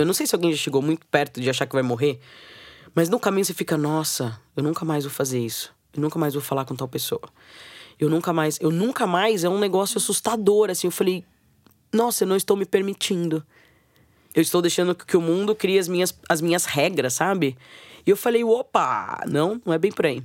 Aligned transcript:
Eu 0.00 0.06
não 0.06 0.14
sei 0.14 0.28
se 0.28 0.34
alguém 0.36 0.52
já 0.52 0.56
chegou 0.56 0.80
muito 0.80 1.04
perto 1.06 1.40
de 1.40 1.50
achar 1.50 1.66
que 1.66 1.74
vai 1.74 1.82
morrer, 1.82 2.20
mas 2.94 3.08
no 3.08 3.18
caminho 3.18 3.44
você 3.44 3.52
fica, 3.52 3.76
nossa, 3.76 4.40
eu 4.56 4.62
nunca 4.62 4.84
mais 4.84 5.02
vou 5.02 5.12
fazer 5.12 5.40
isso. 5.40 5.74
Eu 5.92 6.00
nunca 6.00 6.16
mais 6.20 6.34
vou 6.34 6.42
falar 6.42 6.64
com 6.64 6.76
tal 6.76 6.86
pessoa. 6.86 7.28
Eu 7.98 8.08
nunca 8.08 8.32
mais, 8.32 8.60
eu 8.60 8.70
nunca 8.70 9.08
mais 9.08 9.42
é 9.42 9.48
um 9.48 9.58
negócio 9.58 9.98
assustador, 9.98 10.70
assim. 10.70 10.86
Eu 10.86 10.92
falei, 10.92 11.24
nossa, 11.92 12.22
eu 12.22 12.28
não 12.28 12.36
estou 12.36 12.56
me 12.56 12.64
permitindo. 12.64 13.44
Eu 14.32 14.40
estou 14.40 14.62
deixando 14.62 14.94
que 14.94 15.16
o 15.16 15.20
mundo 15.20 15.52
crie 15.52 15.80
as 15.80 15.88
minhas, 15.88 16.16
as 16.28 16.40
minhas 16.40 16.64
regras, 16.64 17.14
sabe? 17.14 17.58
E 18.06 18.10
eu 18.10 18.16
falei, 18.16 18.44
opa, 18.44 19.24
não, 19.26 19.60
não 19.66 19.74
é 19.74 19.78
bem 19.78 19.90
por 19.90 20.06
aí. 20.06 20.22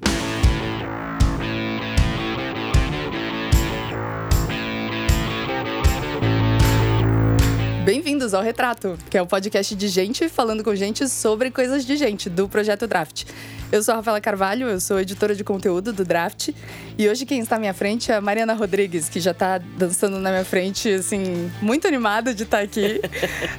Bem-vindos 7.83 8.33
ao 8.33 8.41
Retrato, 8.41 8.97
que 9.09 9.17
é 9.17 9.21
o 9.21 9.27
podcast 9.27 9.75
de 9.75 9.89
gente 9.89 10.29
falando 10.29 10.63
com 10.63 10.73
gente 10.73 11.05
sobre 11.09 11.51
coisas 11.51 11.85
de 11.85 11.97
gente, 11.97 12.29
do 12.29 12.47
Projeto 12.47 12.87
Draft. 12.87 13.25
Eu 13.73 13.83
sou 13.83 13.91
a 13.91 13.97
Rafaela 13.97 14.21
Carvalho, 14.21 14.67
eu 14.67 14.79
sou 14.79 15.01
editora 15.01 15.35
de 15.35 15.43
conteúdo 15.43 15.91
do 15.91 16.05
Draft. 16.05 16.51
E 16.97 17.09
hoje 17.09 17.25
quem 17.25 17.41
está 17.41 17.57
à 17.57 17.59
minha 17.59 17.73
frente 17.73 18.09
é 18.09 18.15
a 18.15 18.21
Mariana 18.21 18.53
Rodrigues, 18.53 19.09
que 19.09 19.19
já 19.19 19.31
está 19.31 19.57
dançando 19.57 20.17
na 20.17 20.29
minha 20.29 20.45
frente, 20.45 20.93
assim, 20.93 21.51
muito 21.61 21.85
animada 21.85 22.33
de 22.33 22.43
estar 22.43 22.59
aqui. 22.59 23.01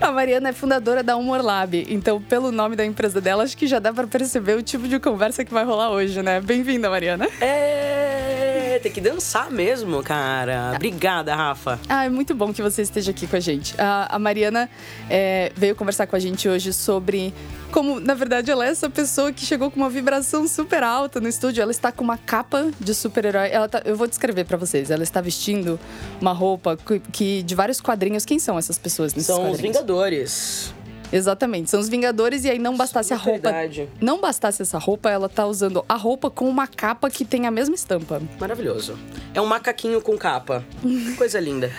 a 0.00 0.10
Mariana 0.10 0.48
é 0.48 0.52
fundadora 0.54 1.02
da 1.02 1.16
Humor 1.16 1.42
Lab, 1.42 1.84
então 1.90 2.22
pelo 2.22 2.50
nome 2.50 2.76
da 2.76 2.84
empresa 2.84 3.20
dela, 3.20 3.42
acho 3.42 3.58
que 3.58 3.66
já 3.66 3.78
dá 3.78 3.92
para 3.92 4.06
perceber 4.06 4.56
o 4.56 4.62
tipo 4.62 4.88
de 4.88 4.98
conversa 4.98 5.44
que 5.44 5.52
vai 5.52 5.64
rolar 5.64 5.90
hoje, 5.90 6.22
né? 6.22 6.40
Bem-vinda, 6.40 6.88
Mariana. 6.88 7.28
É, 7.40 8.78
tem 8.78 8.92
que 8.92 9.00
dançar 9.00 9.50
mesmo, 9.50 10.02
cara. 10.02 10.72
Obrigada, 10.76 11.34
Rafa. 11.34 11.80
Ah, 11.88 12.04
é 12.04 12.08
muito 12.08 12.34
bom 12.34 12.52
que 12.52 12.62
você 12.62 12.82
esteja 12.82 13.10
aqui 13.10 13.26
com 13.26 13.34
a 13.34 13.40
gente. 13.40 13.74
A, 13.78 14.13
a 14.14 14.18
Mariana 14.18 14.70
é, 15.10 15.50
veio 15.56 15.74
conversar 15.74 16.06
com 16.06 16.14
a 16.14 16.18
gente 16.18 16.48
hoje 16.48 16.72
sobre 16.72 17.34
como, 17.72 17.98
na 17.98 18.14
verdade, 18.14 18.52
ela 18.52 18.64
é 18.64 18.68
essa 18.68 18.88
pessoa 18.88 19.32
que 19.32 19.44
chegou 19.44 19.68
com 19.68 19.80
uma 19.80 19.90
vibração 19.90 20.46
super 20.46 20.84
alta 20.84 21.20
no 21.20 21.28
estúdio. 21.28 21.60
Ela 21.60 21.72
está 21.72 21.90
com 21.90 22.04
uma 22.04 22.16
capa 22.16 22.70
de 22.78 22.94
super-herói. 22.94 23.50
Tá, 23.68 23.82
eu 23.84 23.96
vou 23.96 24.06
descrever 24.06 24.44
para 24.44 24.56
vocês. 24.56 24.92
Ela 24.92 25.02
está 25.02 25.20
vestindo 25.20 25.80
uma 26.20 26.32
roupa 26.32 26.76
que, 26.76 27.00
que, 27.00 27.42
de 27.42 27.54
vários 27.56 27.80
quadrinhos. 27.80 28.24
Quem 28.24 28.38
são 28.38 28.56
essas 28.56 28.78
pessoas 28.78 29.12
nesses 29.12 29.26
São 29.26 29.38
quadrinhos? 29.38 29.56
os 29.56 29.62
Vingadores. 29.62 30.74
Exatamente, 31.12 31.70
são 31.70 31.80
os 31.80 31.88
Vingadores 31.88 32.44
e 32.44 32.50
aí 32.50 32.58
não 32.58 32.76
bastasse 32.76 33.12
é 33.12 33.16
a 33.16 33.18
roupa. 33.18 33.52
Verdade. 33.52 33.88
Não 34.00 34.20
bastasse 34.20 34.62
essa 34.62 34.78
roupa, 34.78 35.10
ela 35.10 35.28
tá 35.28 35.46
usando 35.46 35.84
a 35.88 35.94
roupa 35.94 36.30
com 36.30 36.48
uma 36.48 36.66
capa 36.66 37.08
que 37.08 37.24
tem 37.24 37.46
a 37.46 37.50
mesma 37.50 37.74
estampa. 37.74 38.20
Maravilhoso. 38.40 38.98
É 39.32 39.40
um 39.40 39.46
macaquinho 39.46 40.00
com 40.00 40.16
capa. 40.16 40.64
Coisa 41.16 41.38
linda. 41.38 41.70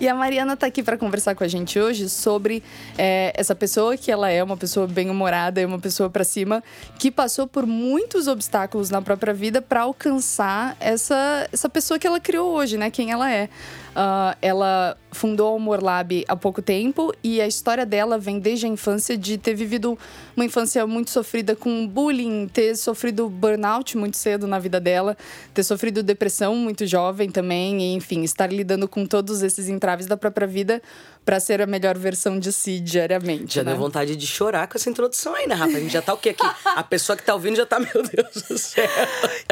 E 0.00 0.08
a 0.08 0.14
Mariana 0.14 0.56
tá 0.56 0.66
aqui 0.66 0.82
para 0.82 0.98
conversar 0.98 1.34
com 1.34 1.44
a 1.44 1.48
gente 1.48 1.78
hoje 1.78 2.08
sobre 2.08 2.62
é, 2.98 3.32
essa 3.36 3.54
pessoa 3.54 3.96
que 3.96 4.10
ela 4.10 4.28
é, 4.28 4.42
uma 4.42 4.56
pessoa 4.56 4.86
bem-humorada 4.86 5.60
e 5.60 5.64
uma 5.64 5.78
pessoa 5.78 6.10
para 6.10 6.24
cima, 6.24 6.62
que 6.98 7.10
passou 7.10 7.46
por 7.46 7.64
muitos 7.64 8.26
obstáculos 8.26 8.90
na 8.90 9.00
própria 9.00 9.32
vida 9.32 9.62
para 9.62 9.82
alcançar 9.82 10.76
essa, 10.80 11.48
essa 11.52 11.68
pessoa 11.68 11.98
que 11.98 12.06
ela 12.06 12.18
criou 12.18 12.52
hoje, 12.52 12.76
né? 12.76 12.90
Quem 12.90 13.12
ela 13.12 13.30
é. 13.30 13.48
Uh, 13.94 14.36
ela 14.42 14.96
fundou 15.12 15.52
o 15.52 15.56
Humor 15.56 15.80
Lab 15.80 16.24
há 16.26 16.34
pouco 16.34 16.60
tempo 16.60 17.14
e 17.22 17.40
a 17.40 17.46
história 17.46 17.86
dela 17.86 18.13
vem 18.18 18.38
desde 18.38 18.66
a 18.66 18.68
infância 18.68 19.16
de 19.16 19.38
ter 19.38 19.54
vivido 19.54 19.98
uma 20.36 20.44
infância 20.44 20.86
muito 20.86 21.10
sofrida 21.10 21.54
com 21.54 21.86
bullying, 21.86 22.48
ter 22.48 22.76
sofrido 22.76 23.28
burnout 23.28 23.96
muito 23.96 24.16
cedo 24.16 24.46
na 24.46 24.58
vida 24.58 24.80
dela, 24.80 25.16
ter 25.52 25.62
sofrido 25.62 26.02
depressão 26.02 26.56
muito 26.56 26.86
jovem 26.86 27.30
também, 27.30 27.82
e, 27.82 27.94
enfim, 27.94 28.22
estar 28.22 28.52
lidando 28.52 28.88
com 28.88 29.06
todos 29.06 29.42
esses 29.42 29.68
entraves 29.68 30.06
da 30.06 30.16
própria 30.16 30.46
vida 30.46 30.82
para 31.24 31.40
ser 31.40 31.62
a 31.62 31.66
melhor 31.66 31.96
versão 31.96 32.38
de 32.38 32.52
si 32.52 32.78
diariamente. 32.80 33.54
Já 33.56 33.64
né? 33.64 33.70
deu 33.70 33.80
vontade 33.80 34.14
de 34.14 34.26
chorar 34.26 34.66
com 34.68 34.76
essa 34.76 34.90
introdução 34.90 35.34
aí, 35.34 35.46
né, 35.46 35.54
Rafa? 35.54 35.76
A 35.76 35.80
gente 35.80 35.92
já 35.92 36.02
tá 36.02 36.12
o 36.12 36.18
quê 36.18 36.30
aqui? 36.30 36.46
A 36.64 36.82
pessoa 36.82 37.16
que 37.16 37.22
tá 37.22 37.34
ouvindo 37.34 37.56
já 37.56 37.64
tá, 37.64 37.78
meu 37.78 38.02
Deus 38.02 38.42
do 38.48 38.58
céu. 38.58 38.88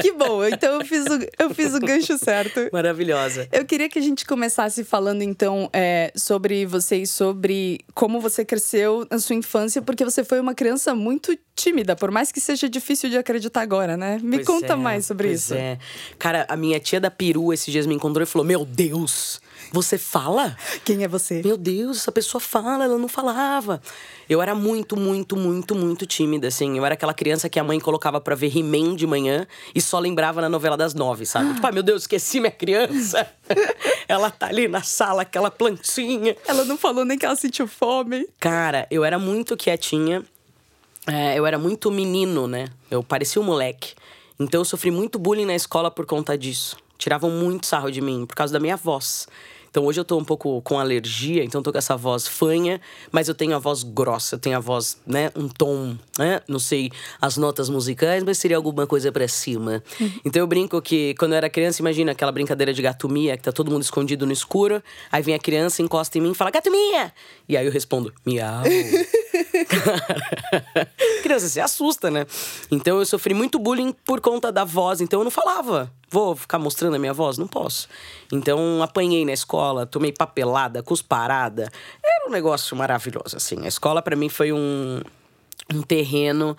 Que 0.01 0.13
bom, 0.13 0.45
então 0.45 0.81
eu 0.81 0.87
fiz 0.87 1.05
o, 1.07 1.19
eu 1.39 1.55
fiz 1.55 1.75
o 1.75 1.81
gancho 1.81 2.19
certo. 2.19 2.69
Maravilhosa. 2.73 3.49
Eu 3.53 3.65
queria 3.65 3.89
que 3.89 3.99
a 3.99 4.03
gente 4.03 4.25
começasse 4.25 4.85
falando, 4.85 5.23
então, 5.23 5.71
é, 5.73 6.13
sobre 6.15 6.67
você 6.67 6.99
e 6.99 7.07
sobre 7.07 7.81
como 7.95 8.21
você 8.21 8.45
cresceu 8.45 9.07
na 9.11 9.19
sua 9.19 9.37
infância, 9.37 9.81
porque 9.81 10.05
você 10.05 10.25
foi 10.25 10.41
uma 10.41 10.55
criança 10.55 10.95
muito 10.95 11.37
tímida, 11.55 11.95
por 11.95 12.11
mais 12.11 12.33
que 12.33 12.41
seja 12.41 12.69
difícil 12.69 13.11
de 13.11 13.17
acreditar 13.17 13.63
agora, 13.63 13.97
né? 13.97 14.19
Me 14.23 14.37
Pois 14.37 14.47
conta 14.47 14.73
é, 14.73 14.77
mais 14.77 15.07
sobre 15.07 15.33
isso. 15.33 15.55
É. 15.55 15.79
Cara, 16.19 16.47
a 16.49 16.57
minha 16.57 16.81
tia 16.81 17.01
da 17.01 17.11
peru 17.11 17.53
esses 17.53 17.71
dias 17.71 17.87
me 17.87 17.95
encontrou 17.95 18.23
e 18.23 18.27
falou: 18.27 18.47
Meu 18.47 18.65
Deus, 18.65 19.41
você 19.73 19.97
fala? 19.97 20.55
Quem 20.85 21.03
é 21.03 21.09
você? 21.09 21.43
Meu 21.43 21.57
Deus, 21.57 21.99
essa 21.99 22.13
pessoa 22.13 22.41
fala, 22.41 22.85
ela 22.85 22.99
não 22.99 23.09
falava. 23.09 23.81
Eu 24.29 24.43
era 24.43 24.55
muito, 24.55 24.97
muito, 24.97 25.35
muito, 25.35 25.75
muito 25.75 26.07
tímida, 26.07 26.49
assim. 26.49 26.77
Eu 26.77 26.85
era 26.85 26.95
aquela 26.95 27.15
criança 27.15 27.49
que 27.49 27.59
a 27.59 27.65
mãe 27.65 27.81
colocava 27.81 28.21
pra 28.21 28.35
ver 28.35 28.55
He-Man 28.57 28.95
de 28.95 29.07
manhã 29.07 29.47
e 29.75 29.81
só 29.81 29.99
lembrava 29.99 30.43
na 30.43 30.49
novela 30.49 30.77
das 30.77 30.93
nove, 30.93 31.25
sabe? 31.25 31.55
Tipo, 31.55 31.67
ah, 31.67 31.73
meu 31.73 31.83
Deus, 31.83 32.03
esqueci 32.03 32.39
minha 32.39 32.53
criança. 32.53 33.27
ela 34.07 34.31
tá 34.31 34.47
ali 34.47 34.69
na 34.69 34.83
sala, 34.83 35.23
aquela 35.23 35.51
plantinha. 35.51 36.37
Ela 36.47 36.65
não 36.65 36.77
falou 36.77 37.05
nem 37.05 37.17
que 37.17 37.25
ela 37.25 37.37
sentiu 37.37 37.67
fome. 37.67 38.29
Cara, 38.39 38.87
eu 38.91 39.05
era 39.05 39.19
muito 39.19 39.57
quietinha. 39.57 40.23
É, 41.07 41.39
eu 41.39 41.47
era 41.47 41.59
muito 41.59 41.91
menino, 41.91 42.47
né? 42.47 42.69
Eu 42.91 43.03
parecia 43.03 43.41
um 43.41 43.45
moleque. 43.45 43.95
Então 44.39 44.61
eu 44.61 44.65
sofri 44.65 44.91
muito 44.91 45.19
bullying 45.19 45.47
na 45.47 45.55
escola 45.55 45.91
por 45.91 46.05
conta 46.05 46.37
disso. 46.37 46.77
Tiravam 46.99 47.31
muito 47.31 47.67
sarro 47.67 47.91
de 47.91 48.01
mim 48.01 48.27
por 48.27 48.37
causa 48.37 48.53
da 48.53 48.61
minha 48.61 48.77
voz. 48.77 49.27
Então 49.73 49.87
hoje 49.87 49.99
eu 49.99 50.05
tô 50.05 50.19
um 50.19 50.25
pouco 50.25 50.61
com 50.61 50.79
alergia, 50.79 51.43
então 51.43 51.63
tô 51.63 51.73
com 51.73 51.79
essa 51.79 51.97
voz 51.97 52.27
fanha, 52.27 52.79
mas 53.11 53.27
eu 53.27 53.35
tenho 53.35 53.57
a 53.57 53.59
voz 53.59 53.83
grossa, 53.83 54.35
eu 54.35 54.39
tenho 54.39 54.55
a 54.55 54.61
voz, 54.61 54.99
né, 55.07 55.31
um 55.35 55.49
tom, 55.49 55.97
né? 56.19 56.43
Não 56.47 56.59
sei 56.59 56.91
as 57.19 57.39
notas 57.39 57.71
musicais, 57.71 58.23
mas 58.23 58.37
seria 58.37 58.59
alguma 58.59 58.87
coisa 58.87 59.11
para 59.11 59.27
cima. 59.27 59.83
Então 60.27 60.41
eu 60.41 60.47
brinco 60.47 60.83
que 60.83 61.15
quando 61.15 61.33
eu 61.33 61.39
era 61.39 61.49
criança, 61.49 61.81
imagina 61.81 62.13
aquela 62.13 62.31
brincadeira 62.31 62.75
de 62.75 62.83
gato 62.83 63.09
mia, 63.09 63.35
que 63.35 63.43
tá 63.43 63.51
todo 63.51 63.71
mundo 63.71 63.81
escondido 63.81 64.27
no 64.27 64.33
escuro, 64.33 64.83
aí 65.11 65.23
vem 65.23 65.35
a 65.35 65.39
criança, 65.39 65.81
encosta 65.81 66.19
em 66.19 66.21
mim 66.21 66.33
e 66.33 66.35
fala: 66.35 66.51
"Gato 66.51 66.71
mia!" 66.71 67.11
E 67.49 67.57
aí 67.57 67.65
eu 67.65 67.73
respondo: 67.73 68.13
"Miau". 68.27 68.65
Criança 71.23 71.49
se 71.49 71.61
assusta, 71.61 72.11
né? 72.11 72.27
Então 72.71 72.99
eu 72.99 73.07
sofri 73.07 73.35
muito 73.35 73.59
bullying 73.59 73.93
por 74.05 74.21
conta 74.21 74.51
da 74.53 74.65
voz, 74.65 75.01
então 75.01 75.21
eu 75.21 75.25
não 75.25 75.31
falava. 75.31 75.93
Vou 76.11 76.37
ficar 76.37 76.59
mostrando 76.59 76.97
a 76.97 76.99
minha 76.99 77.13
voz? 77.13 77.39
Não 77.39 77.47
posso. 77.47 77.89
Então 78.33 78.83
apanhei 78.83 79.25
na 79.25 79.33
escola, 79.33 79.87
tomei 79.87 80.13
papelada, 80.13 80.83
cusparada. 80.83 81.71
Era 82.05 82.29
um 82.29 82.31
negócio 82.31 82.77
maravilhoso, 82.77 83.37
assim. 83.37 83.65
A 83.65 83.69
escola 83.69 84.03
para 84.03 84.17
mim 84.17 84.29
foi 84.29 84.53
um, 84.53 85.01
um 85.73 85.83
terreno 85.83 86.57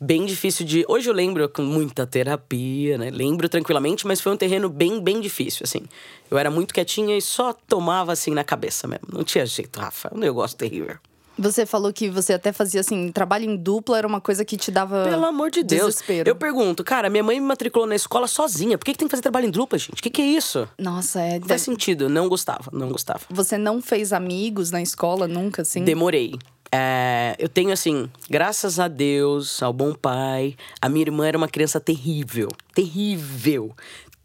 bem 0.00 0.24
difícil 0.24 0.64
de. 0.64 0.84
Hoje 0.88 1.08
eu 1.08 1.14
lembro 1.14 1.48
com 1.48 1.62
muita 1.62 2.06
terapia, 2.06 2.98
né? 2.98 3.10
Lembro 3.10 3.48
tranquilamente, 3.48 4.06
mas 4.06 4.20
foi 4.20 4.32
um 4.32 4.36
terreno 4.36 4.68
bem, 4.68 5.00
bem 5.00 5.20
difícil, 5.20 5.62
assim. 5.64 5.82
Eu 6.30 6.38
era 6.38 6.50
muito 6.50 6.72
quietinha 6.72 7.16
e 7.16 7.22
só 7.22 7.52
tomava 7.52 8.12
assim 8.12 8.32
na 8.32 8.44
cabeça 8.44 8.86
mesmo. 8.86 9.08
Não 9.12 9.24
tinha 9.24 9.44
jeito, 9.46 9.78
Rafa. 9.78 10.08
É 10.12 10.14
um 10.14 10.18
negócio 10.18 10.56
terrível. 10.56 10.96
Você 11.38 11.64
falou 11.64 11.92
que 11.92 12.08
você 12.10 12.32
até 12.32 12.52
fazia 12.52 12.80
assim, 12.80 13.12
trabalho 13.12 13.44
em 13.44 13.56
dupla 13.56 13.98
era 13.98 14.06
uma 14.06 14.20
coisa 14.20 14.44
que 14.44 14.56
te 14.56 14.70
dava. 14.70 15.04
Pelo 15.04 15.24
amor 15.24 15.50
de 15.50 15.62
Deus. 15.62 15.94
Desespero. 15.94 16.28
Eu 16.28 16.36
pergunto, 16.36 16.82
cara, 16.82 17.08
minha 17.08 17.22
mãe 17.22 17.40
me 17.40 17.46
matriculou 17.46 17.86
na 17.86 17.94
escola 17.94 18.26
sozinha. 18.26 18.76
Por 18.76 18.84
que, 18.84 18.92
que 18.92 18.98
tem 18.98 19.06
que 19.06 19.12
fazer 19.12 19.22
trabalho 19.22 19.46
em 19.46 19.50
dupla, 19.50 19.78
gente? 19.78 20.00
O 20.00 20.02
que, 20.02 20.10
que 20.10 20.22
é 20.22 20.26
isso? 20.26 20.68
Nossa, 20.78 21.20
é. 21.20 21.38
Não 21.38 21.46
faz 21.46 21.62
sentido. 21.62 22.08
Não 22.08 22.28
gostava, 22.28 22.70
não 22.72 22.88
gostava. 22.88 23.20
Você 23.30 23.56
não 23.56 23.80
fez 23.80 24.12
amigos 24.12 24.70
na 24.70 24.82
escola 24.82 25.28
nunca, 25.28 25.62
assim? 25.62 25.84
Demorei. 25.84 26.34
É, 26.70 27.34
eu 27.38 27.48
tenho 27.48 27.72
assim, 27.72 28.10
graças 28.28 28.78
a 28.78 28.88
Deus, 28.88 29.62
ao 29.62 29.72
bom 29.72 29.94
pai, 29.94 30.54
a 30.80 30.88
minha 30.88 31.02
irmã 31.02 31.26
era 31.26 31.38
uma 31.38 31.48
criança 31.48 31.80
terrível. 31.80 32.48
Terrível. 32.74 33.74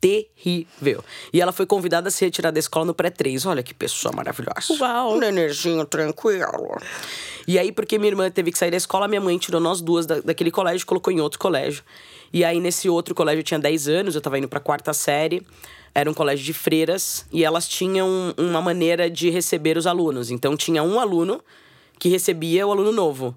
Terrível. 0.04 1.02
E 1.32 1.40
ela 1.40 1.54
foi 1.54 1.66
convidada 1.66 2.10
a 2.10 2.12
se 2.12 2.26
retirar 2.26 2.52
da 2.52 2.60
escola 2.60 2.84
no 2.84 2.94
pré-3. 2.94 3.50
Olha 3.50 3.64
que 3.64 3.74
pessoa 3.74 4.14
maravilhosa. 4.14 4.76
Uau. 4.78 5.16
Um 5.16 5.20
nenenzinho 5.20 5.86
tranquilo. 5.86 6.78
E 7.48 7.58
aí, 7.58 7.72
porque 7.72 7.98
minha 7.98 8.12
irmã 8.12 8.30
teve 8.30 8.52
que 8.52 8.58
sair 8.58 8.70
da 8.70 8.76
escola, 8.76 9.08
minha 9.08 9.22
mãe 9.22 9.38
tirou 9.38 9.62
nós 9.62 9.80
duas 9.80 10.06
da, 10.06 10.20
daquele 10.20 10.52
colégio 10.52 10.84
e 10.84 10.86
colocou 10.86 11.14
em 11.14 11.22
outro 11.22 11.40
colégio. 11.40 11.86
E 12.34 12.44
aí, 12.44 12.60
nesse 12.60 12.90
outro 12.90 13.16
colégio, 13.16 13.40
eu 13.40 13.44
tinha 13.46 13.60
10 13.60 13.88
anos, 13.88 14.16
eu 14.16 14.20
tava 14.20 14.38
indo 14.38 14.50
pra 14.50 14.60
quarta 14.60 14.94
série. 14.94 15.42
Era 15.96 16.12
um 16.12 16.14
colégio 16.14 16.44
de 16.44 16.54
freiras 16.54 17.26
e 17.32 17.46
elas 17.46 17.66
tinham 17.66 18.34
uma 18.38 18.62
maneira 18.62 19.10
de 19.10 19.30
receber 19.30 19.78
os 19.78 19.88
alunos. 19.88 20.30
Então, 20.30 20.58
tinha 20.58 20.84
um 20.84 21.00
aluno 21.00 21.42
que 21.98 22.10
recebia 22.10 22.68
o 22.68 22.72
aluno 22.74 22.92
novo. 22.92 23.34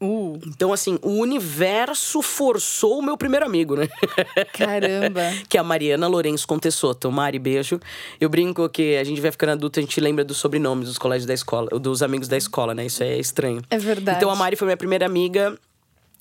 Uh, 0.00 0.38
Então, 0.46 0.72
assim, 0.72 0.98
o 1.02 1.10
universo 1.18 2.22
forçou 2.22 2.98
o 2.98 3.02
meu 3.02 3.16
primeiro 3.16 3.44
amigo, 3.44 3.76
né? 3.76 3.88
caramba. 4.52 5.22
que 5.48 5.56
é 5.56 5.60
a 5.60 5.64
Mariana 5.64 6.06
Lourenço 6.06 6.46
Contessoto. 6.46 7.10
Mari, 7.10 7.38
beijo. 7.38 7.80
Eu 8.20 8.28
brinco 8.28 8.68
que 8.68 8.96
a 8.96 9.04
gente 9.04 9.20
vai 9.20 9.30
ficando 9.32 9.50
adulto, 9.50 9.80
a 9.80 9.82
gente 9.82 10.00
lembra 10.00 10.24
dos 10.24 10.36
sobrenomes 10.36 10.88
dos 10.88 10.98
colégios 10.98 11.26
da 11.26 11.34
escola, 11.34 11.68
dos 11.78 12.02
amigos 12.02 12.28
da 12.28 12.36
escola, 12.36 12.74
né? 12.74 12.86
Isso 12.86 13.02
é 13.02 13.18
estranho. 13.18 13.60
É 13.70 13.78
verdade. 13.78 14.18
Então, 14.18 14.30
a 14.30 14.36
Mari 14.36 14.56
foi 14.56 14.66
minha 14.66 14.76
primeira 14.76 15.04
amiga. 15.06 15.58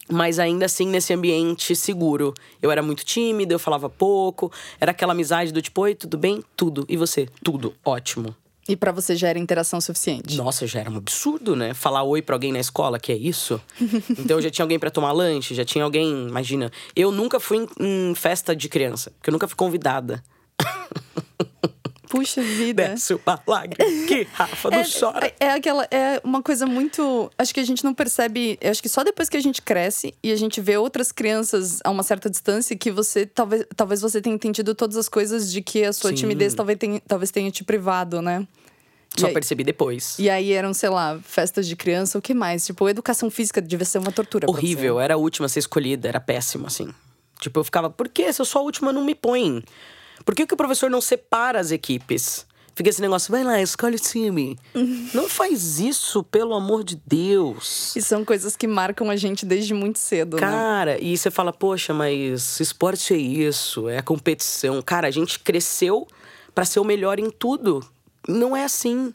Mas 0.10 0.40
ainda 0.40 0.66
assim, 0.66 0.88
nesse 0.88 1.14
ambiente 1.14 1.76
seguro. 1.76 2.34
Eu 2.62 2.72
era 2.72 2.82
muito 2.82 3.04
tímida, 3.04 3.54
eu 3.54 3.60
falava 3.60 3.90
pouco. 3.90 4.50
Era 4.80 4.92
aquela 4.92 5.12
amizade 5.12 5.52
do 5.52 5.62
tipo, 5.62 5.82
oi, 5.82 5.96
tudo 5.96 6.18
bem? 6.18 6.42
Tudo. 6.56 6.86
E 6.88 6.96
você? 6.96 7.28
Tudo. 7.44 7.74
Ótimo. 7.84 8.34
E 8.68 8.76
pra 8.76 8.92
você 8.92 9.16
já 9.16 9.30
era 9.30 9.40
interação 9.40 9.80
suficiente? 9.80 10.36
Nossa, 10.36 10.68
já 10.68 10.82
era 10.82 10.90
um 10.90 10.98
absurdo, 10.98 11.56
né? 11.56 11.74
Falar 11.74 12.04
oi 12.04 12.22
pra 12.22 12.36
alguém 12.36 12.52
na 12.52 12.60
escola, 12.60 13.00
que 13.00 13.12
é 13.12 13.16
isso. 13.16 13.62
Então 14.20 14.42
já 14.42 14.50
tinha 14.50 14.64
alguém 14.64 14.78
pra 14.80 14.90
tomar 14.90 15.12
lanche, 15.12 15.56
já 15.56 15.64
tinha 15.64 15.84
alguém, 15.84 16.28
imagina. 16.28 16.72
Eu 16.96 17.12
nunca 17.12 17.40
fui 17.40 17.58
em, 17.80 18.10
em 18.12 18.16
festa 18.16 18.56
de 18.56 18.68
criança, 18.68 19.12
porque 19.12 19.30
eu 19.30 19.32
nunca 19.32 19.48
fui 19.48 19.56
convidada. 19.56 20.22
Puxa 22.10 22.42
vida. 22.42 22.90
Desce 22.90 23.14
uma 23.14 23.42
lágrima. 23.46 23.90
Que 24.08 24.28
Rafa, 24.34 24.70
não 24.72 24.80
É, 24.80 24.84
chora. 24.86 25.34
é 25.40 25.52
aquela 25.52 25.88
é 25.92 26.22
uma 26.24 26.42
coisa 26.42 26.66
muito, 26.66 27.30
acho 27.38 27.54
que 27.54 27.60
a 27.60 27.64
gente 27.66 27.84
não 27.84 27.94
percebe, 27.94 28.58
acho 28.64 28.82
que 28.82 28.90
só 28.90 29.04
depois 29.04 29.28
que 29.30 29.38
a 29.38 29.42
gente 29.42 29.62
cresce 29.62 30.14
e 30.24 30.32
a 30.32 30.36
gente 30.36 30.62
vê 30.62 30.78
outras 30.78 31.12
crianças 31.12 31.80
a 31.84 31.90
uma 31.92 32.04
certa 32.04 32.30
distância 32.30 32.76
que 32.78 32.90
você 32.92 33.26
talvez 33.26 33.66
talvez 33.76 34.02
você 34.02 34.22
tenha 34.22 34.36
entendido 34.36 34.74
todas 34.74 34.96
as 34.98 35.10
coisas 35.10 35.52
de 35.52 35.62
que 35.62 35.84
a 35.84 35.92
sua 35.94 36.12
Sim. 36.12 36.16
timidez 36.16 36.54
talvez 36.54 36.78
tenha, 36.80 37.02
talvez 37.08 37.32
tenha 37.32 37.52
te 37.52 37.64
privado, 37.64 38.22
né? 38.22 38.48
Só 39.18 39.28
aí- 39.28 39.34
percebi 39.34 39.64
depois. 39.64 40.16
E 40.20 40.30
aí 40.30 40.52
eram, 40.54 40.74
sei 40.74 40.90
lá, 40.90 41.20
festas 41.24 41.68
de 41.68 41.76
criança, 41.76 42.20
o 42.20 42.22
que 42.22 42.34
mais? 42.34 42.66
Tipo, 42.66 42.88
educação 42.88 43.32
física 43.32 43.62
devia 43.62 43.86
ser 43.86 43.98
uma 43.98 44.12
tortura 44.12 44.46
Horrível, 44.50 45.00
era 45.00 45.16
a 45.16 45.18
última 45.18 45.48
a 45.48 45.50
ser 45.50 45.60
escolhida, 45.60 46.08
era 46.08 46.20
péssimo, 46.20 46.68
assim. 46.68 46.94
Tipo, 47.40 47.60
eu 47.60 47.64
ficava, 47.64 47.90
por 47.90 48.10
que 48.10 48.32
se 48.32 48.40
eu 48.42 48.46
sou 48.46 48.62
a 48.62 48.64
última, 48.66 48.92
não 48.94 49.04
me 49.04 49.16
põe? 49.16 49.64
Por 50.26 50.36
que, 50.36 50.46
que 50.46 50.54
o 50.54 50.58
professor 50.58 50.90
não 50.90 51.02
separa 51.02 51.60
as 51.60 51.72
equipes? 51.72 52.46
Fica 52.78 52.92
esse 52.92 53.02
negócio, 53.02 53.32
vai 53.32 53.44
lá, 53.44 53.60
escolhe 53.60 53.96
o 53.96 54.00
time. 54.00 54.56
não 55.12 55.28
faz 55.28 55.80
isso, 55.80 56.24
pelo 56.24 56.54
amor 56.54 56.84
de 56.84 57.02
Deus. 57.08 57.96
E 57.96 58.02
são 58.04 58.24
coisas 58.24 58.56
que 58.56 58.68
marcam 58.68 59.10
a 59.10 59.16
gente 59.16 59.48
desde 59.48 59.74
muito 59.74 59.98
cedo, 59.98 60.36
né? 60.36 60.42
Cara, 60.42 61.04
e 61.04 61.18
você 61.18 61.32
fala, 61.32 61.52
poxa, 61.52 61.92
mas 61.92 62.60
esporte 62.60 63.16
é 63.16 63.18
isso, 63.18 63.90
é 63.90 63.98
a 63.98 64.04
competição. 64.04 64.80
Cara, 64.84 65.08
a 65.08 65.12
gente 65.12 65.40
cresceu 65.40 66.08
pra 66.54 66.66
ser 66.66 66.80
o 66.80 66.84
melhor 66.84 67.20
em 67.20 67.32
tudo. 67.32 67.84
Não 68.28 68.56
é 68.56 68.64
assim. 68.64 69.12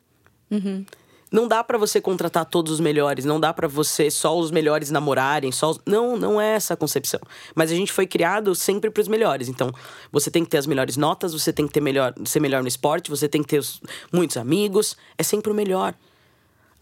Não 1.33 1.49
dá 1.49 1.65
pra 1.65 1.79
você 1.79 1.99
contratar 2.01 2.45
todos 2.45 2.71
os 2.73 2.79
melhores, 2.81 3.25
não 3.25 3.41
dá 3.41 3.55
pra 3.55 3.67
você 3.67 4.11
só 4.11 4.39
os 4.39 4.51
melhores 4.51 4.91
namorarem, 4.91 5.51
só 5.51 5.71
os... 5.71 5.81
não, 5.87 6.17
não 6.17 6.39
é 6.39 6.55
essa 6.57 6.75
a 6.75 6.77
concepção. 6.77 7.21
Mas 7.55 7.73
a 7.73 7.75
gente 7.75 7.91
foi 7.91 8.07
criado 8.07 8.55
sempre 8.55 8.91
pros 8.91 9.09
melhores. 9.09 9.49
Então, 9.49 9.73
você 10.13 10.31
tem 10.31 10.45
que 10.45 10.51
ter 10.51 10.59
as 10.59 10.67
melhores 10.67 10.97
notas, 10.99 11.33
você 11.33 11.51
tem 11.53 11.67
que 11.67 11.73
ter 11.73 11.81
melhor, 11.81 12.13
ser 12.27 12.39
melhor 12.41 12.61
no 12.61 12.69
esporte, 12.69 13.09
você 13.09 13.27
tem 13.29 13.43
que 13.43 13.49
ter 13.49 13.59
os- 13.59 13.81
muitos 14.13 14.37
amigos, 14.37 14.95
é 15.17 15.23
sempre 15.23 15.51
o 15.51 15.55
melhor. 15.55 15.95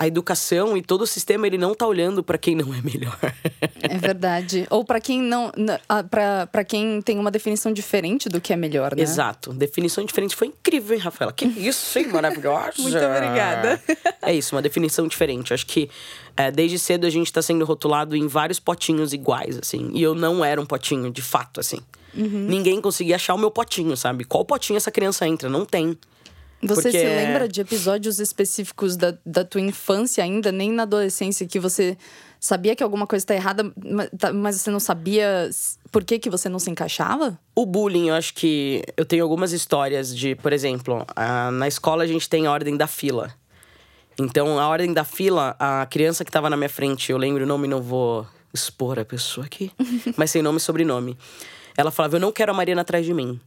A 0.01 0.07
educação 0.07 0.79
e 0.79 0.83
todo 0.83 1.03
o 1.03 1.07
sistema 1.07 1.47
ele 1.47 1.59
não 1.59 1.75
tá 1.75 1.87
olhando 1.87 2.25
pra 2.25 2.39
quem 2.39 2.55
não 2.55 2.73
é 2.73 2.81
melhor. 2.81 3.19
É 3.83 3.99
verdade. 3.99 4.67
Ou 4.71 4.83
pra 4.83 4.99
quem 4.99 5.21
não. 5.21 5.53
para 6.11 6.47
para 6.47 6.65
quem 6.65 7.03
tem 7.03 7.19
uma 7.19 7.31
definição 7.31 7.71
diferente 7.71 8.27
do 8.27 8.41
que 8.41 8.51
é 8.51 8.57
melhor, 8.57 8.97
né? 8.97 9.03
Exato. 9.03 9.53
Definição 9.53 10.03
diferente. 10.03 10.35
Foi 10.35 10.47
incrível, 10.47 10.97
hein, 10.97 11.03
Rafaela? 11.03 11.35
Que 11.35 11.45
isso, 11.45 11.99
hein? 11.99 12.09
Maravilhosa. 12.09 12.73
Muito 12.79 12.97
obrigada. 12.97 13.83
É 14.23 14.33
isso, 14.33 14.55
uma 14.55 14.63
definição 14.63 15.07
diferente. 15.07 15.53
Acho 15.53 15.67
que 15.67 15.91
é, 16.35 16.51
desde 16.51 16.79
cedo 16.79 17.07
a 17.07 17.11
gente 17.11 17.31
tá 17.31 17.43
sendo 17.43 17.65
rotulado 17.67 18.17
em 18.17 18.27
vários 18.27 18.59
potinhos 18.59 19.13
iguais, 19.13 19.59
assim. 19.59 19.91
E 19.93 20.03
eu 20.03 20.15
não 20.15 20.43
era 20.43 20.59
um 20.61 20.65
potinho, 20.65 21.11
de 21.11 21.21
fato, 21.21 21.61
assim. 21.61 21.81
Uhum. 22.15 22.47
Ninguém 22.49 22.81
conseguia 22.81 23.17
achar 23.17 23.35
o 23.35 23.39
meu 23.39 23.51
potinho, 23.51 23.97
sabe? 23.97 24.25
Qual 24.25 24.45
potinho 24.45 24.77
essa 24.77 24.91
criança 24.91 25.27
entra? 25.27 25.49
Não 25.49 25.67
tem. 25.67 25.99
Você 26.63 26.83
Porque 26.83 26.91
se 26.91 27.05
é- 27.05 27.27
lembra 27.27 27.49
de 27.49 27.61
episódios 27.61 28.19
específicos 28.21 28.97
da, 28.97 29.15
da 29.25 29.45
tua 29.45 29.61
infância 29.63 30.23
ainda, 30.23 30.53
nem 30.53 30.71
na 30.71 30.83
adolescência, 30.83 31.47
que 31.47 31.59
você 31.59 31.97
sabia 32.39 32.77
que 32.77 32.83
alguma 32.83 33.07
coisa 33.07 33.25
tá 33.25 33.35
errada, 33.35 33.73
tá- 34.19 34.33
mas 34.33 34.57
você 34.61 34.71
não 34.71 34.81
sabia 34.81 35.49
por 35.91 36.05
que, 36.05 36.19
que 36.19 36.29
você 36.29 36.49
não 36.49 36.59
se 36.59 36.71
encaixava? 36.71 37.39
O 37.55 37.65
bullying, 37.65 38.09
eu 38.09 38.15
acho 38.15 38.35
que 38.35 38.85
eu 38.97 39.05
tenho 39.07 39.23
algumas 39.23 39.53
histórias 39.53 40.15
de, 40.15 40.35
por 40.37 40.53
exemplo, 40.53 41.05
a- 41.17 41.51
na 41.51 41.67
escola 41.67 42.05
a 42.05 42.07
gente 42.07 42.29
tem 42.29 42.47
a 42.47 42.53
ordem 42.53 42.77
da 42.77 42.87
fila. 42.87 43.33
Então, 44.19 44.59
a 44.59 44.69
ordem 44.69 44.93
da 44.93 45.05
fila, 45.05 45.57
a 45.59 45.87
criança 45.87 46.25
que 46.27 46.31
tava 46.31 46.51
na 46.51 46.57
minha 46.57 46.69
frente, 46.69 47.11
eu 47.11 47.17
lembro 47.17 47.45
o 47.45 47.47
nome, 47.47 47.67
não 47.67 47.81
vou 47.81 48.27
expor 48.53 48.99
a 48.99 49.05
pessoa 49.05 49.47
aqui, 49.47 49.71
mas 50.17 50.31
sem 50.31 50.43
nome 50.43 50.59
e 50.59 50.61
sobrenome. 50.61 51.17
Ela 51.77 51.91
falava: 51.91 52.17
Eu 52.17 52.21
não 52.21 52.31
quero 52.33 52.53
a 52.53 52.55
Mariana 52.55 52.83
atrás 52.83 53.07
de 53.07 53.15
mim. 53.15 53.41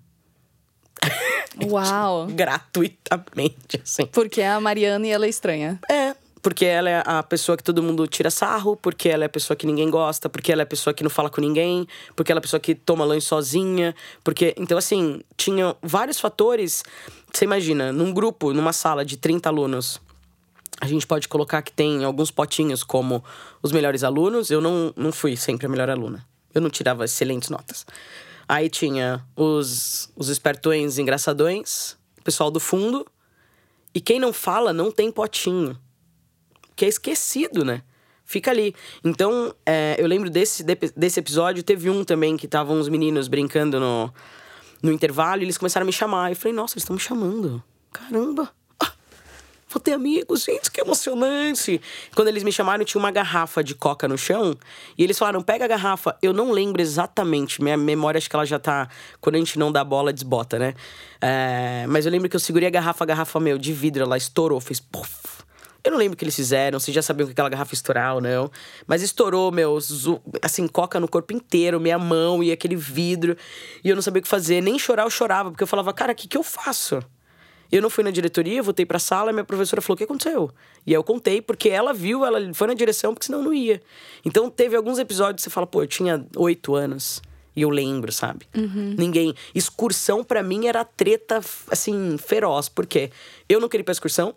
Uau! 1.61 2.27
Gratuitamente, 2.33 3.81
assim. 3.83 4.05
Porque 4.07 4.41
é 4.41 4.49
a 4.49 4.59
Mariana 4.59 5.05
e 5.07 5.11
ela 5.11 5.25
é 5.25 5.29
estranha. 5.29 5.79
É, 5.89 6.15
porque 6.43 6.65
ela 6.65 6.89
é 6.89 7.03
a 7.05 7.23
pessoa 7.23 7.57
que 7.57 7.63
todo 7.63 7.81
mundo 7.81 8.05
tira 8.05 8.29
sarro, 8.29 8.75
porque 8.75 9.07
ela 9.07 9.23
é 9.23 9.27
a 9.27 9.29
pessoa 9.29 9.55
que 9.55 9.65
ninguém 9.65 9.89
gosta, 9.89 10.27
porque 10.27 10.51
ela 10.51 10.61
é 10.61 10.63
a 10.63 10.67
pessoa 10.67 10.93
que 10.93 11.01
não 11.01 11.09
fala 11.09 11.29
com 11.29 11.39
ninguém, 11.39 11.87
porque 12.15 12.31
ela 12.31 12.39
é 12.39 12.41
a 12.41 12.41
pessoa 12.41 12.59
que 12.59 12.75
toma 12.75 13.05
lanche 13.05 13.27
sozinha, 13.27 13.95
porque 14.23 14.53
então 14.57 14.77
assim, 14.77 15.21
tinha 15.37 15.75
vários 15.81 16.19
fatores. 16.19 16.83
Você 17.33 17.45
imagina, 17.45 17.93
num 17.93 18.13
grupo, 18.13 18.53
numa 18.53 18.73
sala 18.73 19.05
de 19.05 19.15
30 19.15 19.47
alunos, 19.47 20.01
a 20.81 20.85
gente 20.85 21.07
pode 21.07 21.29
colocar 21.29 21.61
que 21.61 21.71
tem 21.71 22.03
alguns 22.03 22.29
potinhos 22.29 22.83
como 22.83 23.23
os 23.61 23.71
melhores 23.71 24.03
alunos. 24.03 24.51
Eu 24.51 24.59
não, 24.59 24.93
não 24.97 25.13
fui 25.13 25.37
sempre 25.37 25.65
a 25.65 25.69
melhor 25.69 25.89
aluna. 25.89 26.25
Eu 26.53 26.59
não 26.59 26.69
tirava 26.69 27.05
excelentes 27.05 27.49
notas. 27.49 27.85
Aí 28.53 28.69
tinha 28.69 29.25
os, 29.35 30.11
os 30.15 30.29
espertões 30.29 30.99
engraçadões, 30.99 31.97
o 32.19 32.23
pessoal 32.23 32.51
do 32.51 32.59
fundo. 32.59 33.03
E 33.95 33.99
quem 33.99 34.19
não 34.19 34.31
fala 34.31 34.71
não 34.71 34.91
tem 34.91 35.11
potinho. 35.11 35.75
Que 36.75 36.85
é 36.85 36.87
esquecido, 36.87 37.65
né? 37.65 37.81
Fica 38.23 38.51
ali. 38.51 38.75
Então, 39.03 39.55
é, 39.65 39.95
eu 39.97 40.05
lembro 40.05 40.29
desse, 40.29 40.63
de- 40.63 40.93
desse 40.95 41.19
episódio, 41.19 41.63
teve 41.63 41.89
um 41.89 42.03
também 42.03 42.37
que 42.37 42.45
estavam 42.45 42.77
uns 42.77 42.87
meninos 42.89 43.27
brincando 43.27 43.79
no, 43.79 44.13
no 44.83 44.91
intervalo 44.91 45.41
e 45.41 45.45
eles 45.45 45.57
começaram 45.57 45.83
a 45.85 45.87
me 45.87 45.91
chamar. 45.91 46.29
Eu 46.29 46.35
falei, 46.35 46.53
nossa, 46.53 46.75
eles 46.75 46.83
estão 46.83 46.93
me 46.95 47.01
chamando. 47.01 47.63
Caramba! 47.91 48.51
Vou 49.73 49.81
ter 49.81 49.93
amigos, 49.93 50.43
gente, 50.43 50.69
que 50.69 50.81
emocionante. 50.81 51.81
Quando 52.15 52.27
eles 52.27 52.43
me 52.43 52.51
chamaram, 52.51 52.85
tinha 52.85 52.99
uma 52.99 53.09
garrafa 53.09 53.63
de 53.63 53.73
coca 53.73 54.07
no 54.07 54.15
chão. 54.15 54.55
E 54.95 55.03
eles 55.03 55.17
falaram, 55.17 55.41
pega 55.41 55.65
a 55.65 55.67
garrafa. 55.67 56.15
Eu 56.21 56.31
não 56.31 56.51
lembro 56.51 56.79
exatamente. 56.79 57.59
Minha 57.59 57.75
memória, 57.75 58.19
acho 58.19 58.29
que 58.29 58.35
ela 58.35 58.45
já 58.45 58.59
tá... 58.59 58.87
Quando 59.19 59.35
a 59.35 59.39
gente 59.39 59.57
não 59.57 59.71
dá 59.71 59.83
bola, 59.83 60.13
desbota, 60.13 60.59
né? 60.59 60.75
É, 61.19 61.85
mas 61.89 62.05
eu 62.05 62.11
lembro 62.11 62.29
que 62.29 62.35
eu 62.35 62.39
segurei 62.39 62.67
a 62.67 62.71
garrafa, 62.71 63.03
a 63.03 63.07
garrafa, 63.07 63.39
meu, 63.39 63.57
de 63.57 63.73
vidro. 63.73 64.03
Ela 64.03 64.15
estourou, 64.15 64.61
fez... 64.61 64.79
Puff. 64.79 65.43
Eu 65.83 65.91
não 65.91 65.97
lembro 65.97 66.13
o 66.13 66.17
que 66.17 66.23
eles 66.23 66.35
fizeram, 66.35 66.79
se 66.79 66.91
já 66.91 67.01
sabiam 67.01 67.25
que 67.25 67.33
aquela 67.33 67.49
garrafa 67.49 67.73
estourar 67.73 68.13
ou 68.13 68.21
não. 68.21 68.51
Mas 68.85 69.01
estourou, 69.01 69.51
meu, 69.51 69.79
assim, 70.41 70.67
coca 70.67 70.99
no 70.99 71.07
corpo 71.07 71.33
inteiro, 71.33 71.79
minha 71.79 71.97
mão 71.97 72.43
e 72.43 72.51
aquele 72.51 72.75
vidro. 72.75 73.35
E 73.83 73.89
eu 73.89 73.95
não 73.95 74.03
sabia 74.03 74.19
o 74.19 74.23
que 74.23 74.29
fazer. 74.29 74.61
Nem 74.61 74.77
chorar 74.77 75.03
eu 75.03 75.09
chorava, 75.09 75.49
porque 75.49 75.63
eu 75.63 75.67
falava, 75.67 75.91
cara, 75.91 76.13
o 76.13 76.15
que, 76.15 76.27
que 76.27 76.37
eu 76.37 76.43
faço? 76.43 77.03
Eu 77.73 77.81
não 77.81 77.89
fui 77.89 78.03
na 78.03 78.11
diretoria, 78.11 78.61
voltei 78.61 78.85
pra 78.85 78.99
sala 78.99 79.31
e 79.31 79.33
minha 79.33 79.43
professora 79.43 79.81
falou: 79.81 79.95
o 79.95 79.97
que 79.97 80.03
aconteceu? 80.03 80.51
E 80.85 80.91
aí 80.91 80.95
eu 80.95 81.03
contei, 81.03 81.41
porque 81.41 81.69
ela 81.69 81.91
viu, 81.91 82.23
ela 82.23 82.53
foi 82.53 82.67
na 82.67 82.75
direção, 82.75 83.15
porque 83.15 83.25
senão 83.25 83.41
não 83.41 83.51
ia. 83.51 83.81
Então 84.23 84.47
teve 84.47 84.75
alguns 84.75 84.99
episódios 84.99 85.37
que 85.37 85.41
você 85.41 85.49
fala: 85.49 85.65
pô, 85.65 85.81
eu 85.81 85.87
tinha 85.87 86.23
oito 86.37 86.75
anos. 86.75 87.19
E 87.55 87.63
eu 87.63 87.69
lembro, 87.71 88.11
sabe? 88.11 88.47
Ninguém. 88.97 89.33
Excursão 89.55 90.23
pra 90.23 90.43
mim 90.43 90.67
era 90.67 90.85
treta, 90.85 91.39
assim, 91.69 92.15
feroz. 92.19 92.69
Porque 92.69 93.11
eu 93.49 93.59
não 93.59 93.67
queria 93.67 93.81
ir 93.81 93.85
pra 93.85 93.91
excursão, 93.91 94.35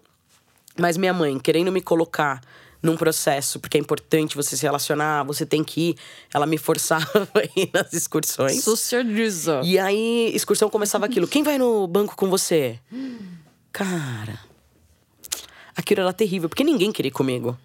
mas 0.78 0.96
minha 0.96 1.12
mãe, 1.12 1.38
querendo 1.38 1.70
me 1.70 1.82
colocar 1.82 2.40
num 2.86 2.96
processo, 2.96 3.60
porque 3.60 3.76
é 3.76 3.80
importante 3.80 4.36
você 4.36 4.56
se 4.56 4.62
relacionar, 4.62 5.24
você 5.24 5.44
tem 5.44 5.62
que 5.62 5.90
ir, 5.90 5.96
ela 6.32 6.46
me 6.46 6.56
forçava 6.56 7.28
a 7.34 7.60
ir 7.60 7.70
nas 7.72 7.92
excursões. 7.92 8.62
Socializa. 8.62 9.60
E 9.64 9.78
aí, 9.78 10.30
excursão 10.34 10.70
começava 10.70 11.04
aquilo. 11.06 11.26
Quem 11.26 11.42
vai 11.42 11.58
no 11.58 11.86
banco 11.86 12.16
com 12.16 12.30
você? 12.30 12.78
Cara. 13.72 14.40
Aquilo 15.76 16.00
era 16.00 16.12
terrível, 16.12 16.48
porque 16.48 16.64
ninguém 16.64 16.90
queria 16.90 17.08
ir 17.08 17.12
comigo. 17.12 17.58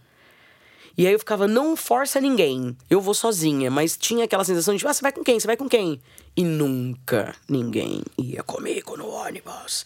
E 0.97 1.07
aí 1.07 1.13
eu 1.13 1.19
ficava, 1.19 1.47
não 1.47 1.75
força 1.77 2.19
ninguém. 2.19 2.75
Eu 2.89 2.99
vou 2.99 3.13
sozinha. 3.13 3.71
Mas 3.71 3.95
tinha 3.95 4.25
aquela 4.25 4.43
sensação 4.43 4.75
de, 4.75 4.85
ah, 4.85 4.93
você 4.93 5.01
vai 5.01 5.11
com 5.11 5.23
quem? 5.23 5.39
Você 5.39 5.47
vai 5.47 5.55
com 5.55 5.69
quem? 5.69 6.01
E 6.35 6.43
nunca 6.43 7.33
ninguém 7.47 8.03
ia 8.17 8.43
comigo 8.43 8.97
no 8.97 9.07
ônibus. 9.07 9.85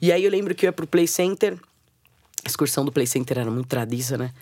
E 0.00 0.12
aí 0.12 0.24
eu 0.24 0.30
lembro 0.30 0.54
que 0.54 0.64
eu 0.64 0.68
ia 0.68 0.72
pro 0.72 0.86
Play 0.86 1.08
Center. 1.08 1.58
A 2.44 2.48
excursão 2.48 2.84
do 2.84 2.92
Play 2.92 3.06
Center 3.06 3.38
era 3.38 3.50
muito 3.50 3.66
tradiça, 3.66 4.16
né? 4.16 4.32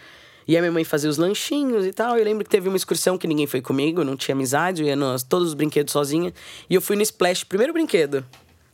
E 0.47 0.57
a 0.57 0.61
minha 0.61 0.73
mãe 0.73 0.85
fazia 0.85 1.09
os 1.09 1.19
lanchinhos 1.19 1.87
e 1.87 1.93
tal. 1.93 2.17
Eu 2.19 2.25
lembro 2.25 2.45
que 2.45 2.51
teve 2.51 2.69
uma 2.69 2.77
excursão 2.77 3.17
que 3.17 3.27
ninguém 3.27 3.47
foi 3.47 3.61
comigo, 3.61 4.03
não 4.05 4.17
tinha 4.17 4.35
amizade, 4.35 4.83
eu 4.83 4.89
ia 4.89 4.97
nos 4.97 5.23
todos 5.23 5.49
os 5.49 5.55
brinquedos 5.55 5.93
sozinha. 5.93 6.33
E 6.69 6.75
eu 6.75 6.81
fui 6.81 6.97
no 6.97 7.03
Splash, 7.03 7.45
primeiro 7.45 7.73
brinquedo. 7.73 8.25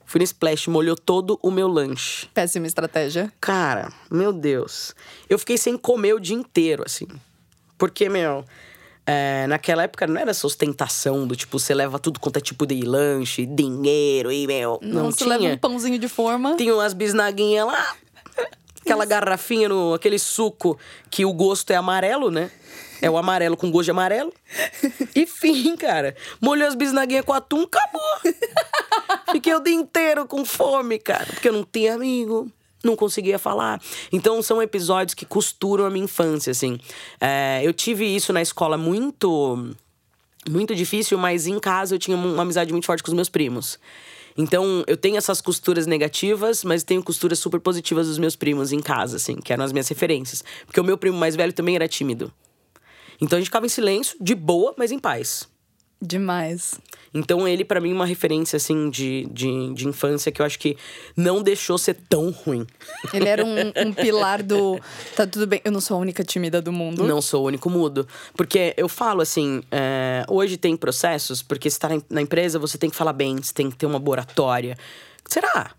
Fui 0.07 0.19
no 0.21 0.25
Splash, 0.25 0.69
molhou 0.69 0.97
todo 0.97 1.39
o 1.43 1.51
meu 1.51 1.69
lanche. 1.69 2.27
Péssima 2.33 2.67
estratégia. 2.67 3.31
Cara, 3.41 3.93
meu 4.11 4.33
Deus. 4.33 4.95
Eu 5.29 5.39
fiquei 5.39 5.59
sem 5.59 5.77
comer 5.77 6.15
o 6.15 6.19
dia 6.21 6.35
inteiro, 6.35 6.83
assim. 6.87 7.07
Porque, 7.77 8.09
meu, 8.09 8.43
é, 9.07 9.47
naquela 9.47 9.83
época 9.83 10.07
não 10.07 10.19
era 10.19 10.31
essa 10.31 10.47
ostentação 10.47 11.27
do 11.27 11.37
tipo, 11.37 11.59
você 11.59 11.75
leva 11.75 11.99
tudo 11.99 12.19
quanto 12.19 12.39
é 12.39 12.41
tipo 12.41 12.67
de 12.67 12.81
lanche, 12.81 13.45
dinheiro 13.45 14.33
e, 14.33 14.47
meu. 14.47 14.79
Não, 14.83 15.05
Não, 15.05 15.11
se 15.11 15.19
tinha. 15.19 15.37
leva 15.37 15.45
um 15.55 15.59
pãozinho 15.59 15.99
de 15.99 16.09
forma. 16.09 16.57
Tinha 16.57 16.75
umas 16.75 16.95
bisnaguinhas 16.95 17.67
lá. 17.67 17.95
Aquela 18.89 19.05
garrafinha, 19.05 19.69
no, 19.69 19.93
aquele 19.93 20.19
suco 20.19 20.79
que 21.11 21.25
o 21.25 21.33
gosto 21.33 21.71
é 21.71 21.77
amarelo, 21.77 22.31
né? 22.31 22.51
É 23.03 23.11
o 23.11 23.19
amarelo 23.19 23.57
com 23.57 23.71
gosto 23.71 23.85
de 23.85 23.91
amarelo. 23.91 24.33
E 25.15 25.27
fim, 25.27 25.77
cara. 25.77 26.17
Molhou 26.41 26.67
as 26.67 26.75
bisnaguinhas 26.75 27.25
com 27.25 27.33
atum, 27.33 27.63
acabou. 27.63 28.35
Fiquei 29.31 29.55
o 29.55 29.61
dia 29.61 29.75
inteiro 29.75 30.27
com 30.27 30.45
fome, 30.45 30.99
cara. 30.99 31.27
Porque 31.27 31.49
eu 31.49 31.53
não 31.53 31.65
tinha 31.65 31.95
amigo. 31.95 32.51
não 32.83 32.97
conseguia 32.97 33.39
falar. 33.39 33.81
Então 34.13 34.43
são 34.43 34.63
episódios 34.63 35.15
que 35.15 35.27
costuram 35.27 35.85
a 35.85 35.91
minha 35.91 36.05
infância, 36.05 36.51
assim. 36.51 36.79
É, 37.21 37.61
eu 37.63 37.73
tive 37.73 38.05
isso 38.05 38.33
na 38.33 38.41
escola 38.43 38.79
muito 38.79 39.75
muito 40.49 40.75
difícil, 40.75 41.19
mas 41.19 41.47
em 41.47 41.59
casa 41.59 41.95
eu 41.95 41.99
tinha 41.99 42.17
uma 42.17 42.43
amizade 42.43 42.73
muito 42.73 42.87
forte 42.87 43.03
com 43.03 43.11
os 43.11 43.15
meus 43.15 43.29
primos. 43.29 43.79
Então, 44.41 44.85
eu 44.87 44.97
tenho 44.97 45.17
essas 45.17 45.41
costuras 45.41 45.85
negativas, 45.85 46.63
mas 46.63 46.85
tenho 46.85 47.03
costuras 47.03 47.41
super 47.41 47.59
positivas 47.59 48.07
dos 48.07 48.19
meus 48.19 48.37
primos 48.37 48.71
em 48.71 48.81
casa, 48.81 49.17
assim, 49.17 49.35
que 49.35 49.53
eram 49.53 49.65
as 49.65 49.73
minhas 49.73 49.89
referências. 49.89 50.45
Porque 50.65 50.81
o 50.81 50.85
meu 50.85 50.97
primo 50.97 51.19
mais 51.19 51.35
velho 51.35 51.53
também 51.53 51.75
era 51.75 51.89
tímido. 51.89 52.33
Então 53.21 53.37
a 53.37 53.41
gente 53.41 53.49
ficava 53.49 53.67
em 53.67 53.69
silêncio, 53.69 54.17
de 54.21 54.37
boa, 54.37 54.73
mas 54.79 54.93
em 54.93 54.99
paz. 54.99 55.49
Demais. 56.01 56.81
Então 57.13 57.49
ele, 57.49 57.65
para 57.65 57.81
mim, 57.81 57.91
é 57.91 57.95
uma 57.95 58.07
referência, 58.07 58.57
assim, 58.57 58.89
de, 58.89 59.27
de, 59.33 59.75
de, 59.75 59.89
infância 59.89 60.31
que 60.31 60.41
eu 60.41 60.47
acho 60.47 60.59
que 60.59 60.77
não 61.17 61.43
deixou 61.43 61.77
ser 61.77 61.95
tão 62.09 62.31
ruim. 62.31 62.65
Ele 63.13 63.29
era 63.29 63.45
um, 63.45 63.57
um, 63.89 63.93
pilar 63.93 64.43
do. 64.43 64.79
Tá 65.17 65.27
tudo 65.27 65.47
bem, 65.47 65.61
eu 65.65 65.73
não 65.73 65.81
sou 65.81 65.97
a 65.97 66.01
única 66.01 66.23
tímida 66.23 66.63
do 66.63 66.71
mundo. 66.71 67.03
Não 67.05 67.21
sou 67.21 67.43
o 67.43 67.47
único 67.47 67.69
mudo. 67.69 68.07
Porque 68.37 68.75
eu 68.77 68.89
falo 68.89 69.23
assim, 69.23 69.61
é, 69.73 70.25
hoje 70.29 70.57
tem 70.57 70.77
processos, 70.77 71.43
porque 71.43 71.69
você 71.69 71.79
tá 71.79 71.89
na 72.09 72.23
empresa, 72.23 72.59
você 72.59 72.79
tem 72.79 72.91
que 72.91 72.97
falar 72.97 73.13
bem, 73.13 73.37
você 73.37 73.53
tem 73.53 73.69
que 73.69 73.77
ter 73.77 73.87
uma 73.87 74.01
oratória. 74.09 74.77
Será? 75.27 75.73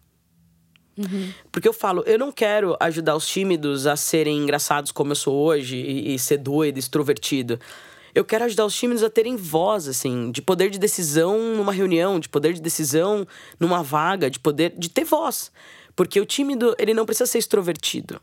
Uhum. 0.97 1.31
Porque 1.49 1.67
eu 1.67 1.73
falo, 1.73 2.03
eu 2.05 2.19
não 2.19 2.29
quero 2.29 2.75
ajudar 2.77 3.15
os 3.15 3.25
tímidos 3.25 3.87
a 3.87 3.95
serem 3.95 4.37
engraçados 4.37 4.91
como 4.91 5.13
eu 5.13 5.15
sou 5.15 5.33
hoje 5.33 5.77
e, 5.77 6.13
e 6.13 6.19
ser 6.19 6.37
doido, 6.37 6.77
extrovertido. 6.77 7.57
Eu 8.13 8.25
quero 8.25 8.45
ajudar 8.45 8.65
os 8.65 8.75
tímidos 8.75 9.03
a 9.03 9.09
terem 9.09 9.35
voz, 9.35 9.87
assim, 9.87 10.31
de 10.31 10.41
poder 10.41 10.69
de 10.69 10.79
decisão 10.79 11.55
numa 11.55 11.71
reunião, 11.71 12.19
de 12.19 12.27
poder 12.27 12.53
de 12.53 12.61
decisão 12.61 13.27
numa 13.59 13.83
vaga, 13.83 14.29
de 14.29 14.39
poder 14.39 14.73
de 14.77 14.89
ter 14.89 15.03
voz. 15.03 15.51
Porque 15.95 16.19
o 16.19 16.25
tímido, 16.25 16.75
ele 16.79 16.93
não 16.93 17.05
precisa 17.05 17.25
ser 17.25 17.39
extrovertido, 17.39 18.21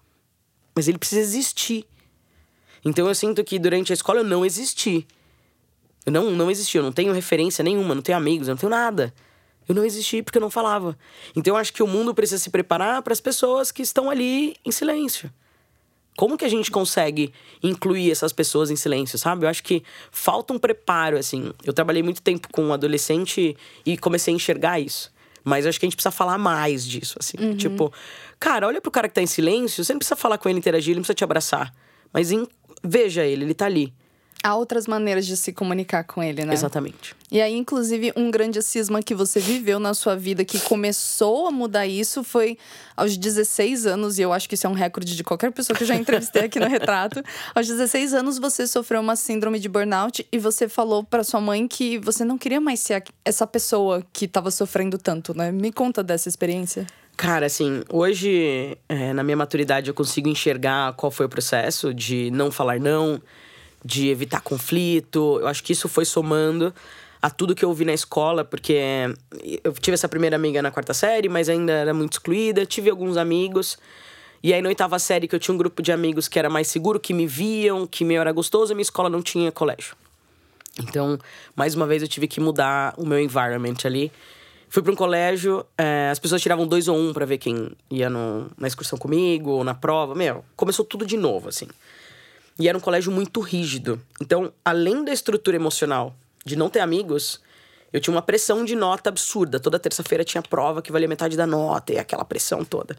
mas 0.75 0.89
ele 0.89 0.99
precisa 0.99 1.21
existir. 1.21 1.85
Então 2.85 3.07
eu 3.07 3.15
sinto 3.15 3.43
que 3.45 3.59
durante 3.59 3.93
a 3.93 3.95
escola 3.95 4.21
eu 4.21 4.25
não 4.25 4.45
existi. 4.45 5.07
Eu 6.05 6.13
não, 6.13 6.31
não 6.31 6.51
existi, 6.51 6.79
eu 6.79 6.83
não 6.83 6.93
tenho 6.93 7.13
referência 7.13 7.63
nenhuma, 7.63 7.95
não 7.95 8.03
tenho 8.03 8.17
amigos, 8.17 8.49
eu 8.49 8.53
não 8.53 8.59
tenho 8.59 8.71
nada. 8.71 9.13
Eu 9.69 9.75
não 9.75 9.85
existi 9.85 10.23
porque 10.23 10.39
eu 10.39 10.43
não 10.43 10.51
falava. 10.51 10.97
Então 11.35 11.55
eu 11.55 11.57
acho 11.59 11.73
que 11.73 11.83
o 11.83 11.87
mundo 11.87 12.15
precisa 12.15 12.43
se 12.43 12.51
preparar 12.51 13.03
para 13.03 13.13
as 13.13 13.21
pessoas 13.21 13.73
que 13.73 13.83
estão 13.83 14.09
ali 14.09 14.57
em 14.65 14.71
silêncio. 14.71 15.31
Como 16.17 16.39
que 16.39 16.45
a 16.45 16.49
gente 16.49 16.71
consegue 16.71 17.33
incluir 17.63 18.11
essas 18.11 18.33
pessoas 18.33 18.71
em 18.71 18.77
silêncio, 18.77 19.19
sabe? 19.19 19.45
Eu 19.45 19.51
acho 19.51 19.63
que 19.63 19.83
falta 20.11 20.55
um 20.55 20.59
preparo, 20.59 21.19
assim. 21.19 21.53
Eu 21.65 21.73
trabalhei 21.73 22.03
muito 22.03 22.23
tempo 22.23 22.49
com 22.51 22.65
um 22.65 22.73
adolescente 22.73 23.57
e 23.85 23.99
comecei 23.99 24.33
a 24.33 24.37
enxergar 24.37 24.81
isso. 24.81 25.13
Mas 25.45 25.65
eu 25.65 25.69
acho 25.69 25.79
que 25.79 25.87
a 25.87 25.89
gente 25.89 25.97
precisa 25.97 26.11
falar 26.11 26.39
mais 26.39 26.85
disso, 26.85 27.17
assim. 27.21 27.37
Uhum. 27.39 27.57
Tipo, 27.57 27.93
cara, 28.41 28.67
olha 28.67 28.81
pro 28.81 28.91
cara 28.91 29.09
que 29.09 29.15
tá 29.15 29.23
em 29.23 29.27
silêncio, 29.27 29.85
você 29.85 29.93
não 29.93 29.99
precisa 29.99 30.17
falar 30.17 30.39
com 30.39 30.49
ele, 30.49 30.59
interagir, 30.59 30.91
ele 30.91 30.97
não 30.97 31.03
precisa 31.03 31.15
te 31.15 31.25
abraçar. 31.25 31.73
Mas 32.13 32.33
em... 32.33 32.47
veja 32.83 33.25
ele, 33.25 33.45
ele 33.45 33.55
tá 33.55 33.67
ali. 33.67 33.93
Há 34.47 34.55
outras 34.55 34.87
maneiras 34.87 35.27
de 35.27 35.37
se 35.37 35.53
comunicar 35.53 36.05
com 36.05 36.23
ele, 36.23 36.45
né? 36.45 36.55
Exatamente. 36.55 37.17
E 37.33 37.41
aí, 37.43 37.57
inclusive, 37.57 38.13
um 38.15 38.31
grande 38.31 38.63
cisma 38.63 39.03
que 39.03 39.13
você 39.13 39.41
viveu 39.41 39.81
na 39.81 39.93
sua 39.93 40.15
vida 40.15 40.45
que 40.45 40.61
começou 40.61 41.49
a 41.49 41.51
mudar 41.51 41.85
isso 41.85 42.23
foi 42.23 42.57
aos 42.97 43.17
16 43.17 43.87
anos, 43.87 44.21
e 44.21 44.23
eu 44.23 44.33
acho 44.33 44.49
que 44.49 44.55
isso 44.55 44.65
é 44.65 44.71
um 44.71 44.73
recorde 44.73 45.17
de 45.17 45.25
qualquer 45.25 45.51
pessoa 45.51 45.77
que 45.77 45.83
eu 45.83 45.87
já 45.89 45.97
entrevistei 45.97 46.45
aqui 46.45 46.61
no 46.61 46.69
retrato. 46.69 47.21
Aos 47.57 47.67
16 47.67 48.15
anos, 48.15 48.39
você 48.39 48.69
sofreu 48.69 49.01
uma 49.01 49.17
síndrome 49.17 49.59
de 49.59 49.69
burnout 49.69 50.25
e 50.31 50.39
você 50.39 50.69
falou 50.69 51.03
para 51.03 51.25
sua 51.25 51.41
mãe 51.41 51.67
que 51.67 51.99
você 51.99 52.25
não 52.25 52.39
queria 52.39 52.61
mais 52.61 52.79
ser 52.79 53.03
essa 53.25 53.49
pessoa 53.49 54.05
que 54.13 54.27
estava 54.27 54.53
sofrendo 54.53 54.97
tanto, 54.97 55.37
né? 55.37 55.51
Me 55.51 55.73
conta 55.73 56.05
dessa 56.05 56.29
experiência. 56.29 56.87
Cara, 57.17 57.47
assim, 57.47 57.83
hoje, 57.91 58.79
é, 58.89 59.13
na 59.13 59.25
minha 59.25 59.37
maturidade, 59.37 59.89
eu 59.89 59.95
consigo 59.95 60.29
enxergar 60.29 60.93
qual 60.93 61.11
foi 61.11 61.27
o 61.27 61.29
processo 61.29 61.93
de 61.93 62.31
não 62.31 62.53
falar 62.53 62.79
não 62.79 63.21
de 63.85 64.09
evitar 64.09 64.41
conflito. 64.41 65.39
Eu 65.41 65.47
acho 65.47 65.63
que 65.63 65.73
isso 65.73 65.89
foi 65.89 66.05
somando 66.05 66.75
a 67.21 67.31
tudo 67.31 67.55
que 67.55 67.65
eu 67.65 67.69
ouvi 67.69 67.85
na 67.85 67.93
escola, 67.93 68.45
porque 68.45 68.79
eu 69.65 69.73
tive 69.73 69.95
essa 69.95 70.09
primeira 70.09 70.37
amiga 70.37 70.63
na 70.63 70.71
quarta 70.71 70.95
série, 70.95 71.29
mas 71.29 71.49
ainda 71.49 71.73
era 71.73 71.95
muito 71.95 72.13
excluída. 72.13 72.65
Tive 72.67 72.91
alguns 72.91 73.17
amigos. 73.17 73.79
E 74.43 74.53
aí, 74.53 74.63
na 74.63 74.69
oitava 74.69 74.99
série, 74.99 75.27
que 75.27 75.35
eu 75.35 75.41
tinha 75.41 75.55
um 75.55 75.59
grupo 75.59 75.83
de 75.83 75.91
amigos 75.91 76.29
que 76.29 76.39
era 76.39 76.49
mais 76.49 76.69
seguro, 76.69 77.01
que 77.01 77.13
me 77.13 77.27
viam, 77.27 77.87
que 77.87 78.05
me 78.05 78.15
era 78.15 78.31
gostoso, 78.33 78.73
a 78.73 78.77
minha 78.77 78.83
escola 78.83 79.09
não 79.09 79.23
tinha 79.23 79.51
colégio. 79.51 79.97
Então, 80.79 81.19
mais 81.55 81.75
uma 81.75 81.87
vez, 81.87 82.03
eu 82.03 82.09
tive 82.09 82.29
que 82.29 82.39
mudar 82.39 82.95
o 82.97 83.07
meu 83.07 83.19
environment 83.19 83.77
ali. 83.85 84.13
Fui 84.69 84.83
para 84.83 84.93
um 84.93 84.97
colégio, 84.97 85.65
é, 85.79 86.11
as 86.11 86.19
pessoas 86.19 86.43
tiravam 86.43 86.67
dois 86.67 86.87
ou 86.87 86.99
um 86.99 87.13
para 87.13 87.25
ver 87.25 87.39
quem 87.39 87.71
ia 87.91 88.11
no, 88.11 88.51
na 88.59 88.67
excursão 88.67 88.99
comigo, 88.99 89.51
ou 89.51 89.65
na 89.65 89.75
prova. 89.75 90.15
Meu, 90.15 90.45
começou 90.55 90.85
tudo 90.85 91.07
de 91.07 91.17
novo, 91.17 91.49
assim. 91.49 91.67
E 92.59 92.69
era 92.69 92.77
um 92.77 92.81
colégio 92.81 93.13
muito 93.13 93.41
rígido. 93.41 94.01
Então, 94.21 94.53
além 94.65 95.05
da 95.05 95.13
estrutura 95.13 95.57
emocional 95.57 96.15
de 96.45 96.57
não 96.57 96.71
ter 96.71 96.81
amigos, 96.81 97.41
eu 97.93 98.01
tinha 98.01 98.15
uma 98.15 98.23
pressão 98.23 98.65
de 98.65 98.75
nota 98.75 99.11
absurda. 99.11 99.61
Toda 99.61 99.79
terça-feira 99.79 100.25
tinha 100.25 100.43
prova 100.43 100.81
que 100.81 100.91
valia 100.91 101.09
metade 101.09 101.37
da 101.37 101.47
nota 101.47 101.93
e 101.93 101.99
aquela 101.99 102.25
pressão 102.25 102.65
toda. 102.65 102.97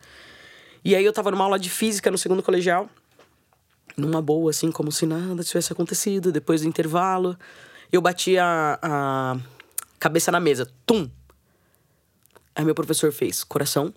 E 0.86 0.96
aí 0.96 1.04
eu 1.04 1.12
tava 1.12 1.32
numa 1.32 1.44
aula 1.44 1.58
de 1.58 1.70
física 1.70 2.12
no 2.12 2.18
segundo 2.18 2.44
colegial, 2.44 2.90
numa 3.96 4.22
boa, 4.22 4.52
assim, 4.52 4.72
como 4.72 4.92
se 4.92 5.06
nada 5.06 5.44
tivesse 5.44 5.74
acontecido. 5.74 6.32
Depois 6.32 6.62
do 6.62 6.68
intervalo, 6.68 7.38
eu 7.92 8.02
bati 8.02 8.38
a, 8.38 8.80
a 8.82 9.38
cabeça 10.00 10.32
na 10.32 10.40
mesa. 10.40 10.70
Tum! 10.86 11.10
Aí 12.56 12.64
meu 12.64 12.76
professor 12.76 13.12
fez, 13.12 13.44
coração, 13.44 13.94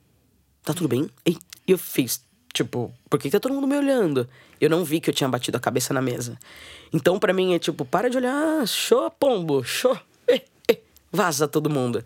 tá 0.62 0.74
tudo 0.74 0.88
bem? 0.88 1.08
E 1.26 1.38
eu 1.66 1.78
fiz, 1.78 2.22
Tipo, 2.52 2.92
por 3.08 3.18
que 3.18 3.30
tá 3.30 3.38
todo 3.38 3.54
mundo 3.54 3.66
me 3.66 3.76
olhando? 3.76 4.28
Eu 4.60 4.68
não 4.68 4.84
vi 4.84 5.00
que 5.00 5.08
eu 5.08 5.14
tinha 5.14 5.28
batido 5.28 5.56
a 5.56 5.60
cabeça 5.60 5.94
na 5.94 6.02
mesa. 6.02 6.38
Então, 6.92 7.18
para 7.18 7.32
mim, 7.32 7.54
é 7.54 7.58
tipo, 7.58 7.84
para 7.84 8.10
de 8.10 8.16
olhar, 8.16 8.66
show, 8.66 9.10
pombo, 9.10 9.64
show, 9.64 9.96
eh, 10.28 10.42
eh, 10.68 10.78
vaza 11.10 11.48
todo 11.48 11.70
mundo. 11.70 12.04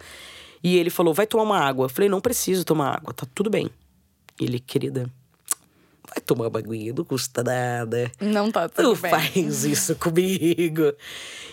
E 0.63 0.77
ele 0.77 0.91
falou, 0.91 1.13
vai 1.13 1.27
tomar 1.27 1.43
uma 1.43 1.59
água. 1.59 1.87
Eu 1.87 1.89
falei, 1.91 2.09
não 2.09 2.21
preciso 2.21 2.65
tomar 2.65 2.97
água, 2.97 3.13
tá 3.13 3.27
tudo 3.35 3.51
bem. 3.51 3.69
Ele, 4.41 4.61
querida, 4.61 5.11
vai 6.09 6.21
tomar 6.25 6.49
bagulho, 6.49 6.95
não 6.95 7.05
custa 7.05 7.43
nada. 7.43 8.11
Não 8.21 8.51
tá 8.51 8.69
tudo 8.69 8.95
tu 8.95 9.03
bem. 9.03 9.11
faz 9.11 9.65
isso 9.65 9.97
comigo. 10.01 10.93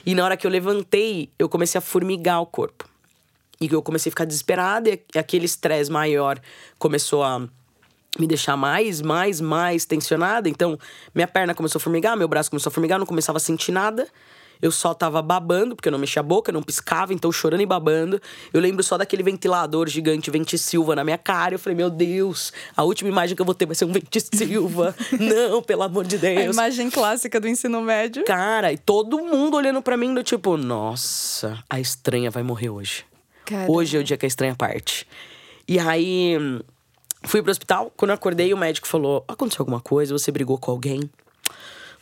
E 0.05 0.13
na 0.13 0.24
hora 0.24 0.38
que 0.38 0.46
eu 0.46 0.51
levantei, 0.51 1.29
eu 1.39 1.50
comecei 1.50 1.79
a 1.79 1.81
formigar 1.81 2.41
o 2.41 2.46
corpo. 2.46 2.88
E 3.60 3.72
eu 3.72 3.81
comecei 3.81 4.10
a 4.10 4.12
ficar 4.12 4.25
desesperada 4.25 4.89
e 4.89 5.20
aquele 5.20 5.46
estresse 5.46 5.91
maior 5.91 6.39
começou 6.79 7.24
a 7.24 7.48
me 8.20 8.27
deixar 8.27 8.58
mais, 8.58 9.01
mais, 9.01 9.39
mais 9.39 9.86
tensionada. 9.86 10.50
Então, 10.50 10.77
minha 11.15 11.27
perna 11.27 11.53
começou 11.53 11.80
a 11.80 11.82
formigar, 11.82 12.18
meu 12.18 12.27
braço 12.27 12.50
começou 12.50 12.70
a 12.70 12.74
formigar, 12.74 13.00
não 13.00 13.06
começava 13.06 13.38
a 13.38 13.39
sentir 13.39 13.72
nada. 13.72 14.08
Eu 14.62 14.72
só 14.72 14.94
tava 14.94 15.24
babando, 15.24 15.75
porque 15.75 15.88
eu 15.89 15.91
não 15.91 15.98
mexia 15.98 16.20
a 16.20 16.24
boca, 16.24 16.51
não 16.51 16.62
piscava, 16.62 17.13
então 17.13 17.32
chorando 17.32 17.62
e 17.62 17.65
babando. 17.65 18.22
Eu 18.53 18.62
lembro 18.62 18.84
só 18.84 18.96
daquele 18.96 19.24
ventilador 19.24 19.88
gigante 19.88 20.30
Vente 20.30 20.56
Silva 20.56 20.96
na 20.96 21.03
minha 21.03 21.18
cara. 21.18 21.56
Eu 21.56 21.60
falei, 21.60 21.75
meu 21.75 21.89
Deus, 21.89 22.53
a 22.77 22.84
última 22.84 23.10
imagem 23.10 23.36
que 23.36 23.41
eu 23.41 23.46
vou 23.46 23.56
ter 23.56 23.65
vai 23.65 23.74
ser 23.74 23.86
um 23.86 23.91
Vente 23.91 24.20
Silva. 24.36 24.96
não, 25.20 25.63
pelo 25.63 25.82
amor 25.82 26.06
de 26.06 26.20
Deus. 26.20 26.38
A 26.38 26.44
imagem 26.44 26.91
clássica 26.91 27.39
do 27.39 27.48
ensino 27.48 27.82
médio. 27.82 28.24
Cara, 28.24 28.72
e 28.72 28.77
todo 28.77 29.18
mundo 29.18 29.58
olhando 29.58 29.82
para 29.82 29.98
mim 29.98 30.13
do 30.13 30.22
tipo, 30.22 30.56
nossa, 30.58 31.58
a 31.68 31.80
estranha 31.80 32.30
vai 32.30 32.44
morrer 32.44 32.70
hoje. 32.70 33.03
Caramba. 33.46 33.72
Hoje 33.72 33.98
é 33.98 34.00
o 34.00 34.03
dia 34.03 34.15
que 34.15 34.27
a 34.27 34.27
estranha 34.27 34.53
parte. 34.53 35.08
E 35.68 35.80
aí 35.80 36.38
Fui 37.24 37.42
pro 37.42 37.51
hospital, 37.51 37.92
quando 37.96 38.10
eu 38.10 38.16
acordei, 38.16 38.54
o 38.54 38.58
médico 38.58 38.88
falou: 38.88 39.24
aconteceu 39.28 39.62
alguma 39.62 39.80
coisa? 39.80 40.18
Você 40.18 40.32
brigou 40.32 40.58
com 40.58 40.72
alguém? 40.72 41.10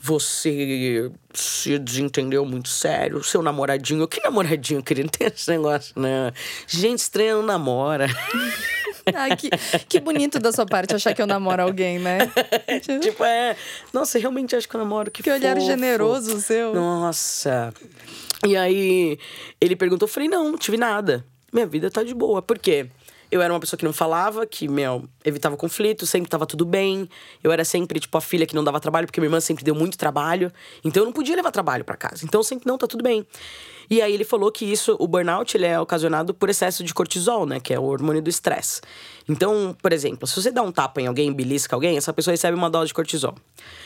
Você 0.02 1.12
se 1.34 1.78
desentendeu 1.78 2.46
muito 2.46 2.70
sério? 2.70 3.22
Seu 3.22 3.42
namoradinho? 3.42 4.08
Que 4.08 4.22
namoradinho, 4.24 4.82
querido? 4.82 5.10
Tem 5.10 5.28
esse 5.28 5.50
negócio, 5.52 6.00
né? 6.00 6.32
Gente 6.66 7.00
estranha 7.00 7.36
não 7.36 7.44
namora. 7.44 8.08
Ah, 9.16 9.36
que, 9.36 9.50
que 9.88 10.00
bonito 10.00 10.38
da 10.38 10.52
sua 10.52 10.68
parte 10.68 10.94
achar 10.94 11.16
que 11.16 11.22
eu 11.22 11.26
namoro 11.26 11.64
alguém, 11.64 11.98
né? 11.98 12.20
tipo, 13.02 13.24
é. 13.24 13.56
Nossa, 13.92 14.20
realmente 14.20 14.56
acho 14.56 14.70
que 14.70 14.76
eu 14.76 14.80
namoro. 14.80 15.10
Que, 15.10 15.24
que 15.24 15.32
olhar 15.32 15.60
generoso 15.60 16.40
seu. 16.40 16.76
Nossa. 16.76 17.74
E 18.46 18.56
aí, 18.56 19.18
ele 19.60 19.76
perguntou, 19.76 20.08
eu 20.08 20.12
falei, 20.12 20.30
não, 20.30 20.52
não 20.52 20.58
tive 20.60 20.78
nada. 20.78 21.26
Minha 21.52 21.66
vida 21.66 21.90
tá 21.90 22.04
de 22.04 22.14
boa. 22.14 22.42
Por 22.42 22.60
quê? 22.60 22.88
Eu 23.32 23.42
era 23.42 23.54
uma 23.54 23.60
pessoa 23.60 23.78
que 23.78 23.86
não 23.86 23.94
falava, 23.94 24.46
que, 24.46 24.68
meu, 24.68 25.08
evitava 25.24 25.56
conflito, 25.56 26.06
sempre 26.06 26.30
tava 26.30 26.46
tudo 26.46 26.66
bem. 26.66 27.08
Eu 27.44 27.52
era 27.52 27.64
sempre, 27.64 28.00
tipo, 28.00 28.18
a 28.18 28.22
filha 28.22 28.46
que 28.46 28.56
não 28.56 28.64
dava 28.64 28.80
trabalho, 28.80 29.06
porque 29.06 29.20
minha 29.20 29.28
irmã 29.28 29.40
sempre 29.40 29.64
deu 29.64 29.76
muito 29.76 29.98
trabalho. 29.98 30.52
Então 30.84 31.04
eu 31.04 31.06
não 31.06 31.14
podia 31.14 31.36
levar 31.36 31.52
trabalho 31.52 31.86
para 31.86 31.96
casa. 31.96 32.26
Então 32.26 32.42
sempre, 32.42 32.68
não, 32.68 32.78
tá 32.78 32.88
tudo 32.88 33.04
bem. 33.04 33.26
E 33.90 34.02
aí 34.02 34.14
ele 34.14 34.24
falou 34.24 34.52
que 34.52 34.66
isso, 34.66 34.96
o 35.00 35.08
burnout, 35.08 35.58
ele 35.58 35.66
é 35.66 35.80
ocasionado 35.80 36.32
por 36.34 36.50
excesso 36.50 36.84
de 36.84 36.94
cortisol, 36.94 37.46
né? 37.48 37.60
Que 37.60 37.74
é 37.74 37.80
o 37.80 37.84
hormônio 37.84 38.22
do 38.22 38.30
estresse. 38.30 38.82
Então, 39.28 39.76
por 39.82 39.92
exemplo, 39.92 40.28
se 40.28 40.36
você 40.36 40.52
dá 40.52 40.62
um 40.62 40.72
tapa 40.72 41.02
em 41.02 41.08
alguém, 41.08 41.34
belisca 41.34 41.76
alguém, 41.76 41.98
essa 41.98 42.14
pessoa 42.14 42.32
recebe 42.32 42.56
uma 42.56 42.70
dose 42.70 42.88
de 42.88 42.94
cortisol. 42.94 43.36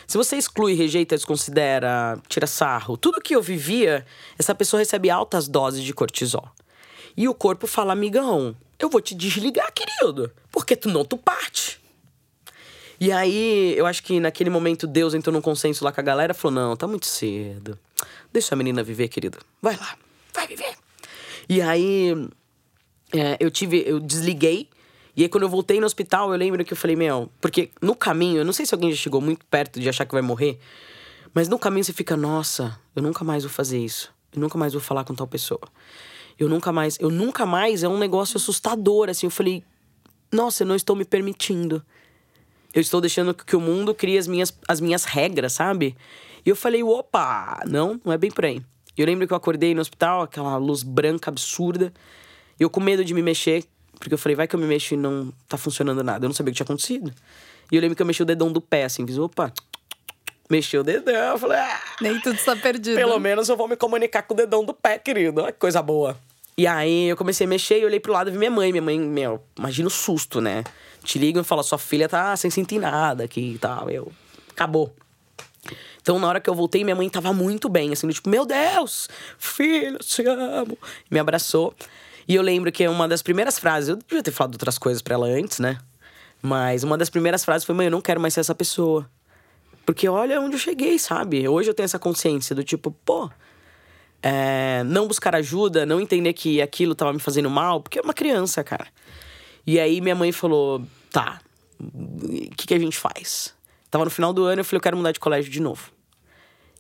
Se 0.06 0.18
você 0.18 0.36
exclui, 0.36 0.74
rejeita, 0.74 1.16
desconsidera, 1.16 2.20
tira 2.28 2.48
sarro, 2.48 2.98
tudo 2.98 3.22
que 3.22 3.34
eu 3.34 3.42
vivia, 3.42 4.06
essa 4.38 4.54
pessoa 4.54 4.80
recebe 4.80 5.10
altas 5.10 5.48
doses 5.48 5.84
de 5.84 5.94
cortisol. 5.94 6.50
E 7.16 7.28
o 7.28 7.34
corpo 7.34 7.68
fala, 7.68 7.94
amigão, 7.94 8.56
eu 8.80 8.90
vou 8.90 9.02
te 9.02 9.16
desligar, 9.16 9.72
querido. 9.74 10.32
Porque 10.52 10.76
tu 10.76 10.90
não, 10.90 11.06
tu 11.06 11.18
parte. 11.18 11.80
E 13.00 13.12
aí, 13.12 13.74
eu 13.78 13.86
acho 13.86 14.02
que 14.04 14.20
naquele 14.20 14.50
momento 14.50 14.88
Deus 14.88 15.14
entrou 15.14 15.34
num 15.34 15.42
consenso 15.42 15.84
lá 15.84 15.92
com 15.92 16.00
a 16.00 16.04
galera 16.04 16.34
falou: 16.34 16.56
não, 16.56 16.76
tá 16.76 16.88
muito 16.88 17.06
cedo. 17.06 17.78
Deixa 18.32 18.56
a 18.56 18.58
menina 18.58 18.84
viver, 18.84 19.08
querida. 19.08 19.38
Vai 19.62 19.76
lá, 19.76 19.98
vai 20.34 20.48
viver. 20.48 20.74
E 21.50 21.62
aí, 21.62 22.30
é, 23.14 23.38
eu 23.40 23.52
tive, 23.52 23.84
eu 23.86 24.00
desliguei. 24.00 24.70
E 25.16 25.24
aí, 25.24 25.30
quando 25.30 25.44
eu 25.44 25.50
voltei 25.50 25.80
no 25.80 25.86
hospital, 25.86 26.32
eu 26.32 26.38
lembro 26.38 26.64
que 26.66 26.74
eu 26.74 26.78
falei, 26.78 26.96
meu, 26.96 27.30
porque 27.40 27.70
no 27.82 27.96
caminho, 27.96 28.40
eu 28.40 28.46
não 28.46 28.54
sei 28.54 28.66
se 28.66 28.74
alguém 28.74 28.92
já 28.92 28.98
chegou 28.98 29.22
muito 29.22 29.46
perto 29.46 29.80
de 29.80 29.88
achar 29.88 30.06
que 30.06 30.14
vai 30.14 30.24
morrer, 30.24 30.60
mas 31.34 31.48
no 31.48 31.60
caminho 31.60 31.84
você 31.84 31.94
fica, 31.94 32.18
nossa, 32.18 32.80
eu 32.96 33.04
nunca 33.04 33.24
mais 33.24 33.44
vou 33.44 33.52
fazer 33.52 33.78
isso. 33.78 34.12
Eu 34.34 34.42
nunca 34.42 34.58
mais 34.58 34.74
vou 34.74 34.82
falar 34.82 35.04
com 35.04 35.14
tal 35.14 35.28
pessoa. 35.28 35.62
Eu 36.38 36.50
nunca 36.50 36.72
mais, 36.72 36.98
eu 37.00 37.10
nunca 37.10 37.46
mais 37.46 37.84
é 37.84 37.88
um 37.88 37.98
negócio 37.98 38.38
assustador, 38.38 39.10
assim. 39.10 39.28
Eu 39.28 39.32
falei, 39.32 39.64
nossa, 40.32 40.64
eu 40.64 40.68
não 40.68 40.76
estou 40.76 40.96
me 40.96 41.06
permitindo 41.06 41.84
eu 42.74 42.82
estou 42.82 43.00
deixando 43.00 43.34
que 43.34 43.56
o 43.56 43.62
mundo 43.62 43.94
crie 43.94 44.18
as 44.18 44.28
minhas, 44.28 44.52
as 44.68 44.82
minhas 44.82 45.06
regras, 45.06 45.54
sabe? 45.54 45.96
E 46.44 46.50
eu 46.50 46.56
falei, 46.56 46.82
opa, 46.82 47.62
não, 47.68 48.02
não 48.04 48.12
é 48.12 48.18
bem 48.18 48.32
por 48.32 48.46
aí. 48.46 48.62
Eu 48.98 49.06
lembro 49.06 49.28
que 49.28 49.34
eu 49.34 49.38
acordei 49.38 49.76
no 49.76 49.82
hospital, 49.82 50.24
aquela 50.24 50.58
luz 50.58 50.82
branca 50.82 51.30
absurda. 51.30 51.94
Eu 52.60 52.70
com 52.70 52.82
medo 52.82 53.06
de 53.06 53.14
me 53.14 53.22
mexer, 53.22 53.64
porque 54.00 54.14
eu 54.14 54.18
falei, 54.18 54.36
vai 54.36 54.48
que 54.48 54.56
eu 54.56 54.60
me 54.60 54.66
mexo 54.66 54.96
e 54.96 54.98
não 54.98 55.32
tá 55.48 55.56
funcionando 55.56 56.04
nada. 56.04 56.26
Eu 56.26 56.30
não 56.30 56.34
sabia 56.34 56.50
o 56.50 56.54
que 56.54 56.58
tinha 56.58 56.66
acontecido. 56.66 57.14
E 57.72 57.76
eu 57.76 57.82
lembro 57.82 57.96
que 57.96 58.02
eu 58.02 58.06
mexi 58.06 58.24
o 58.24 58.26
dedão 58.26 58.52
do 58.52 58.60
pé, 58.60 58.86
assim, 58.86 59.06
fiz, 59.06 59.18
opa, 59.18 59.54
mexi 60.54 60.78
o 60.78 60.84
dedão. 60.84 61.14
Eu 61.14 61.38
falei, 61.38 61.58
ah, 61.58 61.82
nem 62.00 62.20
tudo 62.20 62.36
está 62.36 62.56
perdido. 62.56 62.96
Pelo 62.96 63.20
menos 63.20 63.50
eu 63.50 63.58
vou 63.58 63.68
me 63.68 63.76
comunicar 63.76 64.22
com 64.24 64.34
o 64.34 64.38
dedão 64.38 64.64
do 64.64 64.74
pé, 64.74 65.00
querido. 65.00 65.42
Olha 65.42 65.52
que 65.52 65.60
coisa 65.60 65.82
boa. 65.82 66.16
E 66.56 66.68
aí 66.68 67.10
eu 67.10 67.18
comecei 67.18 67.46
a 67.46 67.50
mexer 67.50 67.80
e 67.80 67.86
olhei 67.86 68.00
pro 68.00 68.14
lado 68.14 68.30
e 68.30 68.32
vi 68.32 68.38
minha 68.38 68.52
mãe. 68.52 68.72
Minha 68.72 68.82
mãe, 68.82 69.00
meu, 69.00 69.44
imagina 69.58 69.88
o 69.88 69.92
susto, 69.92 70.40
né? 70.40 70.64
Te 71.04 71.18
ligam 71.18 71.42
e 71.42 71.46
falam, 71.46 71.64
sua 71.64 71.80
filha 71.80 72.08
tá 72.08 72.36
sem 72.38 72.52
sentir 72.52 72.80
nada 72.80 73.24
aqui 73.24 73.54
e 73.56 73.58
tal. 73.58 73.90
Eu, 73.90 74.12
acabou. 74.52 74.96
Então, 76.02 76.20
na 76.20 76.28
hora 76.28 76.40
que 76.40 76.50
eu 76.50 76.54
voltei, 76.54 76.84
minha 76.84 76.96
mãe 76.96 77.10
tava 77.10 77.34
muito 77.34 77.70
bem, 77.70 77.94
assim, 77.94 78.08
tipo, 78.10 78.30
meu 78.30 78.46
Deus, 78.46 79.08
filho, 79.38 79.98
te 80.00 80.22
amo. 80.28 80.78
Me 81.10 81.18
abraçou. 81.18 81.74
E 82.28 82.36
eu 82.36 82.42
lembro 82.42 82.72
que 82.72 82.88
uma 82.88 83.08
das 83.08 83.22
primeiras 83.22 83.58
frases, 83.58 83.90
eu 83.90 83.96
devia 83.96 84.22
ter 84.22 84.32
falado 84.32 84.54
outras 84.54 84.78
coisas 84.78 85.02
para 85.02 85.16
ela 85.16 85.28
antes, 85.28 85.60
né? 85.60 85.78
Mas 86.42 86.84
uma 86.84 86.98
das 86.98 87.10
primeiras 87.10 87.44
frases 87.44 87.66
foi: 87.66 87.74
mãe, 87.74 87.88
eu 87.88 87.92
não 87.92 88.02
quero 88.02 88.20
mais 88.20 88.34
ser 88.34 88.42
essa 88.42 88.54
pessoa. 88.54 89.10
Porque 89.86 90.08
olha 90.08 90.40
onde 90.40 90.56
eu 90.56 90.60
cheguei, 90.60 90.98
sabe? 90.98 91.48
Hoje 91.48 91.70
eu 91.70 91.74
tenho 91.74 91.86
essa 91.86 92.00
consciência 92.00 92.56
do 92.56 92.64
tipo, 92.64 92.92
pô, 93.04 93.30
é, 94.22 94.84
não 94.86 95.08
buscar 95.08 95.36
ajuda, 95.36 95.86
não 95.86 96.00
entender 96.00 96.34
que 96.34 96.62
aquilo 96.62 96.96
tava 96.96 97.12
me 97.12 97.20
fazendo 97.20 97.50
mal, 97.50 97.82
porque 97.82 98.00
é 98.00 98.02
uma 98.02 98.14
criança, 98.14 98.64
cara. 98.64 98.88
E 99.68 99.80
aí 99.80 100.00
minha 100.00 100.16
mãe 100.16 100.32
falou: 100.32 100.82
tá, 101.12 101.42
o 101.80 102.56
que, 102.56 102.68
que 102.68 102.74
a 102.74 102.80
gente 102.80 102.98
faz? 102.98 103.54
Tava 103.92 104.06
no 104.06 104.12
final 104.12 104.32
do 104.32 104.44
ano, 104.46 104.62
eu 104.62 104.66
falei: 104.66 104.78
eu 104.78 104.82
quero 104.82 104.98
mudar 104.98 105.12
de 105.12 105.20
colégio 105.20 105.52
de 105.52 105.62
novo. 105.62 105.92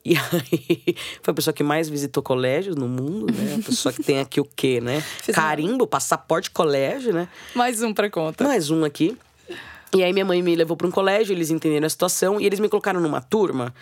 E 0.05 0.15
aí, 0.31 0.95
foi 1.21 1.31
a 1.31 1.33
pessoa 1.33 1.53
que 1.53 1.63
mais 1.63 1.89
visitou 1.89 2.21
colégios 2.21 2.75
no 2.75 2.87
mundo, 2.87 3.33
né? 3.33 3.57
A 3.59 3.63
pessoa 3.63 3.93
que 3.93 4.03
tem 4.03 4.19
aqui 4.19 4.39
o 4.39 4.45
quê, 4.45 4.81
né? 4.81 5.03
Carimbo, 5.33 5.87
passaporte 5.87 6.51
colégio, 6.51 7.13
né? 7.13 7.27
Mais 7.55 7.81
um 7.81 7.93
pra 7.93 8.09
conta. 8.09 8.43
Mais 8.43 8.69
um 8.69 8.83
aqui. 8.83 9.17
E 9.95 10.03
aí 10.03 10.11
minha 10.11 10.25
mãe 10.25 10.41
me 10.41 10.55
levou 10.55 10.75
para 10.75 10.87
um 10.87 10.91
colégio, 10.91 11.33
eles 11.33 11.49
entenderam 11.49 11.85
a 11.85 11.89
situação 11.89 12.39
e 12.39 12.45
eles 12.45 12.59
me 12.59 12.69
colocaram 12.69 12.99
numa 12.99 13.21
turma 13.21 13.73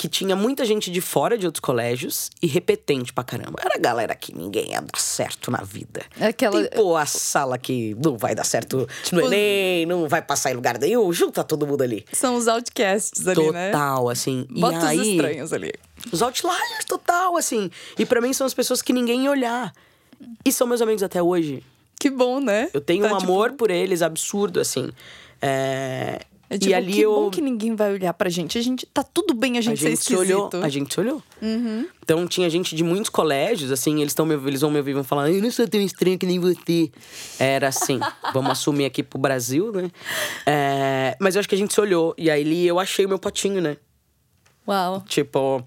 que 0.00 0.08
tinha 0.08 0.34
muita 0.34 0.64
gente 0.64 0.90
de 0.90 0.98
fora 0.98 1.36
de 1.36 1.44
outros 1.44 1.60
colégios 1.60 2.30
e 2.40 2.46
repetente 2.46 3.12
pra 3.12 3.22
caramba. 3.22 3.58
Era 3.62 3.74
a 3.74 3.78
galera 3.78 4.14
que 4.14 4.34
ninguém 4.34 4.70
ia 4.70 4.80
dar 4.80 4.98
certo 4.98 5.50
na 5.50 5.58
vida. 5.58 6.00
Aquela... 6.18 6.62
Tipo 6.62 6.96
a 6.96 7.04
sala 7.04 7.58
que 7.58 7.94
não 8.02 8.16
vai 8.16 8.34
dar 8.34 8.44
certo 8.44 8.88
tipo... 9.02 9.16
no 9.16 9.26
Enem, 9.26 9.84
não 9.84 10.08
vai 10.08 10.22
passar 10.22 10.52
em 10.52 10.54
lugar 10.54 10.78
nenhum, 10.78 11.12
junta 11.12 11.44
todo 11.44 11.66
mundo 11.66 11.82
ali. 11.82 12.06
São 12.14 12.36
os 12.36 12.48
outcasts 12.48 13.28
ali, 13.28 13.36
total, 13.36 13.52
né? 13.52 13.70
Total, 13.70 14.08
assim. 14.08 14.46
Bota 14.48 14.76
e 14.76 14.88
aí, 14.88 15.00
os 15.00 15.06
estranhos 15.06 15.52
ali. 15.52 15.72
Os 16.10 16.22
outliers, 16.22 16.84
total, 16.88 17.36
assim. 17.36 17.70
E 17.98 18.06
para 18.06 18.22
mim 18.22 18.32
são 18.32 18.46
as 18.46 18.54
pessoas 18.54 18.80
que 18.80 18.94
ninguém 18.94 19.24
ia 19.24 19.30
olhar. 19.30 19.70
E 20.42 20.50
são 20.50 20.66
meus 20.66 20.80
amigos 20.80 21.02
até 21.02 21.22
hoje. 21.22 21.62
Que 21.98 22.08
bom, 22.08 22.40
né? 22.40 22.70
Eu 22.72 22.80
tenho 22.80 23.02
tá, 23.02 23.14
um 23.14 23.18
tipo... 23.18 23.30
amor 23.30 23.52
por 23.52 23.70
eles 23.70 24.00
absurdo, 24.00 24.58
assim. 24.60 24.90
É, 25.42 26.20
é 26.50 26.58
tipo, 26.58 26.70
e 26.70 26.74
ali 26.74 26.92
que 26.94 27.00
eu... 27.00 27.14
bom 27.14 27.30
que 27.30 27.40
ninguém 27.40 27.76
vai 27.76 27.92
olhar 27.92 28.12
pra 28.12 28.28
gente. 28.28 28.58
A 28.58 28.60
gente 28.60 28.84
tá 28.86 29.04
tudo 29.04 29.34
bem 29.34 29.56
a 29.56 29.60
gente, 29.60 29.72
a 29.72 29.76
gente 29.76 29.82
ser 29.82 29.92
esquisito. 29.92 30.26
Se 30.26 30.32
olhou, 30.32 30.50
a 30.64 30.68
gente 30.68 30.92
se 30.92 31.00
olhou. 31.00 31.22
Uhum. 31.40 31.86
Então 32.02 32.26
tinha 32.26 32.50
gente 32.50 32.74
de 32.74 32.82
muitos 32.82 33.08
colégios, 33.08 33.70
assim, 33.70 34.00
eles, 34.00 34.12
tão 34.14 34.26
me, 34.26 34.34
eles 34.34 34.60
vão 34.60 34.70
me 34.70 34.78
ouvir 34.78 34.90
e 34.90 34.94
vão 34.94 35.04
falar, 35.04 35.30
eu 35.30 35.40
não 35.40 35.50
sou 35.50 35.68
tão 35.68 35.80
estranho 35.80 36.18
que 36.18 36.26
nem 36.26 36.40
você. 36.40 36.90
Era 37.38 37.68
assim, 37.68 38.00
vamos 38.34 38.50
assumir 38.50 38.84
aqui 38.84 39.00
pro 39.00 39.16
Brasil, 39.16 39.70
né? 39.70 39.90
É, 40.44 41.16
mas 41.20 41.36
eu 41.36 41.38
acho 41.38 41.48
que 41.48 41.54
a 41.54 41.58
gente 41.58 41.72
se 41.72 41.80
olhou. 41.80 42.14
E 42.18 42.28
aí 42.28 42.66
eu 42.66 42.80
achei 42.80 43.06
o 43.06 43.08
meu 43.08 43.18
potinho, 43.18 43.60
né? 43.60 43.76
Uau. 44.66 45.04
Tipo, 45.06 45.64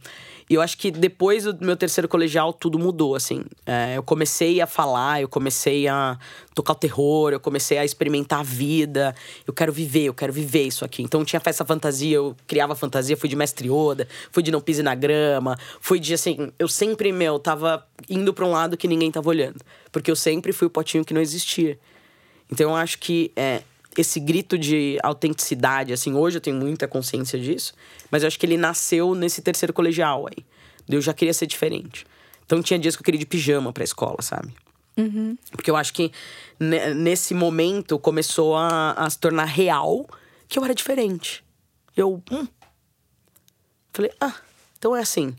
e 0.50 0.56
eu 0.56 0.62
acho 0.62 0.78
que 0.78 0.92
depois 0.92 1.46
do 1.46 1.66
meu 1.66 1.76
terceiro 1.76 2.08
colegial, 2.08 2.54
tudo 2.54 2.78
mudou, 2.78 3.16
assim. 3.16 3.44
É, 3.66 3.98
eu 3.98 4.04
comecei 4.04 4.62
a 4.62 4.68
falar, 4.68 5.22
eu 5.22 5.28
comecei 5.28 5.88
a 5.88 6.18
tocar 6.54 6.74
o 6.74 6.76
terror, 6.76 7.32
eu 7.32 7.40
comecei 7.40 7.78
a 7.78 7.86
experimentar 7.86 8.42
a 8.42 8.44
vida. 8.44 9.16
Eu 9.48 9.54
quero 9.54 9.72
viver, 9.72 10.06
eu 10.06 10.14
quero 10.14 10.34
viver 10.34 10.64
isso 10.64 10.84
aqui. 10.84 11.02
Então 11.02 11.24
tinha 11.24 11.40
festa 11.40 11.64
fantasia, 11.64 12.16
eu 12.16 12.36
criava 12.46 12.76
fantasia, 12.76 13.16
fui 13.16 13.30
de 13.30 13.36
mestre 13.36 13.70
Oda, 13.70 14.08
fui 14.32 14.44
de 14.44 14.52
não 14.52 14.62
pise 14.62 14.84
na 14.84 14.96
grama, 14.96 15.58
fui 15.80 16.00
de 16.00 16.14
assim. 16.14 16.52
Eu 16.60 16.68
sempre, 16.68 17.12
meu, 17.12 17.40
tava 17.40 17.86
indo 18.10 18.34
pra 18.34 18.46
um 18.46 18.52
lado 18.52 18.78
que 18.78 18.88
ninguém 18.88 19.12
tava 19.12 19.30
olhando. 19.30 19.62
Porque 19.92 20.12
eu 20.12 20.16
sempre 20.16 20.52
fui 20.52 20.68
o 20.68 20.70
potinho 20.70 21.06
que 21.06 21.14
não 21.14 21.22
existia. 21.22 21.80
Então 22.52 22.70
eu 22.72 22.76
acho 22.76 23.00
que 23.00 23.32
é, 23.36 23.64
esse 23.98 24.20
grito 24.20 24.58
de 24.58 24.98
autenticidade, 25.04 25.94
assim, 25.94 26.14
hoje 26.14 26.38
eu 26.38 26.42
tenho 26.42 26.56
muita 26.56 26.88
consciência 26.88 27.40
disso, 27.40 27.74
mas 28.10 28.24
eu 28.24 28.28
acho 28.28 28.40
que 28.40 28.46
ele 28.46 28.58
nasceu 28.58 29.14
nesse 29.14 29.42
terceiro 29.42 29.74
colegial 29.74 30.28
aí. 30.28 30.44
Eu 30.90 31.02
já 31.02 31.14
queria 31.14 31.34
ser 31.34 31.48
diferente. 31.48 32.06
Então 32.46 32.62
tinha 32.62 32.78
dias 32.80 32.96
que 32.96 33.02
eu 33.02 33.06
queria 33.06 33.18
ir 33.18 33.20
de 33.20 33.26
pijama 33.26 33.72
pra 33.72 33.84
escola, 33.84 34.22
sabe? 34.22 34.54
Uhum. 34.98 35.38
Porque 35.52 35.72
eu 35.72 35.76
acho 35.76 35.94
que 35.94 36.12
nesse 36.96 37.34
momento 37.34 37.98
começou 37.98 38.56
a, 38.56 38.92
a, 38.92 39.10
se 39.10 39.18
tornar 39.18 39.46
real 39.46 40.08
que 40.48 40.60
eu 40.60 40.64
era 40.64 40.76
diferente. 40.76 41.44
Eu, 41.96 42.22
hum. 42.32 42.48
Falei, 43.92 44.12
ah, 44.20 44.36
então 44.78 44.96
é 44.96 45.00
assim. 45.00 45.36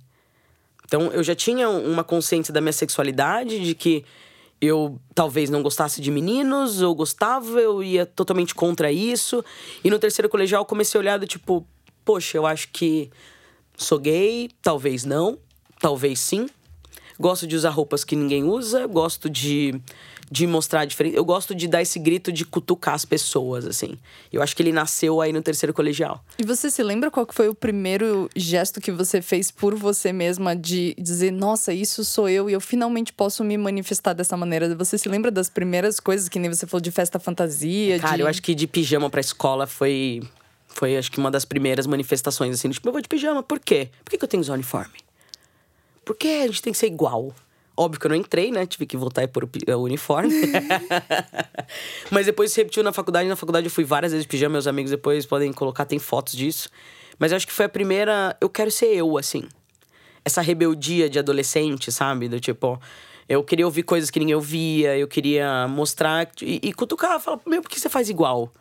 Então 0.84 1.12
eu 1.12 1.22
já 1.22 1.34
tinha 1.34 1.68
uma 1.68 2.04
consciência 2.04 2.52
da 2.52 2.60
minha 2.60 2.72
sexualidade, 2.72 3.60
de 3.60 3.74
que 3.74 4.04
eu 4.60 5.00
talvez 5.14 5.50
não 5.50 5.62
gostasse 5.62 6.00
de 6.00 6.10
meninos, 6.10 6.80
ou 6.80 6.94
gostava, 6.94 7.60
eu 7.60 7.82
ia 7.82 8.06
totalmente 8.06 8.54
contra 8.54 8.90
isso. 8.90 9.44
E 9.82 9.90
no 9.90 9.98
terceiro 9.98 10.28
colegial 10.28 10.62
eu 10.62 10.66
comecei 10.66 10.98
a 10.98 11.02
olhar 11.02 11.18
do 11.18 11.26
tipo, 11.26 11.66
poxa, 12.04 12.36
eu 12.38 12.46
acho 12.46 12.68
que 12.68 13.10
sou 13.76 13.98
gay, 13.98 14.50
talvez 14.62 15.04
não, 15.04 15.38
talvez 15.80 16.20
sim. 16.20 16.48
Gosto 17.18 17.46
de 17.46 17.54
usar 17.54 17.70
roupas 17.70 18.04
que 18.04 18.16
ninguém 18.16 18.44
usa, 18.44 18.86
gosto 18.86 19.30
de, 19.30 19.80
de 20.34 20.48
mostrar 20.48 20.84
diferente. 20.84 21.16
Eu 21.16 21.24
gosto 21.24 21.54
de 21.54 21.68
dar 21.68 21.80
esse 21.80 21.96
grito 21.96 22.32
de 22.32 22.44
cutucar 22.44 22.94
as 22.94 23.04
pessoas, 23.04 23.64
assim. 23.64 23.96
Eu 24.32 24.42
acho 24.42 24.56
que 24.56 24.64
ele 24.64 24.72
nasceu 24.72 25.20
aí 25.20 25.32
no 25.32 25.40
terceiro 25.40 25.72
colegial. 25.72 26.24
E 26.36 26.44
você 26.44 26.72
se 26.72 26.82
lembra 26.82 27.08
qual 27.08 27.24
foi 27.30 27.48
o 27.48 27.54
primeiro 27.54 28.28
gesto 28.34 28.80
que 28.80 28.90
você 28.90 29.22
fez 29.22 29.52
por 29.52 29.76
você 29.76 30.12
mesma 30.12 30.56
de 30.56 30.92
dizer, 30.98 31.30
nossa, 31.30 31.72
isso 31.72 32.04
sou 32.04 32.28
eu 32.28 32.50
e 32.50 32.52
eu 32.52 32.60
finalmente 32.60 33.12
posso 33.12 33.44
me 33.44 33.56
manifestar 33.56 34.12
dessa 34.12 34.36
maneira? 34.36 34.74
Você 34.74 34.98
se 34.98 35.08
lembra 35.08 35.30
das 35.30 35.48
primeiras 35.48 36.00
coisas 36.00 36.28
que 36.28 36.40
nem 36.40 36.50
você 36.50 36.66
falou 36.66 36.80
de 36.80 36.90
festa 36.90 37.20
fantasia? 37.20 38.00
Cara, 38.00 38.16
de... 38.16 38.22
eu 38.22 38.26
acho 38.26 38.42
que 38.42 38.56
de 38.56 38.66
pijama 38.66 39.08
pra 39.08 39.20
escola 39.20 39.68
foi. 39.68 40.20
Foi, 40.66 40.96
acho 40.96 41.12
que, 41.12 41.20
uma 41.20 41.30
das 41.30 41.44
primeiras 41.44 41.86
manifestações, 41.86 42.52
assim, 42.54 42.68
tipo, 42.70 42.88
eu 42.88 42.92
vou 42.92 43.00
de 43.00 43.06
pijama, 43.06 43.40
por 43.40 43.60
quê? 43.60 43.90
Por 44.04 44.10
que, 44.10 44.18
que 44.18 44.24
eu 44.24 44.28
tenho 44.28 44.42
que 44.42 44.46
usar 44.46 44.54
uniforme? 44.54 44.98
Porque 46.04 46.26
a 46.26 46.46
gente 46.48 46.60
tem 46.60 46.72
que 46.72 46.78
ser 46.80 46.88
igual. 46.88 47.32
Óbvio 47.76 48.00
que 48.00 48.06
eu 48.06 48.10
não 48.10 48.16
entrei, 48.16 48.52
né? 48.52 48.64
Tive 48.66 48.86
que 48.86 48.96
voltar 48.96 49.24
e 49.24 49.26
pôr 49.26 49.44
o 49.44 49.78
uniforme. 49.78 50.32
Mas 52.10 52.26
depois 52.26 52.52
se 52.52 52.60
repetiu 52.60 52.84
na 52.84 52.92
faculdade. 52.92 53.28
Na 53.28 53.34
faculdade 53.34 53.66
eu 53.66 53.70
fui 53.70 53.82
várias 53.82 54.12
vezes 54.12 54.24
de 54.24 54.28
pijama. 54.28 54.52
Meus 54.52 54.68
amigos 54.68 54.92
depois 54.92 55.26
podem 55.26 55.52
colocar, 55.52 55.84
tem 55.84 55.98
fotos 55.98 56.34
disso. 56.34 56.70
Mas 57.18 57.32
eu 57.32 57.36
acho 57.36 57.46
que 57.46 57.52
foi 57.52 57.64
a 57.64 57.68
primeira. 57.68 58.36
Eu 58.40 58.48
quero 58.48 58.70
ser 58.70 58.94
eu, 58.94 59.18
assim. 59.18 59.48
Essa 60.24 60.40
rebeldia 60.40 61.10
de 61.10 61.18
adolescente, 61.18 61.90
sabe? 61.90 62.28
Do 62.28 62.38
tipo. 62.38 62.80
Eu 63.28 63.42
queria 63.42 63.64
ouvir 63.64 63.82
coisas 63.82 64.10
que 64.10 64.20
ninguém 64.20 64.34
ouvia, 64.34 64.98
eu 64.98 65.08
queria 65.08 65.66
mostrar 65.66 66.30
e, 66.42 66.60
e 66.62 66.72
cutucar, 66.74 67.18
falar, 67.18 67.40
meu, 67.46 67.62
por 67.62 67.70
que 67.70 67.80
você 67.80 67.88
faz 67.88 68.10
igual? 68.10 68.52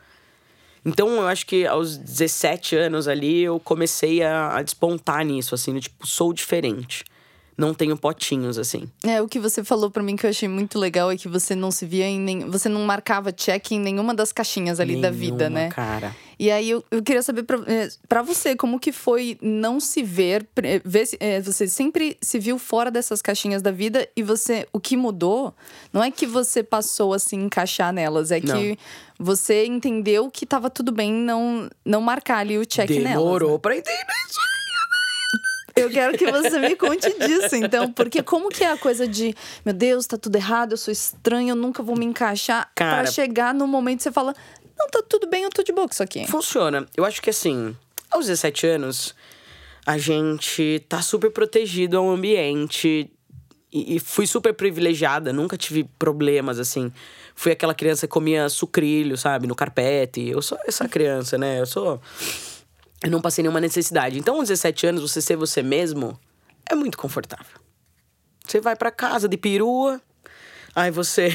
Então 0.85 1.09
eu 1.09 1.27
acho 1.27 1.45
que 1.45 1.67
aos 1.67 1.97
17 1.97 2.77
anos 2.77 3.09
ali 3.09 3.41
eu 3.41 3.59
comecei 3.59 4.23
a, 4.23 4.55
a 4.55 4.61
despontar 4.61 5.25
nisso, 5.25 5.53
assim, 5.53 5.73
do, 5.73 5.81
tipo, 5.81 6.07
sou 6.07 6.31
diferente 6.31 7.03
não 7.57 7.73
tenho 7.73 7.95
potinhos, 7.97 8.57
assim. 8.57 8.89
É, 9.03 9.21
o 9.21 9.27
que 9.27 9.39
você 9.39 9.63
falou 9.63 9.89
para 9.91 10.01
mim 10.03 10.15
que 10.15 10.25
eu 10.25 10.29
achei 10.29 10.47
muito 10.47 10.79
legal 10.79 11.11
é 11.11 11.17
que 11.17 11.27
você 11.27 11.55
não 11.55 11.71
se 11.71 11.85
via 11.85 12.05
em 12.05 12.19
nem. 12.19 12.49
Você 12.49 12.67
não 12.69 12.81
marcava 12.81 13.31
check 13.31 13.71
em 13.71 13.79
nenhuma 13.79 14.13
das 14.13 14.31
caixinhas 14.31 14.79
ali 14.79 14.95
Nenhuma, 14.95 15.09
da 15.09 15.15
vida, 15.17 15.49
né? 15.49 15.69
cara. 15.69 16.15
E 16.39 16.49
aí 16.49 16.69
eu, 16.71 16.83
eu 16.89 17.01
queria 17.03 17.21
saber 17.21 17.43
pra, 17.43 17.59
eh, 17.67 18.23
você, 18.23 18.55
como 18.55 18.79
que 18.79 18.91
foi 18.91 19.37
não 19.41 19.79
se 19.79 20.01
ver, 20.01 20.45
ver 20.83 21.05
se- 21.05 21.17
eh, 21.19 21.39
você 21.39 21.67
sempre 21.67 22.17
se 22.21 22.39
viu 22.39 22.57
fora 22.57 22.89
dessas 22.89 23.21
caixinhas 23.21 23.61
da 23.61 23.71
vida 23.71 24.09
e 24.15 24.23
você, 24.23 24.67
o 24.73 24.79
que 24.79 24.97
mudou, 24.97 25.53
não 25.93 26.03
é 26.03 26.09
que 26.09 26.25
você 26.25 26.63
passou 26.63 27.13
assim 27.13 27.43
encaixar 27.43 27.93
nelas, 27.93 28.31
é 28.31 28.41
que 28.41 28.77
você 29.19 29.65
entendeu 29.65 30.29
que 30.29 30.45
tava 30.45 30.69
tudo 30.69 30.91
bem 30.91 31.13
não, 31.13 31.69
não 31.85 32.01
marcar 32.01 32.39
ali 32.39 32.57
o 32.57 32.65
check 32.65 32.89
nelas. 32.89 33.23
Demorou 33.23 33.53
né? 33.53 33.57
pra 33.59 33.77
entender 33.77 34.05
isso. 34.29 34.52
Eu 35.75 35.89
quero 35.89 36.17
que 36.17 36.29
você 36.31 36.59
me 36.59 36.75
conte 36.75 37.09
disso, 37.19 37.55
então, 37.55 37.91
porque 37.91 38.21
como 38.21 38.49
que 38.49 38.63
é 38.63 38.71
a 38.71 38.77
coisa 38.77 39.07
de, 39.07 39.33
meu 39.65 39.73
Deus, 39.73 40.05
tá 40.05 40.17
tudo 40.17 40.35
errado, 40.35 40.73
eu 40.73 40.77
sou 40.77 40.91
estranho, 40.91 41.49
eu 41.49 41.55
nunca 41.55 41.81
vou 41.81 41.95
me 41.97 42.05
encaixar, 42.05 42.69
Cara- 42.75 43.03
pra 43.03 43.11
chegar 43.11 43.53
no 43.53 43.65
momento 43.67 43.97
que 43.97 44.03
você 44.03 44.11
fala, 44.11 44.35
não, 44.77 44.87
tá 44.87 45.01
tudo 45.07 45.27
bem, 45.27 45.43
eu 45.43 45.49
tô 45.49 45.63
de 45.63 45.71
boa 45.71 45.87
com 45.87 45.93
isso 45.93 46.03
aqui. 46.03 46.27
Funciona. 46.27 46.85
Eu 46.95 47.03
acho 47.05 47.21
que 47.21 47.29
assim, 47.29 47.75
aos 48.11 48.27
17 48.27 48.67
anos, 48.67 49.15
a 49.85 49.97
gente 49.97 50.85
tá 50.87 51.01
super 51.01 51.31
protegido 51.31 51.97
ao 51.97 52.09
ambiente. 52.09 53.09
E, 53.71 53.95
e 53.95 53.99
fui 53.99 54.27
super 54.27 54.53
privilegiada, 54.53 55.33
nunca 55.33 55.57
tive 55.57 55.83
problemas, 55.97 56.59
assim. 56.59 56.91
Fui 57.35 57.51
aquela 57.51 57.73
criança 57.73 58.05
que 58.07 58.11
comia 58.11 58.47
sucrilho, 58.47 59.17
sabe, 59.17 59.47
no 59.47 59.55
carpete. 59.55 60.27
Eu 60.29 60.41
sou 60.43 60.57
essa 60.67 60.87
criança, 60.87 61.37
né? 61.39 61.59
Eu 61.59 61.65
sou. 61.65 61.99
Eu 63.03 63.11
não 63.11 63.21
passei 63.21 63.41
nenhuma 63.41 63.59
necessidade. 63.59 64.17
Então, 64.17 64.37
aos 64.37 64.47
17 64.47 64.87
anos, 64.87 65.01
você 65.01 65.21
ser 65.21 65.35
você 65.35 65.61
mesmo 65.61 66.17
é 66.65 66.73
muito 66.73 66.97
confortável. 66.97 67.59
Você 68.47 68.61
vai 68.61 68.77
pra 68.77 68.91
casa 68.91 69.27
de 69.27 69.35
perua, 69.35 70.01
aí 70.73 70.89
você 70.89 71.29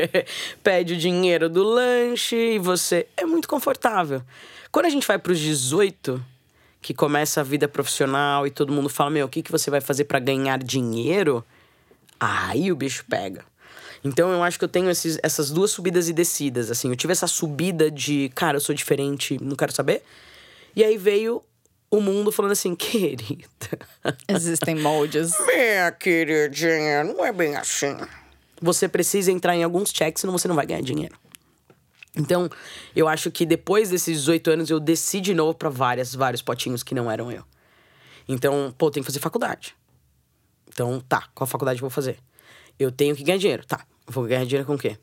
pede 0.64 0.94
o 0.94 0.96
dinheiro 0.96 1.50
do 1.50 1.62
lanche 1.62 2.54
e 2.54 2.58
você. 2.58 3.06
É 3.14 3.26
muito 3.26 3.46
confortável. 3.46 4.22
Quando 4.70 4.86
a 4.86 4.90
gente 4.90 5.06
vai 5.06 5.18
pros 5.18 5.38
18, 5.38 6.24
que 6.80 6.94
começa 6.94 7.40
a 7.40 7.44
vida 7.44 7.68
profissional 7.68 8.46
e 8.46 8.50
todo 8.50 8.72
mundo 8.72 8.88
fala: 8.88 9.10
Meu, 9.10 9.26
o 9.26 9.28
que, 9.28 9.42
que 9.42 9.52
você 9.52 9.70
vai 9.70 9.82
fazer 9.82 10.04
pra 10.04 10.18
ganhar 10.18 10.62
dinheiro? 10.62 11.44
Aí 12.18 12.72
o 12.72 12.76
bicho 12.76 13.04
pega. 13.08 13.44
Então 14.04 14.32
eu 14.32 14.42
acho 14.42 14.58
que 14.58 14.64
eu 14.64 14.68
tenho 14.68 14.90
esses, 14.90 15.18
essas 15.22 15.50
duas 15.50 15.70
subidas 15.70 16.08
e 16.08 16.12
descidas. 16.12 16.70
Assim, 16.70 16.88
eu 16.88 16.96
tive 16.96 17.12
essa 17.12 17.26
subida 17.26 17.90
de, 17.90 18.30
cara, 18.34 18.56
eu 18.56 18.60
sou 18.60 18.74
diferente, 18.74 19.38
não 19.42 19.54
quero 19.54 19.72
saber. 19.72 20.02
E 20.74 20.82
aí 20.82 20.96
veio 20.96 21.42
o 21.90 22.00
mundo 22.00 22.32
falando 22.32 22.52
assim, 22.52 22.74
querida. 22.74 23.44
Existem 24.28 24.74
moldes. 24.76 25.32
Minha 25.46 25.92
queridinha, 25.92 27.04
não 27.04 27.24
é 27.24 27.32
bem 27.32 27.54
assim. 27.56 27.96
Você 28.60 28.88
precisa 28.88 29.30
entrar 29.30 29.54
em 29.54 29.62
alguns 29.62 29.90
checks, 29.90 30.20
senão 30.20 30.36
você 30.36 30.48
não 30.48 30.54
vai 30.54 30.64
ganhar 30.64 30.82
dinheiro. 30.82 31.16
Então, 32.16 32.48
eu 32.94 33.08
acho 33.08 33.30
que 33.30 33.44
depois 33.44 33.90
desses 33.90 34.18
18 34.20 34.50
anos 34.50 34.70
eu 34.70 34.78
desci 34.78 35.20
de 35.20 35.34
novo 35.34 35.54
pra 35.54 35.68
várias, 35.68 36.14
vários 36.14 36.42
potinhos 36.42 36.82
que 36.82 36.94
não 36.94 37.10
eram 37.10 37.32
eu. 37.32 37.44
Então, 38.28 38.74
pô, 38.76 38.86
eu 38.86 38.90
tenho 38.90 39.04
que 39.04 39.10
fazer 39.10 39.18
faculdade. 39.18 39.74
Então, 40.68 41.00
tá, 41.00 41.28
qual 41.34 41.46
faculdade 41.46 41.78
eu 41.78 41.82
vou 41.82 41.90
fazer? 41.90 42.18
Eu 42.78 42.90
tenho 42.90 43.16
que 43.16 43.22
ganhar 43.22 43.38
dinheiro, 43.38 43.66
tá. 43.66 43.84
Vou 44.06 44.24
ganhar 44.24 44.44
dinheiro 44.44 44.66
com 44.66 44.74
o 44.74 44.78
quê? 44.78 44.98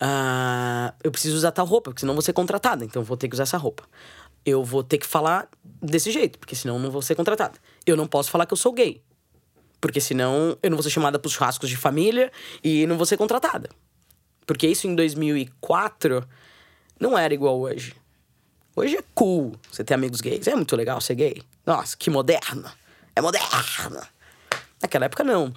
Ah, 0.00 0.94
eu 1.02 1.10
preciso 1.10 1.36
usar 1.36 1.52
tal 1.52 1.66
roupa, 1.66 1.90
porque 1.90 2.00
senão 2.00 2.14
vou 2.14 2.22
ser 2.22 2.32
contratada. 2.32 2.84
Então, 2.84 3.02
vou 3.02 3.16
ter 3.16 3.28
que 3.28 3.34
usar 3.34 3.44
essa 3.44 3.56
roupa. 3.56 3.84
Eu 4.46 4.62
vou 4.62 4.84
ter 4.84 4.98
que 4.98 5.06
falar 5.06 5.48
desse 5.82 6.12
jeito, 6.12 6.38
porque 6.38 6.54
senão 6.54 6.78
não 6.78 6.88
vou 6.88 7.02
ser 7.02 7.16
contratada. 7.16 7.58
Eu 7.84 7.96
não 7.96 8.06
posso 8.06 8.30
falar 8.30 8.46
que 8.46 8.52
eu 8.52 8.56
sou 8.56 8.72
gay. 8.72 9.02
Porque 9.80 10.00
senão 10.00 10.56
eu 10.62 10.70
não 10.70 10.76
vou 10.76 10.84
ser 10.84 10.90
chamada 10.90 11.18
pros 11.18 11.34
churrascos 11.34 11.68
de 11.68 11.76
família 11.76 12.30
e 12.62 12.86
não 12.86 12.96
vou 12.96 13.04
ser 13.04 13.16
contratada. 13.16 13.68
Porque 14.46 14.68
isso 14.68 14.86
em 14.86 14.94
2004 14.94 16.26
não 16.98 17.18
era 17.18 17.34
igual 17.34 17.58
hoje. 17.60 17.94
Hoje 18.74 18.96
é 18.96 19.02
cool 19.14 19.52
você 19.70 19.82
ter 19.82 19.94
amigos 19.94 20.20
gays. 20.20 20.46
É 20.46 20.54
muito 20.54 20.76
legal 20.76 21.00
ser 21.00 21.16
gay. 21.16 21.42
Nossa, 21.64 21.96
que 21.96 22.08
moderno. 22.08 22.70
É 23.14 23.20
moderno. 23.20 24.00
Naquela 24.80 25.06
época, 25.06 25.24
não. 25.24 25.52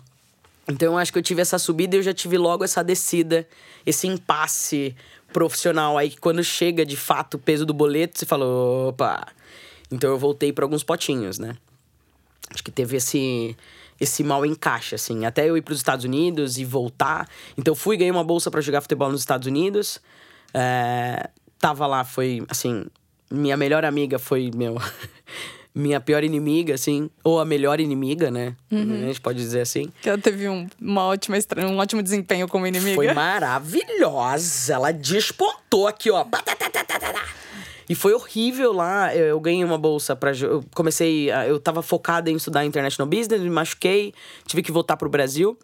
Então 0.67 0.93
eu 0.93 0.97
acho 0.97 1.11
que 1.11 1.19
eu 1.19 1.23
tive 1.23 1.41
essa 1.41 1.59
subida 1.59 1.95
e 1.95 1.99
eu 1.99 2.03
já 2.03 2.13
tive 2.13 2.37
logo 2.37 2.63
essa 2.63 2.83
descida, 2.83 3.47
esse 3.85 4.07
impasse 4.07 4.95
profissional 5.31 5.97
aí 5.97 6.15
quando 6.15 6.43
chega 6.43 6.85
de 6.85 6.97
fato 6.97 7.35
o 7.35 7.39
peso 7.39 7.65
do 7.65 7.73
boleto, 7.73 8.17
você 8.19 8.25
fala, 8.25 8.45
opa. 8.45 9.27
Então 9.91 10.09
eu 10.09 10.17
voltei 10.17 10.53
para 10.53 10.65
alguns 10.65 10.83
potinhos, 10.83 11.39
né? 11.39 11.55
Acho 12.51 12.63
que 12.63 12.71
teve 12.71 12.97
esse 12.97 13.55
esse 13.99 14.23
mal 14.23 14.45
encaixe 14.45 14.95
assim, 14.95 15.25
até 15.25 15.49
eu 15.49 15.57
ir 15.57 15.61
para 15.61 15.73
os 15.73 15.77
Estados 15.77 16.05
Unidos 16.05 16.57
e 16.57 16.63
voltar. 16.63 17.27
Então 17.57 17.73
eu 17.73 17.75
fui 17.75 17.97
ganhei 17.97 18.11
uma 18.11 18.23
bolsa 18.23 18.49
para 18.49 18.61
jogar 18.61 18.81
futebol 18.81 19.11
nos 19.11 19.21
Estados 19.21 19.45
Unidos. 19.45 19.99
É, 20.53 21.29
tava 21.59 21.85
lá, 21.85 22.03
foi 22.05 22.41
assim, 22.47 22.85
minha 23.29 23.57
melhor 23.57 23.83
amiga 23.83 24.17
foi 24.17 24.51
meu 24.55 24.77
minha 25.73 25.99
pior 26.01 26.23
inimiga, 26.23 26.73
assim, 26.73 27.09
ou 27.23 27.39
a 27.39 27.45
melhor 27.45 27.79
inimiga, 27.79 28.29
né? 28.31 28.55
A 28.71 28.75
gente 29.07 29.21
pode 29.21 29.37
dizer 29.39 29.61
assim. 29.61 29.91
Que 30.01 30.09
ela 30.09 30.17
teve 30.17 30.49
um, 30.49 30.67
uma 30.81 31.05
ótima, 31.05 31.37
um 31.67 31.77
ótimo 31.77 32.01
desempenho 32.03 32.47
como 32.47 32.65
inimiga. 32.67 32.95
Foi 32.95 33.13
maravilhosa. 33.13 34.73
Ela 34.73 34.91
despontou 34.91 35.87
aqui, 35.87 36.09
ó. 36.11 36.25
E 37.87 37.95
foi 37.95 38.13
horrível 38.13 38.71
lá. 38.73 39.15
Eu 39.15 39.25
eu 39.27 39.39
ganhei 39.39 39.63
uma 39.63 39.77
bolsa 39.77 40.15
para 40.15 40.31
Eu 40.37 40.63
comecei. 40.75 41.31
a- 41.31 41.47
Eu 41.47 41.59
tava 41.59 41.81
focada 41.81 42.29
em 42.29 42.35
estudar 42.35 42.65
International 42.65 43.07
Business, 43.09 43.41
me 43.41 43.49
machuquei, 43.49 44.13
tive 44.45 44.61
que 44.61 44.71
voltar 44.71 44.97
pro 44.97 45.09
Brasil. 45.09 45.57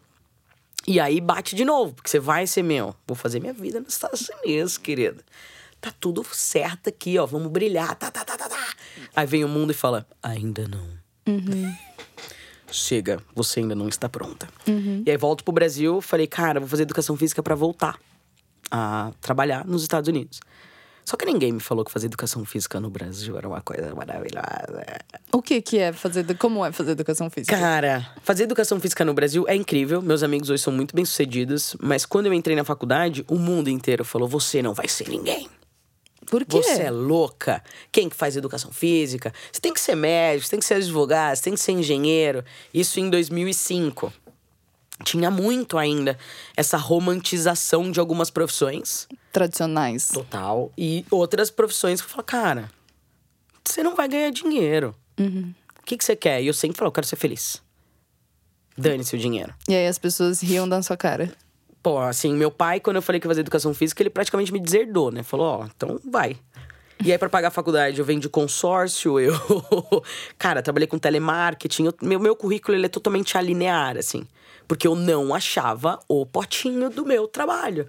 E 0.87 0.99
aí 0.99 1.19
bate 1.19 1.55
de 1.55 1.65
novo, 1.65 1.93
porque 1.93 2.09
você 2.09 2.19
vai 2.19 2.45
ser 2.47 2.61
meu. 2.63 2.95
Vou 3.07 3.15
fazer 3.15 3.39
minha 3.39 3.53
vida 3.53 3.79
nos 3.79 3.93
Estados 3.93 4.29
Unidos, 4.43 4.77
querida. 4.77 5.23
Tá 5.85 5.93
tudo 5.99 6.25
certo 6.31 6.89
aqui, 6.89 7.19
ó. 7.19 7.27
Vamos 7.27 7.51
brilhar. 7.51 7.93
Tá, 7.93 8.09
tá, 8.09 8.25
tá, 8.25 8.35
tá, 8.35 8.49
tá. 8.49 8.73
Aí 9.15 9.27
vem 9.27 9.45
o 9.45 9.47
mundo 9.47 9.69
e 9.69 9.73
fala: 9.75 10.07
ainda 10.21 10.67
não. 10.67 10.83
Chega, 12.71 13.21
você 13.35 13.59
ainda 13.59 13.75
não 13.75 13.87
está 13.87 14.09
pronta. 14.09 14.49
E 15.05 15.11
aí 15.11 15.15
volto 15.15 15.43
pro 15.43 15.53
Brasil, 15.53 16.01
falei, 16.01 16.25
cara, 16.25 16.59
vou 16.59 16.67
fazer 16.67 16.81
educação 16.81 17.15
física 17.15 17.43
para 17.43 17.53
voltar 17.53 17.99
a 18.71 19.11
trabalhar 19.21 19.63
nos 19.63 19.83
Estados 19.83 20.07
Unidos. 20.07 20.39
Só 21.05 21.15
que 21.15 21.23
ninguém 21.23 21.51
me 21.51 21.59
falou 21.59 21.85
que 21.85 21.91
fazer 21.91 22.07
educação 22.07 22.43
física 22.43 22.79
no 22.79 22.89
Brasil 22.89 23.37
era 23.37 23.47
uma 23.47 23.61
coisa 23.61 23.93
maravilhosa. 23.93 24.83
O 25.31 25.39
que 25.39 25.61
que 25.61 25.77
é 25.77 25.93
fazer... 25.93 26.35
Como 26.35 26.65
é 26.65 26.71
fazer 26.71 26.93
educação 26.93 27.29
física? 27.29 27.55
Cara, 27.55 28.11
fazer 28.23 28.45
educação 28.45 28.79
física 28.79 29.05
no 29.05 29.13
Brasil 29.13 29.45
é 29.47 29.53
incrível. 29.53 30.01
Meus 30.01 30.23
amigos 30.23 30.49
hoje 30.49 30.63
são 30.63 30.73
muito 30.73 30.95
bem 30.95 31.05
sucedidos. 31.05 31.77
Mas 31.79 32.07
quando 32.07 32.25
eu 32.25 32.33
entrei 32.33 32.55
na 32.55 32.63
faculdade, 32.63 33.23
o 33.27 33.37
mundo 33.37 33.69
inteiro 33.69 34.03
falou: 34.03 34.27
você 34.27 34.63
não 34.63 34.73
vai 34.73 34.87
ser 34.87 35.07
ninguém. 35.07 35.47
Por 36.29 36.45
quê? 36.45 36.61
Você 36.61 36.83
é 36.83 36.91
louca. 36.91 37.63
Quem 37.91 38.09
que 38.09 38.15
faz 38.15 38.35
educação 38.35 38.71
física? 38.71 39.33
Você 39.51 39.59
tem 39.59 39.73
que 39.73 39.79
ser 39.79 39.95
médico, 39.95 40.45
você 40.45 40.51
tem 40.51 40.59
que 40.59 40.65
ser 40.65 40.75
advogado, 40.75 41.35
você 41.35 41.43
tem 41.43 41.53
que 41.53 41.59
ser 41.59 41.71
engenheiro. 41.71 42.43
Isso 42.73 42.99
em 42.99 43.09
2005. 43.09 44.11
Tinha 45.03 45.29
muito 45.29 45.77
ainda 45.77 46.17
essa 46.55 46.77
romantização 46.77 47.91
de 47.91 47.99
algumas 47.99 48.29
profissões. 48.29 49.07
Tradicionais. 49.31 50.09
Total. 50.09 50.71
E 50.77 51.05
outras 51.11 51.51
profissões 51.51 51.99
que 51.99 52.07
eu 52.07 52.11
falo, 52.11 52.23
cara, 52.23 52.71
você 53.63 53.83
não 53.83 53.95
vai 53.95 54.07
ganhar 54.07 54.31
dinheiro. 54.31 54.95
O 55.19 55.83
que, 55.85 55.97
que 55.97 56.03
você 56.03 56.15
quer? 56.15 56.41
E 56.41 56.47
eu 56.47 56.53
sempre 56.53 56.77
falo, 56.77 56.87
eu 56.87 56.93
quero 56.93 57.05
ser 57.05 57.17
feliz. 57.17 57.61
Dane-se 58.77 59.15
o 59.15 59.19
dinheiro. 59.19 59.53
E 59.67 59.75
aí 59.75 59.87
as 59.87 59.97
pessoas 59.97 60.41
riam 60.41 60.67
da 60.67 60.81
sua 60.81 60.97
cara. 60.97 61.31
Pô, 61.85 61.99
assim, 61.99 62.33
meu 62.33 62.49
pai, 62.49 62.79
quando 62.79 62.95
eu 62.95 63.01
falei 63.03 63.21
que 63.21 63.27
ia 63.27 63.29
fazer 63.29 63.41
educação 63.41 63.71
física, 63.71 64.01
ele 64.01 64.09
praticamente 64.09 64.51
me 64.51 64.59
deserdou, 64.59 65.11
né? 65.11 65.21
Falou, 65.21 65.45
ó, 65.45 65.65
então 65.67 65.99
vai. 66.09 66.35
E 67.03 67.11
aí, 67.11 67.17
pra 67.19 67.29
pagar 67.29 67.49
a 67.49 67.51
faculdade, 67.51 67.99
eu 67.99 68.03
vendi 68.03 68.27
consórcio, 68.27 69.19
eu. 69.21 69.35
Cara, 70.35 70.63
trabalhei 70.63 70.87
com 70.87 70.97
telemarketing. 70.97 71.85
eu- 71.85 71.93
meu, 72.01 72.19
meu 72.19 72.35
currículo 72.35 72.75
ele 72.75 72.87
é 72.87 72.89
totalmente 72.89 73.37
alinear, 73.37 73.97
assim. 73.97 74.25
Porque 74.67 74.87
eu 74.87 74.95
não 74.95 75.31
achava 75.35 75.99
o 76.07 76.25
potinho 76.25 76.89
do 76.89 77.05
meu 77.05 77.27
trabalho. 77.27 77.87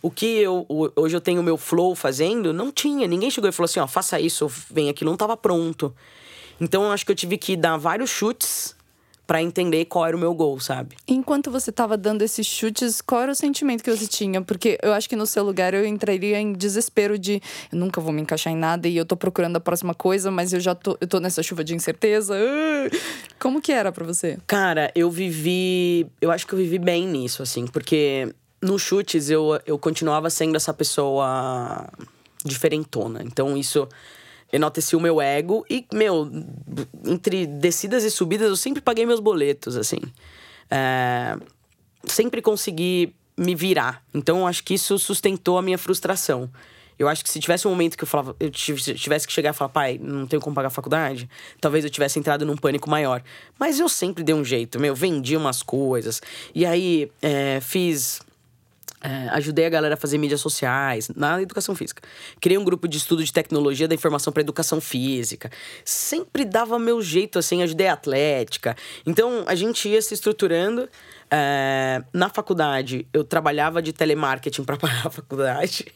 O 0.00 0.10
que 0.10 0.38
eu. 0.38 0.64
Hoje 0.96 1.14
eu 1.14 1.20
tenho 1.20 1.42
o 1.42 1.44
meu 1.44 1.58
flow 1.58 1.94
fazendo, 1.94 2.54
não 2.54 2.72
tinha. 2.72 3.06
Ninguém 3.06 3.30
chegou 3.30 3.50
e 3.50 3.52
falou 3.52 3.66
assim, 3.66 3.80
ó, 3.80 3.86
faça 3.86 4.18
isso, 4.18 4.50
vem 4.70 4.88
aquilo, 4.88 5.10
não 5.10 5.18
tava 5.18 5.36
pronto. 5.36 5.94
Então 6.58 6.84
eu 6.84 6.90
acho 6.90 7.04
que 7.04 7.12
eu 7.12 7.16
tive 7.16 7.36
que 7.36 7.54
dar 7.54 7.76
vários 7.76 8.08
chutes 8.08 8.74
pra 9.30 9.40
entender 9.40 9.84
qual 9.84 10.04
era 10.04 10.16
o 10.16 10.18
meu 10.18 10.34
gol, 10.34 10.58
sabe? 10.58 10.96
Enquanto 11.06 11.52
você 11.52 11.70
tava 11.70 11.96
dando 11.96 12.22
esses 12.22 12.44
chutes, 12.44 13.00
qual 13.00 13.22
era 13.22 13.30
o 13.30 13.34
sentimento 13.36 13.80
que 13.80 13.88
você 13.88 14.08
tinha? 14.08 14.42
Porque 14.42 14.76
eu 14.82 14.92
acho 14.92 15.08
que 15.08 15.14
no 15.14 15.24
seu 15.24 15.44
lugar 15.44 15.72
eu 15.72 15.86
entraria 15.86 16.40
em 16.40 16.52
desespero 16.52 17.16
de 17.16 17.40
eu 17.70 17.78
nunca 17.78 18.00
vou 18.00 18.12
me 18.12 18.20
encaixar 18.20 18.52
em 18.52 18.56
nada 18.56 18.88
e 18.88 18.96
eu 18.96 19.06
tô 19.06 19.16
procurando 19.16 19.54
a 19.54 19.60
próxima 19.60 19.94
coisa, 19.94 20.32
mas 20.32 20.52
eu 20.52 20.58
já 20.58 20.74
tô, 20.74 20.98
eu 21.00 21.06
tô 21.06 21.20
nessa 21.20 21.44
chuva 21.44 21.62
de 21.62 21.76
incerteza. 21.76 22.34
Ah! 22.34 22.90
Como 23.38 23.60
que 23.62 23.70
era 23.70 23.92
pra 23.92 24.04
você? 24.04 24.36
Cara, 24.48 24.90
eu 24.96 25.08
vivi. 25.08 26.08
Eu 26.20 26.32
acho 26.32 26.44
que 26.44 26.52
eu 26.52 26.58
vivi 26.58 26.80
bem 26.80 27.06
nisso, 27.06 27.40
assim, 27.40 27.68
porque 27.68 28.34
nos 28.60 28.82
chutes 28.82 29.30
eu, 29.30 29.60
eu 29.64 29.78
continuava 29.78 30.28
sendo 30.28 30.56
essa 30.56 30.74
pessoa 30.74 31.88
diferentona. 32.44 33.22
Então 33.22 33.56
isso 33.56 33.86
enalteci 34.52 34.96
o 34.96 35.00
meu 35.00 35.20
ego 35.20 35.64
e, 35.68 35.86
meu, 35.92 36.30
entre 37.04 37.46
descidas 37.46 38.04
e 38.04 38.10
subidas, 38.10 38.48
eu 38.48 38.56
sempre 38.56 38.80
paguei 38.80 39.06
meus 39.06 39.20
boletos, 39.20 39.76
assim. 39.76 40.00
É, 40.70 41.36
sempre 42.04 42.42
consegui 42.42 43.14
me 43.36 43.54
virar. 43.54 44.02
Então, 44.12 44.46
acho 44.46 44.62
que 44.62 44.74
isso 44.74 44.98
sustentou 44.98 45.58
a 45.58 45.62
minha 45.62 45.78
frustração. 45.78 46.50
Eu 46.98 47.08
acho 47.08 47.24
que 47.24 47.30
se 47.30 47.40
tivesse 47.40 47.66
um 47.66 47.70
momento 47.70 47.96
que 47.96 48.04
eu 48.04 48.06
falava, 48.06 48.36
eu 48.38 48.50
tivesse 48.50 49.26
que 49.26 49.32
chegar 49.32 49.50
e 49.50 49.52
falar, 49.54 49.70
pai, 49.70 49.98
não 49.98 50.26
tenho 50.26 50.42
como 50.42 50.54
pagar 50.54 50.68
a 50.68 50.70
faculdade, 50.70 51.30
talvez 51.58 51.82
eu 51.82 51.90
tivesse 51.90 52.18
entrado 52.18 52.44
num 52.44 52.56
pânico 52.56 52.90
maior. 52.90 53.22
Mas 53.58 53.80
eu 53.80 53.88
sempre 53.88 54.22
dei 54.22 54.34
um 54.34 54.44
jeito, 54.44 54.78
meu, 54.78 54.94
vendi 54.94 55.34
umas 55.34 55.62
coisas. 55.62 56.20
E 56.54 56.66
aí, 56.66 57.10
é, 57.22 57.58
fiz 57.62 58.20
é, 59.02 59.28
ajudei 59.30 59.64
a 59.64 59.68
galera 59.68 59.94
a 59.94 59.96
fazer 59.96 60.18
mídias 60.18 60.40
sociais 60.40 61.08
na 61.14 61.40
educação 61.40 61.74
física. 61.74 62.02
Criei 62.40 62.58
um 62.58 62.64
grupo 62.64 62.86
de 62.86 62.98
estudo 62.98 63.24
de 63.24 63.32
tecnologia 63.32 63.88
da 63.88 63.94
informação 63.94 64.32
para 64.32 64.42
educação 64.42 64.80
física. 64.80 65.50
Sempre 65.84 66.44
dava 66.44 66.78
meu 66.78 67.00
jeito, 67.00 67.38
assim, 67.38 67.62
ajudei 67.62 67.86
a 67.86 67.94
atlética. 67.94 68.76
Então 69.06 69.44
a 69.46 69.54
gente 69.54 69.88
ia 69.88 70.00
se 70.02 70.14
estruturando. 70.14 70.88
É, 71.32 72.02
na 72.12 72.28
faculdade, 72.28 73.06
eu 73.12 73.22
trabalhava 73.22 73.80
de 73.80 73.92
telemarketing 73.92 74.64
para 74.64 74.76
pagar 74.76 75.06
a 75.06 75.10
faculdade. 75.10 75.86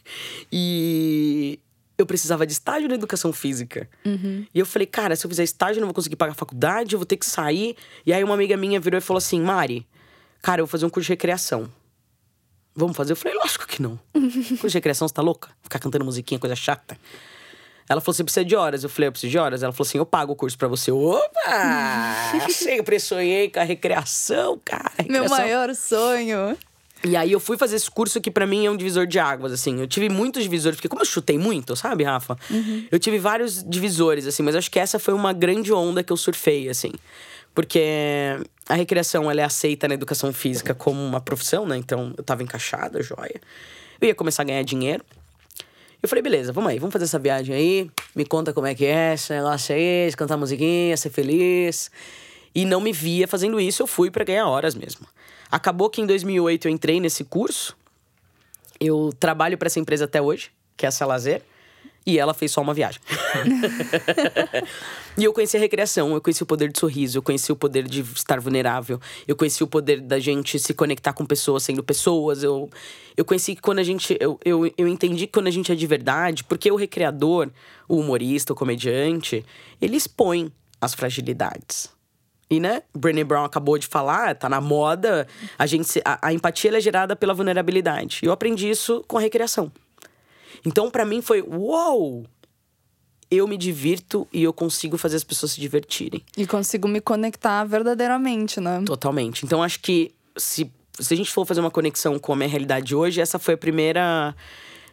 E 0.51 1.59
eu 1.99 2.07
precisava 2.07 2.47
de 2.47 2.53
estágio 2.53 2.89
na 2.89 2.95
educação 2.95 3.33
física. 3.33 3.89
Uhum. 4.05 4.47
E 4.55 4.59
eu 4.59 4.65
falei, 4.65 4.87
cara, 4.87 5.15
se 5.15 5.27
eu 5.27 5.29
fizer 5.29 5.45
estágio, 5.45 5.79
eu 5.79 5.81
não 5.81 5.89
vou 5.89 5.95
conseguir 5.95 6.17
pagar 6.17 6.33
a 6.33 6.37
faculdade, 6.37 6.95
eu 6.95 6.99
vou 6.99 7.07
ter 7.07 7.17
que 7.17 7.27
sair. 7.27 7.77
E 8.07 8.13
aí 8.13 8.25
uma 8.25 8.35
amiga 8.35 8.57
minha 8.57 8.81
virou 8.81 8.99
e 8.99 9.01
falou 9.01 9.19
assim: 9.19 9.41
Mari, 9.41 9.87
cara, 10.41 10.61
eu 10.61 10.67
vou 10.67 10.71
fazer 10.71 10.87
um 10.87 10.91
curso 10.91 11.07
de 11.07 11.13
recreação. 11.13 11.69
Vamos 12.75 12.97
fazer? 12.97 13.13
Eu 13.13 13.17
falei, 13.17 13.37
lógico 13.39 13.67
que 13.67 13.81
não. 13.81 13.99
Curso 14.13 14.69
de 14.69 14.75
recreação, 14.75 15.07
você 15.07 15.15
tá 15.15 15.23
louca? 15.23 15.51
Ficar 15.63 15.79
cantando 15.79 16.05
musiquinha, 16.05 16.39
coisa 16.39 16.57
chata. 16.57 16.99
Ela 17.89 18.01
falou, 18.01 18.15
você 18.15 18.25
precisa 18.25 18.45
de 18.45 18.57
horas. 18.57 18.83
Eu 18.83 18.89
falei, 18.89 19.09
eu 19.09 19.13
preciso 19.13 19.31
de 19.31 19.39
horas. 19.39 19.63
Ela 19.63 19.73
falou 19.73 19.87
assim, 19.87 19.99
eu 19.99 20.07
pago 20.07 20.33
o 20.33 20.37
curso 20.37 20.57
pra 20.57 20.69
você. 20.69 20.91
Opa! 20.91 22.49
Sempre 22.51 22.99
sonhei 22.99 23.51
com 23.51 23.61
a 23.61 23.63
recreação, 23.63 24.61
cara. 24.65 24.91
Recreação. 24.97 25.29
Meu 25.29 25.29
maior 25.29 25.75
sonho. 25.75 26.57
E 27.05 27.17
aí 27.17 27.31
eu 27.31 27.39
fui 27.39 27.59
fazer 27.59 27.77
esse 27.77 27.91
curso 27.91 28.19
que 28.19 28.31
para 28.31 28.47
mim 28.47 28.65
é 28.65 28.71
um 28.71 28.77
divisor 28.77 29.07
de 29.07 29.19
águas, 29.19 29.53
assim. 29.53 29.79
Eu 29.79 29.87
tive 29.87 30.09
muitos 30.09 30.43
divisores, 30.43 30.77
porque 30.77 30.89
como 30.89 31.03
eu 31.03 31.07
chutei 31.07 31.37
muito, 31.37 31.77
sabe, 31.77 32.03
Rafa? 32.03 32.39
Uhum. 32.51 32.87
Eu 32.91 32.99
tive 32.99 33.19
vários 33.19 33.63
divisores, 33.63 34.27
assim, 34.27 34.43
mas 34.43 34.57
acho 34.57 34.71
que 34.71 34.79
essa 34.79 34.99
foi 34.99 35.13
uma 35.13 35.35
grande 35.35 35.71
onda 35.71 36.03
que 36.03 36.11
eu 36.11 36.17
surfei, 36.17 36.71
assim. 36.71 36.93
Porque 37.55 37.81
a 38.69 38.75
recreação 38.75 39.31
ela 39.31 39.41
é 39.41 39.45
aceita 39.45 39.87
na 39.87 39.95
educação 39.95 40.33
física 40.33 40.75
como 40.75 41.01
uma 41.01 41.21
profissão, 41.21 41.67
né? 41.67 41.77
Então 41.77 42.13
eu 42.17 42.25
tava 42.25 42.43
encaixada, 42.43 43.03
joia. 43.03 43.41
Eu 44.01 44.09
ia 44.09 44.15
começar 44.15 44.43
a 44.43 44.47
ganhar 44.47 44.63
dinheiro. 44.63 45.05
Eu 46.03 46.09
falei, 46.09 46.21
beleza, 46.21 46.53
vamos 46.53 46.71
aí, 46.71 46.79
vamos 46.79 46.93
fazer 46.93 47.05
essa 47.05 47.19
viagem 47.19 47.55
aí. 47.55 47.91
Me 48.15 48.27
conta 48.27 48.53
como 48.53 48.67
é 48.67 48.75
que 48.75 48.85
é, 48.85 49.15
esse 49.15 49.33
negócio 49.33 49.75
aí, 49.75 50.13
cantar 50.17 50.37
musiquinha, 50.37 50.97
ser 50.97 51.11
feliz. 51.11 51.91
E 52.55 52.65
não 52.65 52.81
me 52.81 52.93
via 52.93 53.27
fazendo 53.27 53.59
isso, 53.59 53.83
eu 53.83 53.87
fui 53.87 54.11
para 54.11 54.25
ganhar 54.25 54.47
horas 54.47 54.75
mesmo. 54.75 55.07
Acabou 55.51 55.89
que 55.89 56.01
em 56.01 56.07
2008 56.07 56.69
eu 56.69 56.73
entrei 56.73 57.01
nesse 57.01 57.25
curso. 57.25 57.77
Eu 58.79 59.13
trabalho 59.19 59.57
para 59.57 59.67
essa 59.67 59.81
empresa 59.81 60.05
até 60.05 60.21
hoje, 60.21 60.51
que 60.77 60.85
é 60.85 60.89
a 60.89 60.93
Salazer. 60.93 61.43
E 62.07 62.19
ela 62.19 62.35
fez 62.35 62.53
só 62.53 62.61
uma 62.61 62.75
viagem. 62.75 63.01
e 65.17 65.25
eu 65.25 65.33
conheci 65.33 65.57
a 65.57 65.61
recreação, 65.61 66.13
eu 66.13 66.21
conheci 66.21 66.43
o 66.43 66.47
poder 66.47 66.71
de 66.71 66.79
sorriso, 66.79 67.17
eu 67.19 67.23
conheci 67.23 67.51
o 67.51 67.57
poder 67.57 67.85
de 67.85 68.03
estar 68.03 68.39
vulnerável, 68.41 69.01
eu 69.27 69.35
conheci 69.35 69.65
o 69.65 69.67
poder 69.67 70.01
da 70.03 70.19
gente 70.19 70.59
se 70.59 70.75
conectar 70.75 71.15
com 71.15 71.25
pessoas 71.25 71.63
sendo 71.63 71.83
pessoas. 71.83 72.43
Eu, 72.43 72.69
eu 73.17 73.25
conheci 73.25 73.55
que 73.55 73.63
quando 73.63 73.79
a 73.79 73.83
gente. 73.83 74.17
Eu, 74.21 74.39
eu, 74.45 74.71
eu 74.77 74.87
entendi 74.87 75.27
que 75.27 75.33
quando 75.33 75.47
a 75.47 75.51
gente 75.51 75.73
é 75.73 75.75
de 75.75 75.87
verdade, 75.87 76.45
porque 76.45 76.71
o 76.71 76.77
recreador, 76.77 77.49
o 77.89 77.97
humorista, 77.97 78.53
o 78.53 78.57
comediante, 78.57 79.45
ele 79.81 79.97
expõe 79.97 80.53
as 80.81 80.93
fragilidades. 80.93 81.95
E, 82.51 82.61
né, 82.61 82.83
Brené 82.95 83.25
Brown 83.25 83.45
acabou 83.45 83.79
de 83.79 83.87
falar, 83.87 84.35
tá 84.35 84.49
na 84.49 84.61
moda, 84.61 85.27
a 85.59 85.67
gente 85.67 86.01
a, 86.05 86.29
a 86.29 86.33
empatia 86.33 86.77
é 86.77 86.81
gerada 86.81 87.17
pela 87.17 87.33
vulnerabilidade. 87.33 88.21
E 88.23 88.27
eu 88.27 88.33
aprendi 88.33 88.69
isso 88.69 89.03
com 89.09 89.17
a 89.17 89.21
recreação. 89.21 89.73
Então, 90.65 90.91
para 90.91 91.05
mim, 91.05 91.23
foi 91.23 91.43
uou! 91.43 92.27
Eu 93.31 93.49
me 93.49 93.57
divirto 93.57 94.29
e 94.33 94.43
eu 94.43 94.53
consigo 94.53 94.97
fazer 94.97 95.17
as 95.17 95.25
pessoas 95.25 95.53
se 95.53 95.61
divertirem. 95.61 96.23
E 96.37 96.47
consigo 96.47 96.87
me 96.87 97.01
conectar 97.01 97.65
verdadeiramente, 97.65 98.61
né? 98.61 98.83
Totalmente. 98.87 99.45
Então, 99.45 99.63
acho 99.63 99.81
que 99.81 100.13
se, 100.37 100.71
se 101.01 101.15
a 101.15 101.17
gente 101.17 101.33
for 101.33 101.45
fazer 101.45 101.61
uma 101.61 101.71
conexão 101.71 102.19
com 102.19 102.33
a 102.33 102.37
minha 102.37 102.49
realidade 102.49 102.95
hoje, 102.95 103.21
essa 103.21 103.39
foi 103.39 103.55
a 103.55 103.57
primeira 103.57 104.37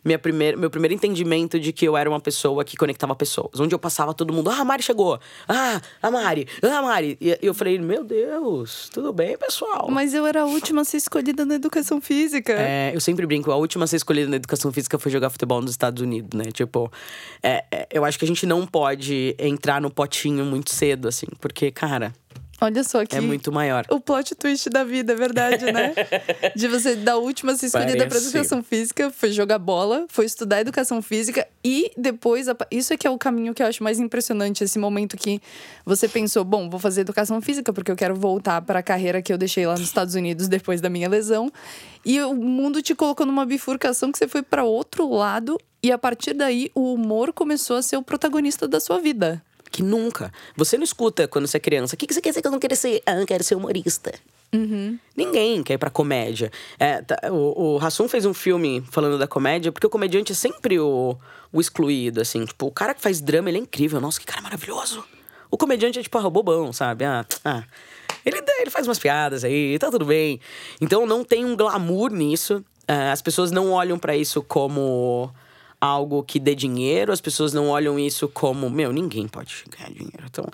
minha 0.03 0.17
primeira, 0.17 0.57
meu 0.57 0.69
primeiro 0.69 0.93
entendimento 0.93 1.59
de 1.59 1.71
que 1.71 1.85
eu 1.85 1.95
era 1.95 2.09
uma 2.09 2.19
pessoa 2.19 2.63
que 2.63 2.75
conectava 2.75 3.15
pessoas. 3.15 3.59
Onde 3.59 3.73
eu 3.73 3.79
passava, 3.79 4.13
todo 4.13 4.33
mundo, 4.33 4.49
ah, 4.49 4.59
a 4.59 4.65
Mari 4.65 4.83
chegou. 4.83 5.19
Ah, 5.47 5.81
a 6.01 6.11
Mari, 6.11 6.47
ah, 6.63 6.77
a 6.77 6.81
Mari. 6.81 7.17
E 7.21 7.37
eu 7.41 7.53
falei, 7.53 7.77
meu 7.77 8.03
Deus, 8.03 8.89
tudo 8.91 9.13
bem, 9.13 9.37
pessoal. 9.37 9.87
Mas 9.89 10.13
eu 10.13 10.25
era 10.25 10.41
a 10.41 10.45
última 10.45 10.81
a 10.81 10.85
ser 10.85 10.97
escolhida 10.97 11.45
na 11.45 11.55
educação 11.55 12.01
física. 12.01 12.53
É, 12.53 12.91
eu 12.93 13.01
sempre 13.01 13.25
brinco, 13.25 13.51
a 13.51 13.55
última 13.55 13.85
a 13.85 13.87
ser 13.87 13.97
escolhida 13.97 14.29
na 14.29 14.35
educação 14.37 14.71
física 14.71 14.97
foi 14.97 15.11
jogar 15.11 15.29
futebol 15.29 15.61
nos 15.61 15.71
Estados 15.71 16.01
Unidos, 16.01 16.37
né? 16.37 16.51
Tipo, 16.51 16.91
é, 17.43 17.63
é, 17.71 17.87
eu 17.91 18.03
acho 18.03 18.17
que 18.17 18.25
a 18.25 18.27
gente 18.27 18.45
não 18.45 18.65
pode 18.65 19.35
entrar 19.37 19.79
no 19.79 19.91
potinho 19.91 20.45
muito 20.45 20.71
cedo, 20.71 21.07
assim, 21.07 21.27
porque, 21.39 21.71
cara. 21.71 22.13
Olha 22.63 22.83
só 22.83 23.03
que. 23.03 23.15
É 23.15 23.21
muito 23.21 23.51
maior. 23.51 23.83
O 23.89 23.99
plot 23.99 24.35
twist 24.35 24.69
da 24.69 24.83
vida, 24.83 25.13
é 25.13 25.15
verdade, 25.15 25.71
né? 25.71 25.95
De 26.55 26.67
você, 26.67 26.95
da 26.95 27.17
última 27.17 27.55
ser 27.55 27.65
escolhida 27.65 28.05
para 28.05 28.19
educação 28.19 28.61
física, 28.61 29.09
foi 29.09 29.31
jogar 29.31 29.57
bola, 29.57 30.05
foi 30.07 30.25
estudar 30.25 30.61
educação 30.61 31.01
física 31.01 31.47
e 31.63 31.91
depois. 31.97 32.45
Isso 32.69 32.93
é 32.93 32.97
que 32.97 33.07
é 33.07 33.09
o 33.09 33.17
caminho 33.17 33.55
que 33.55 33.63
eu 33.63 33.67
acho 33.67 33.83
mais 33.83 33.99
impressionante, 33.99 34.63
esse 34.63 34.77
momento 34.77 35.17
que 35.17 35.41
você 35.83 36.07
pensou, 36.07 36.43
bom, 36.43 36.69
vou 36.69 36.79
fazer 36.79 37.01
educação 37.01 37.41
física 37.41 37.73
porque 37.73 37.89
eu 37.89 37.95
quero 37.95 38.13
voltar 38.13 38.61
para 38.61 38.77
a 38.77 38.83
carreira 38.83 39.23
que 39.23 39.33
eu 39.33 39.39
deixei 39.39 39.65
lá 39.65 39.73
nos 39.73 39.81
Estados 39.81 40.13
Unidos 40.13 40.47
depois 40.47 40.79
da 40.79 40.89
minha 40.89 41.09
lesão. 41.09 41.51
E 42.05 42.21
o 42.21 42.35
mundo 42.35 42.79
te 42.79 42.93
colocou 42.93 43.25
numa 43.25 43.45
bifurcação 43.45 44.11
que 44.11 44.19
você 44.19 44.27
foi 44.27 44.43
para 44.43 44.63
outro 44.63 45.09
lado 45.09 45.57
e 45.81 45.91
a 45.91 45.97
partir 45.97 46.33
daí 46.33 46.69
o 46.75 46.93
humor 46.93 47.33
começou 47.33 47.75
a 47.75 47.81
ser 47.81 47.97
o 47.97 48.03
protagonista 48.03 48.67
da 48.67 48.79
sua 48.79 48.99
vida 48.99 49.41
que 49.71 49.81
nunca. 49.81 50.31
Você 50.55 50.77
não 50.77 50.83
escuta 50.83 51.27
quando 51.27 51.47
você 51.47 51.57
é 51.57 51.59
criança. 51.59 51.95
O 51.95 51.97
que, 51.97 52.05
que 52.05 52.13
você 52.13 52.21
quer 52.21 52.33
ser 52.33 52.41
que 52.41 52.47
eu 52.47 52.51
não 52.51 52.59
quero 52.59 52.75
ser? 52.75 53.01
Ah, 53.05 53.15
eu 53.15 53.25
quero 53.25 53.43
ser 53.43 53.55
humorista. 53.55 54.13
Uhum. 54.53 54.99
Ninguém 55.15 55.63
quer 55.63 55.75
ir 55.75 55.77
pra 55.77 55.89
comédia. 55.89 56.51
É, 56.77 57.01
tá, 57.01 57.17
o, 57.31 57.75
o 57.75 57.79
Hassum 57.79 58.07
fez 58.09 58.25
um 58.25 58.33
filme 58.33 58.83
falando 58.91 59.17
da 59.17 59.27
comédia, 59.27 59.71
porque 59.71 59.87
o 59.87 59.89
comediante 59.89 60.33
é 60.33 60.35
sempre 60.35 60.77
o, 60.77 61.17
o 61.53 61.61
excluído, 61.61 62.19
assim. 62.19 62.45
Tipo, 62.45 62.67
o 62.67 62.71
cara 62.71 62.93
que 62.93 63.01
faz 63.01 63.21
drama, 63.21 63.49
ele 63.49 63.59
é 63.59 63.61
incrível. 63.61 64.01
Nossa, 64.01 64.19
que 64.19 64.25
cara 64.25 64.41
maravilhoso. 64.41 65.03
O 65.49 65.57
comediante 65.57 65.99
é 65.99 66.03
tipo, 66.03 66.17
ah, 66.17 66.29
bobão, 66.29 66.73
sabe? 66.73 67.05
Ah, 67.05 67.25
ah. 67.45 67.63
Ele, 68.25 68.43
ele 68.59 68.69
faz 68.69 68.87
umas 68.87 68.99
piadas 68.99 69.43
aí, 69.43 69.79
tá 69.79 69.89
tudo 69.89 70.05
bem. 70.05 70.39
Então 70.79 71.05
não 71.05 71.23
tem 71.23 71.45
um 71.45 71.55
glamour 71.55 72.11
nisso. 72.11 72.63
É, 72.87 73.11
as 73.11 73.21
pessoas 73.21 73.51
não 73.51 73.71
olham 73.71 73.97
para 73.97 74.15
isso 74.15 74.43
como 74.43 75.33
algo 75.81 76.21
que 76.21 76.39
dê 76.39 76.53
dinheiro, 76.53 77.11
as 77.11 77.19
pessoas 77.19 77.51
não 77.51 77.69
olham 77.69 77.97
isso 77.97 78.27
como, 78.27 78.69
meu, 78.69 78.93
ninguém 78.93 79.27
pode 79.27 79.63
ganhar 79.75 79.89
dinheiro. 79.89 80.23
Então, 80.29 80.45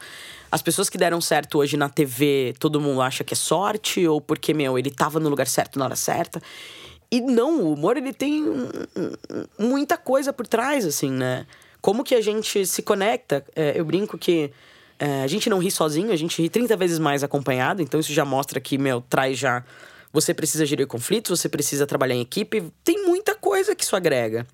as 0.49 0.61
pessoas 0.61 0.89
que 0.89 0.97
deram 0.97 1.19
certo 1.19 1.57
hoje 1.57 1.75
na 1.75 1.89
TV, 1.89 2.55
todo 2.57 2.79
mundo 2.79 3.01
acha 3.01 3.25
que 3.25 3.33
é 3.33 3.37
sorte 3.37 4.07
ou 4.07 4.21
porque, 4.21 4.53
meu, 4.53 4.79
ele 4.79 4.89
tava 4.89 5.19
no 5.19 5.27
lugar 5.27 5.45
certo 5.45 5.77
na 5.77 5.83
hora 5.83 5.97
certa. 5.97 6.41
E 7.11 7.19
não, 7.19 7.61
o 7.61 7.73
humor 7.73 7.97
ele 7.97 8.13
tem 8.13 8.45
muita 9.59 9.97
coisa 9.97 10.31
por 10.31 10.47
trás, 10.47 10.85
assim, 10.85 11.11
né? 11.11 11.45
Como 11.81 12.03
que 12.03 12.15
a 12.15 12.21
gente 12.21 12.65
se 12.65 12.81
conecta? 12.81 13.45
É, 13.53 13.77
eu 13.77 13.83
brinco 13.83 14.17
que 14.17 14.51
é, 14.97 15.23
a 15.23 15.27
gente 15.27 15.49
não 15.49 15.59
ri 15.59 15.69
sozinho, 15.69 16.11
a 16.11 16.15
gente 16.15 16.41
ri 16.41 16.49
30 16.49 16.75
vezes 16.77 16.99
mais 16.99 17.23
acompanhado, 17.23 17.81
então 17.81 17.99
isso 17.99 18.13
já 18.13 18.23
mostra 18.23 18.59
que, 18.61 18.77
meu, 18.77 19.01
traz 19.01 19.37
já. 19.37 19.63
Você 20.13 20.33
precisa 20.33 20.65
gerir 20.65 20.87
conflitos, 20.87 21.37
você 21.37 21.49
precisa 21.49 21.85
trabalhar 21.85 22.15
em 22.15 22.21
equipe, 22.21 22.71
tem 22.83 23.05
muita 23.05 23.35
coisa 23.35 23.75
que 23.75 23.83
isso 23.83 23.95
agrega. 23.95 24.47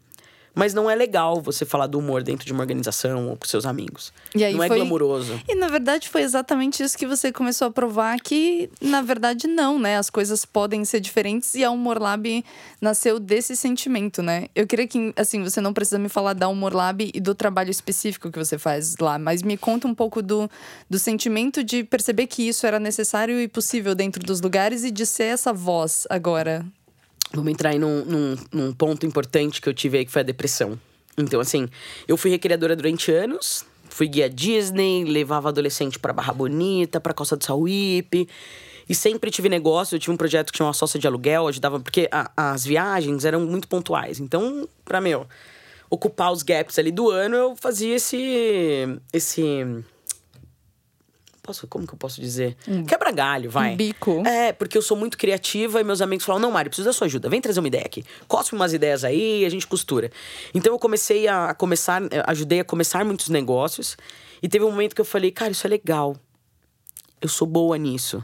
Mas 0.56 0.74
não 0.74 0.90
é 0.90 0.96
legal 0.96 1.42
você 1.42 1.66
falar 1.66 1.88
do 1.88 1.98
humor 1.98 2.22
dentro 2.22 2.46
de 2.46 2.54
uma 2.54 2.62
organização 2.62 3.30
ou 3.30 3.38
com 3.38 3.48
seus 3.48 3.66
amigos. 3.66 4.14
E 4.36 4.44
aí 4.44 4.54
não 4.54 4.64
é 4.64 4.68
foi... 4.68 4.78
glamouroso. 4.78 5.40
E 5.48 5.56
na 5.56 5.68
verdade 5.68 6.10
foi 6.10 6.22
exatamente 6.22 6.84
isso 6.84 6.98
que 6.98 7.08
você 7.08 7.32
começou 7.32 7.68
a 7.68 7.72
provar 7.72 8.20
que, 8.20 8.70
na 8.80 9.02
verdade, 9.02 9.48
não, 9.48 9.80
né? 9.80 9.98
As 9.98 10.10
coisas 10.10 10.46
podem 10.46 10.86
ser 10.86 11.00
diferentes 11.00 11.56
e 11.56 11.64
a 11.64 11.72
Humor 11.72 12.00
Lab 12.00 12.46
nasceu 12.80 13.20
desse 13.20 13.56
sentimento, 13.56 14.22
né? 14.22 14.48
Eu 14.56 14.68
queria 14.68 14.88
que, 14.88 15.14
assim, 15.16 15.44
você 15.44 15.60
não 15.60 15.74
precisa 15.74 15.98
me 15.98 16.10
falar 16.10 16.34
da 16.34 16.48
Humor 16.48 16.74
Lab 16.74 17.10
e 17.14 17.20
do 17.20 17.34
trabalho 17.34 17.72
específico 17.72 18.32
que 18.32 18.38
você 18.38 18.58
faz 18.58 18.96
lá, 18.98 19.18
mas 19.18 19.42
me 19.42 19.58
conta 19.58 19.88
um 19.88 19.96
pouco 19.96 20.22
do, 20.22 20.50
do 20.90 21.00
sentimento 21.00 21.64
de 21.64 21.84
perceber 21.84 22.28
que 22.28 22.48
isso 22.48 22.68
era 22.68 22.80
necessário 22.80 23.40
e 23.40 23.48
possível 23.48 23.96
dentro 23.96 24.24
dos 24.24 24.42
lugares 24.42 24.84
e 24.84 24.92
de 24.92 25.06
ser 25.06 25.26
essa 25.26 25.52
voz 25.52 26.06
agora 26.10 26.66
Vamos 27.34 27.52
entrar 27.52 27.72
aí 27.72 27.80
num, 27.80 28.06
num, 28.06 28.36
num, 28.52 28.74
ponto 28.74 29.06
importante 29.06 29.60
que 29.60 29.68
eu 29.68 29.74
tive 29.74 29.98
aí, 29.98 30.06
que 30.06 30.12
foi 30.12 30.22
a 30.22 30.26
depressão. 30.26 30.80
Então, 31.18 31.40
assim, 31.40 31.68
eu 32.08 32.16
fui 32.16 32.30
recreadora 32.30 32.76
durante 32.76 33.12
anos, 33.12 33.66
fui 33.90 34.08
guia 34.08 34.30
Disney, 34.30 35.04
levava 35.04 35.50
adolescente 35.50 35.98
para 35.98 36.14
Barra 36.14 36.34
Bonita, 36.34 37.00
para 37.00 37.14
Costa 37.14 37.36
do 37.36 37.44
Sauípe. 37.44 38.28
E 38.88 38.94
sempre 38.94 39.32
tive 39.32 39.50
negócio, 39.50 39.96
eu 39.96 40.00
tive 40.00 40.12
um 40.12 40.18
projeto 40.18 40.52
que 40.52 40.58
tinha 40.58 40.66
uma 40.66 40.74
sócia 40.74 41.00
de 41.00 41.08
aluguel, 41.08 41.48
ajudava, 41.48 41.80
porque 41.80 42.08
a, 42.12 42.32
as 42.36 42.66
viagens 42.66 43.26
eram 43.26 43.42
muito 43.42 43.68
pontuais. 43.68 44.20
Então, 44.20 44.68
pra 44.84 45.02
meu, 45.02 45.26
ocupar 45.90 46.32
os 46.32 46.44
gaps 46.44 46.78
ali 46.78 46.92
do 46.92 47.10
ano, 47.10 47.36
eu 47.36 47.56
fazia 47.56 47.96
esse. 47.96 49.00
esse. 49.12 49.84
Posso, 51.44 51.68
como 51.68 51.86
que 51.86 51.94
eu 51.94 51.98
posso 51.98 52.22
dizer? 52.22 52.56
Quebra 52.88 53.12
galho, 53.12 53.52
vai. 53.52 53.74
Um 53.74 53.76
bico. 53.76 54.26
É, 54.26 54.54
porque 54.54 54.78
eu 54.78 54.82
sou 54.82 54.96
muito 54.96 55.18
criativa 55.18 55.82
e 55.82 55.84
meus 55.84 56.02
amigos 56.02 56.26
falam: 56.26 56.42
não, 56.42 56.50
Mário, 56.50 56.70
preciso 56.70 56.88
da 56.88 56.94
sua 56.94 57.06
ajuda. 57.06 57.28
Vem 57.28 57.42
trazer 57.42 57.60
uma 57.60 57.68
ideia 57.68 57.84
aqui. 57.86 58.06
Cospe 58.30 58.56
umas 58.56 58.72
ideias 58.72 59.04
aí 59.04 59.42
e 59.42 59.46
a 59.46 59.50
gente 59.50 59.68
costura. 59.68 60.10
Então 60.54 60.72
eu 60.72 60.80
comecei 60.80 61.28
a, 61.28 61.50
a 61.50 61.54
começar, 61.54 62.02
eh, 62.04 62.24
ajudei 62.28 62.62
a 62.62 62.64
começar 62.64 63.04
muitos 63.04 63.28
negócios. 63.28 63.98
E 64.42 64.48
teve 64.48 64.64
um 64.64 64.72
momento 64.72 64.96
que 64.96 65.02
eu 65.02 65.06
falei, 65.06 65.32
cara, 65.32 65.52
isso 65.52 65.68
é 65.68 65.70
legal. 65.70 66.16
Eu 67.22 67.28
sou 67.28 67.46
boa 67.46 67.78
nisso. 67.78 68.24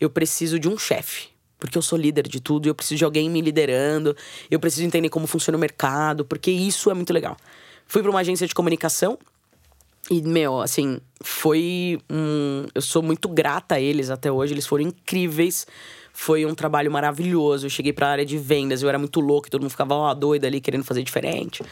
Eu 0.00 0.08
preciso 0.08 0.58
de 0.58 0.66
um 0.66 0.78
chefe. 0.78 1.28
Porque 1.58 1.76
eu 1.76 1.82
sou 1.82 1.98
líder 1.98 2.26
de 2.26 2.40
tudo, 2.40 2.66
eu 2.66 2.74
preciso 2.74 2.98
de 2.98 3.04
alguém 3.04 3.28
me 3.28 3.42
liderando, 3.42 4.16
eu 4.50 4.58
preciso 4.58 4.86
entender 4.86 5.08
como 5.10 5.26
funciona 5.26 5.56
o 5.56 5.60
mercado, 5.60 6.24
porque 6.24 6.50
isso 6.50 6.90
é 6.90 6.94
muito 6.94 7.12
legal. 7.12 7.36
Fui 7.86 8.02
para 8.02 8.10
uma 8.10 8.20
agência 8.20 8.46
de 8.46 8.54
comunicação 8.54 9.18
e, 10.10 10.20
meu, 10.22 10.60
assim, 10.60 10.98
foi 11.22 11.98
um. 12.10 12.66
Eu 12.74 12.82
sou 12.82 13.02
muito 13.02 13.28
grata 13.28 13.76
a 13.76 13.80
eles 13.80 14.10
até 14.10 14.30
hoje, 14.30 14.52
eles 14.52 14.66
foram 14.66 14.84
incríveis. 14.84 15.66
Foi 16.12 16.46
um 16.46 16.54
trabalho 16.54 16.90
maravilhoso. 16.92 17.66
Eu 17.66 17.70
cheguei 17.70 17.92
para 17.92 18.06
a 18.06 18.10
área 18.10 18.24
de 18.24 18.38
vendas, 18.38 18.82
eu 18.82 18.88
era 18.88 18.98
muito 18.98 19.20
louco, 19.20 19.50
todo 19.50 19.62
mundo 19.62 19.70
ficava 19.70 19.94
ó, 19.94 20.14
doido 20.14 20.44
ali 20.44 20.60
querendo 20.60 20.84
fazer 20.84 21.02
diferente. 21.02 21.62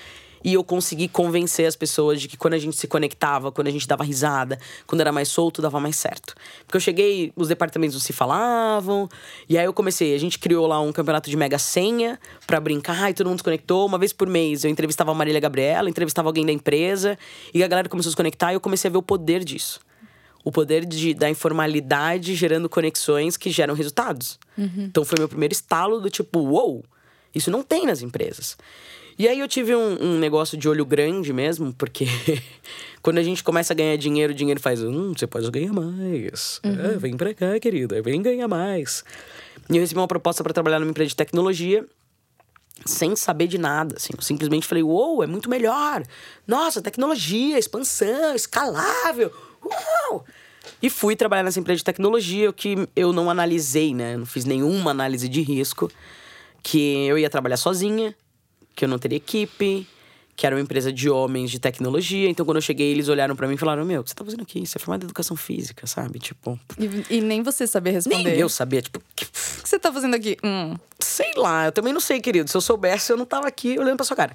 E 0.45 0.55
eu 0.55 0.65
consegui 0.65 1.09
convencer 1.09 1.67
as 1.67 1.77
pessoas 1.77 2.21
de 2.21 2.29
que 2.29 2.37
quando 2.37 2.55
a 2.55 2.59
gente 2.59 2.77
se 2.77 2.87
conectava, 2.87 3.53
quando 3.53 3.69
a 3.69 3.71
gente 3.71 3.87
dava 3.87 4.03
risada, 4.03 4.59
quando 4.87 5.01
era 5.01 5.13
mais 5.13 5.29
solto, 5.29 5.63
dava 5.63 5.79
mais 5.79 5.97
certo. 5.97 6.35
Porque 6.67 6.77
eu 6.77 6.81
cheguei, 6.81 7.33
os 7.37 7.49
departamentos 7.49 7.95
não 7.95 8.01
se 8.01 8.13
falavam, 8.13 9.09
e 9.49 9.57
aí 9.57 9.65
eu 9.65 9.73
comecei, 9.73 10.15
a 10.15 10.19
gente 10.19 10.39
criou 10.39 10.67
lá 10.67 10.81
um 10.81 10.93
campeonato 10.93 11.31
de 11.31 11.37
mega 11.37 11.59
senha 11.59 12.19
para 12.47 12.59
brincar, 12.61 13.11
e 13.11 13.15
todo 13.15 13.29
mundo 13.29 13.39
se 13.39 13.45
conectou. 13.45 13.87
Uma 13.87 13.99
vez 13.99 14.13
por 14.13 14.29
mês 14.29 14.65
eu 14.65 14.71
entrevistava 14.71 15.11
a 15.13 15.15
Marília 15.15 15.41
Gabriela, 15.41 15.89
entrevistava 15.89 16.29
alguém 16.29 16.45
da 16.45 16.53
empresa, 16.53 17.19
e 17.55 17.63
a 17.63 17.69
galera 17.69 17.89
começou 17.89 18.11
a 18.11 18.13
se 18.13 18.17
conectar, 18.17 18.53
e 18.53 18.57
eu 18.57 18.61
comecei 18.61 18.89
a 18.89 18.93
ver 18.93 18.99
o 18.99 19.03
poder 19.03 19.45
disso. 19.45 19.81
O 20.45 20.51
poder 20.51 20.85
de, 20.85 21.15
da 21.15 21.31
informalidade 21.31 22.35
gerando 22.35 22.69
conexões 22.69 23.37
que 23.37 23.49
geram 23.49 23.75
resultados. 23.75 24.41
Então 24.85 25.05
foi 25.05 25.17
meu 25.19 25.29
primeiro 25.29 25.53
estalo 25.53 26.01
do 26.01 26.11
tipo, 26.11 26.41
uou, 26.41 26.73
wow, 26.73 26.85
isso 27.33 27.51
não 27.51 27.63
tem 27.63 27.87
nas 27.87 28.03
empresas. 28.03 28.57
E 29.19 29.29
aí 29.29 29.39
eu 29.39 29.49
tive 29.49 29.75
um, 29.75 30.03
um, 30.03 30.19
negócio 30.19 30.57
de 30.57 30.69
olho 30.69 30.85
grande 30.85 31.33
mesmo, 31.33 31.73
porque 31.73 32.07
quando 33.03 33.19
a 33.19 33.23
gente 33.23 33.45
começa 33.45 33.73
a 33.73 33.77
ganhar 33.77 33.97
dinheiro, 33.97 34.33
o 34.33 34.37
dinheiro 34.37 34.61
faz, 34.61 34.83
hum, 34.83 35.13
você 35.17 35.27
pode 35.27 35.51
ganhar 35.51 35.73
mais. 35.73 36.61
Uhum. 36.65 36.93
É, 36.93 36.99
vem 36.99 37.17
pra 37.17 37.35
cá, 37.35 37.59
querida, 37.61 38.01
vem 38.03 38.23
ganhar 38.23 38.49
mais. 38.49 39.05
E 39.71 39.77
eu 39.77 39.81
recebi 39.81 40.01
uma 40.01 40.09
proposta 40.09 40.43
para 40.43 40.53
trabalhar 40.53 40.79
numa 40.79 40.91
empresa 40.91 41.11
de 41.11 41.17
tecnologia, 41.17 41.87
sem 42.85 43.15
saber 43.15 43.47
de 43.47 43.59
nada, 43.59 43.97
assim. 43.97 44.13
Eu 44.17 44.23
simplesmente 44.23 44.67
falei, 44.67 44.83
uou, 44.83 45.17
wow, 45.17 45.23
é 45.23 45.27
muito 45.27 45.49
melhor. 45.49 46.03
Nossa, 46.47 46.81
tecnologia, 46.83 47.59
expansão, 47.59 48.35
escalável. 48.35 49.33
Uau! 49.65 50.25
E 50.83 50.91
fui 50.91 51.15
trabalhar 51.17 51.43
nessa 51.43 51.61
empresa 51.61 51.79
de 51.79 51.85
tecnologia, 51.85 52.51
o 52.51 52.53
que 52.53 52.89
eu 52.95 53.13
não 53.13 53.31
analisei, 53.31 53.95
né? 53.95 54.17
Não 54.17 54.27
fiz 54.27 54.45
nenhuma 54.45 54.91
análise 54.91 55.29
de 55.29 55.43
risco. 55.43 55.91
Que 56.63 57.07
eu 57.07 57.19
ia 57.19 57.29
trabalhar 57.29 57.57
sozinha, 57.57 58.15
que 58.75 58.85
eu 58.85 58.89
não 58.89 58.99
teria 58.99 59.17
equipe, 59.17 59.87
que 60.35 60.47
era 60.47 60.57
uma 60.57 60.63
empresa 60.63 60.93
de 60.93 61.11
homens 61.11 61.51
de 61.51 61.59
tecnologia. 61.59 62.29
Então, 62.29 62.45
quando 62.45 62.57
eu 62.57 62.63
cheguei, 62.63 62.91
eles 62.91 63.09
olharam 63.09 63.37
para 63.37 63.47
mim 63.47 63.55
e 63.55 63.59
falaram: 63.59 63.85
Meu, 63.85 64.01
o 64.01 64.05
que 64.05 64.11
você 64.11 64.17
tá 64.17 64.25
fazendo 64.25 64.43
aqui? 64.43 64.67
Você 64.67 64.79
é 64.79 64.81
formado 64.81 65.03
em 65.03 65.07
educação 65.07 65.37
física, 65.37 65.87
sabe? 65.87 66.19
Tipo. 66.19 66.59
E, 66.79 67.17
e 67.17 67.21
nem 67.21 67.43
você 67.43 67.67
sabia 67.67 67.93
responder. 67.93 68.31
Nem 68.31 68.39
eu 68.39 68.49
sabia, 68.49 68.81
tipo. 68.81 69.01
Que... 69.15 69.25
O 69.25 69.63
que 69.63 69.69
você 69.69 69.79
tá 69.79 69.93
fazendo 69.93 70.15
aqui? 70.15 70.37
Hum. 70.43 70.75
Sei 70.99 71.33
lá, 71.37 71.67
eu 71.67 71.73
também 71.73 71.93
não 71.93 72.01
sei, 72.01 72.21
querido. 72.21 72.51
Se 72.51 72.57
eu 72.57 72.61
soubesse, 72.61 73.13
eu 73.13 73.17
não 73.17 73.25
tava 73.25 73.47
aqui 73.47 73.79
olhando 73.79 73.97
pra 73.97 74.05
sua 74.05 74.17
cara. 74.17 74.35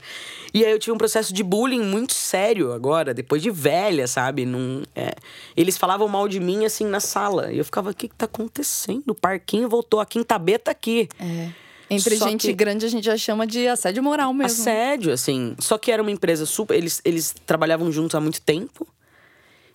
E 0.54 0.64
aí 0.64 0.72
eu 0.72 0.80
tive 0.80 0.94
um 0.94 0.98
processo 0.98 1.34
de 1.34 1.44
bullying 1.44 1.82
muito 1.82 2.14
sério 2.14 2.72
agora, 2.72 3.14
depois 3.14 3.42
de 3.42 3.50
velha, 3.50 4.08
sabe? 4.08 4.46
Num, 4.46 4.84
é... 4.96 5.14
Eles 5.56 5.78
falavam 5.78 6.08
mal 6.08 6.28
de 6.28 6.40
mim 6.40 6.64
assim 6.64 6.86
na 6.86 7.00
sala. 7.00 7.52
E 7.52 7.58
eu 7.58 7.66
ficava: 7.66 7.90
O 7.90 7.94
que, 7.94 8.08
que 8.08 8.16
tá 8.16 8.26
acontecendo? 8.26 9.10
O 9.10 9.16
parquinho 9.16 9.68
voltou, 9.68 10.00
a 10.00 10.06
quintabeta 10.06 10.72
aqui. 10.72 11.10
É. 11.20 11.50
Entre 11.90 12.18
Só 12.18 12.28
gente 12.28 12.48
que... 12.48 12.54
grande, 12.54 12.86
a 12.86 12.90
gente 12.90 13.06
já 13.06 13.18
chama 13.18 13.48
de 13.48 13.68
assédio 13.68 14.04
moral 14.04 14.34
mesmo. 14.34 14.62
Assédio, 14.62 15.14
assim. 15.14 15.56
Só 15.60 15.78
que 15.78 15.92
era 15.92 16.02
uma 16.02 16.12
empresa 16.12 16.46
super. 16.46 16.76
Eles, 16.76 17.02
eles 17.06 17.34
trabalhavam 17.46 17.92
juntos 17.92 18.16
há 18.16 18.20
muito 18.20 18.42
tempo. 18.42 18.86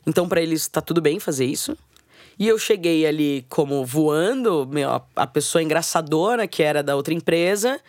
Então, 0.07 0.29
para 0.29 0.42
eles, 0.42 0.68
tá 0.68 0.81
tudo 0.81 1.01
bem 1.01 1.18
fazer 1.18 1.46
isso. 1.46 1.77
E 2.38 2.48
eu 2.48 2.59
cheguei 2.59 3.07
ali 3.07 3.46
como 3.48 3.85
voando, 3.85 4.66
meu, 4.70 4.90
a 5.14 5.27
pessoa 5.27 5.62
engraçadora 5.62 6.46
que 6.46 6.62
era 6.62 6.83
da 6.83 6.96
outra 6.96 7.14
empresa. 7.14 7.81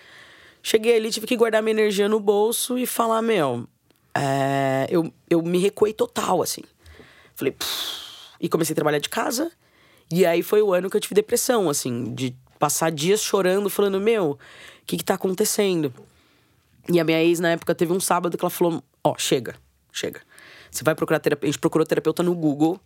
Cheguei 0.62 0.96
ali, 0.96 1.10
tive 1.10 1.28
que 1.28 1.36
guardar 1.36 1.62
minha 1.62 1.72
energia 1.72 2.08
no 2.08 2.20
bolso 2.20 2.78
e 2.78 2.86
falar, 2.86 3.22
meu. 3.22 3.68
É... 4.16 4.88
eu, 4.90 5.12
eu 5.30 5.42
me 5.42 5.58
recuei 5.58 5.92
total, 5.92 6.42
assim. 6.42 6.62
Falei, 7.36 7.52
Pff. 7.52 8.38
e 8.40 8.48
comecei 8.48 8.74
a 8.74 8.76
trabalhar 8.76 9.00
de 9.00 9.10
casa. 9.10 9.52
E 10.12 10.26
aí 10.26 10.44
foi 10.44 10.62
o 10.62 10.74
ano 10.74 10.90
que 10.90 10.96
eu 10.96 11.02
tive 11.02 11.16
depressão, 11.16 11.70
assim, 11.70 12.14
de 12.14 12.36
passar 12.64 12.92
dias 12.92 13.22
chorando, 13.22 13.70
falando: 13.70 14.00
Meu, 14.00 14.32
o 14.32 14.38
que 14.86 14.96
que 14.96 15.04
tá 15.04 15.16
acontecendo? 15.16 15.94
E 16.88 16.98
a 16.98 17.04
minha 17.04 17.22
ex, 17.22 17.42
na 17.42 17.50
época, 17.50 17.76
teve 17.76 17.92
um 17.92 18.00
sábado 18.00 18.38
que 18.38 18.44
ela 18.46 18.50
falou: 18.50 18.82
Ó, 19.04 19.12
oh, 19.12 19.16
chega, 19.18 19.56
chega. 19.92 20.22
Você 20.72 20.82
vai 20.82 20.96
procurar 20.96 21.20
terapeuta. 21.20 21.46
A 21.46 21.52
gente 21.52 21.60
procurou 21.60 21.86
terapeuta 21.86 22.24
no 22.24 22.34
Google. 22.34 22.80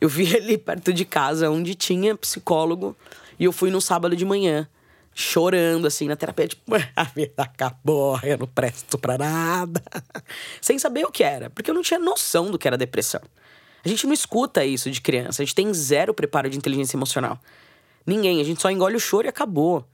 Eu 0.00 0.08
vi 0.08 0.24
ali 0.34 0.56
perto 0.56 0.90
de 0.90 1.04
casa 1.04 1.50
onde 1.50 1.74
tinha 1.74 2.16
psicólogo. 2.16 2.96
E 3.38 3.44
eu 3.44 3.52
fui 3.52 3.70
no 3.70 3.78
sábado 3.78 4.16
de 4.16 4.24
manhã, 4.24 4.66
chorando, 5.14 5.86
assim, 5.86 6.08
na 6.08 6.16
terapia. 6.16 6.48
Tipo, 6.48 6.76
a 6.96 7.04
vida 7.04 7.42
acabou, 7.42 8.18
eu 8.22 8.38
não 8.38 8.46
presto 8.46 8.96
pra 8.96 9.18
nada. 9.18 9.82
Sem 10.62 10.78
saber 10.78 11.04
o 11.04 11.12
que 11.12 11.22
era, 11.22 11.50
porque 11.50 11.70
eu 11.70 11.74
não 11.74 11.82
tinha 11.82 12.00
noção 12.00 12.50
do 12.50 12.58
que 12.58 12.66
era 12.66 12.78
depressão. 12.78 13.20
A 13.84 13.88
gente 13.88 14.06
não 14.06 14.14
escuta 14.14 14.64
isso 14.64 14.90
de 14.90 15.00
criança, 15.02 15.42
a 15.42 15.44
gente 15.44 15.54
tem 15.54 15.72
zero 15.74 16.14
preparo 16.14 16.48
de 16.48 16.56
inteligência 16.56 16.96
emocional. 16.96 17.38
Ninguém. 18.06 18.40
A 18.40 18.44
gente 18.44 18.60
só 18.60 18.70
engole 18.70 18.96
o 18.96 19.00
choro 19.00 19.26
e 19.26 19.28
acabou. 19.28 19.84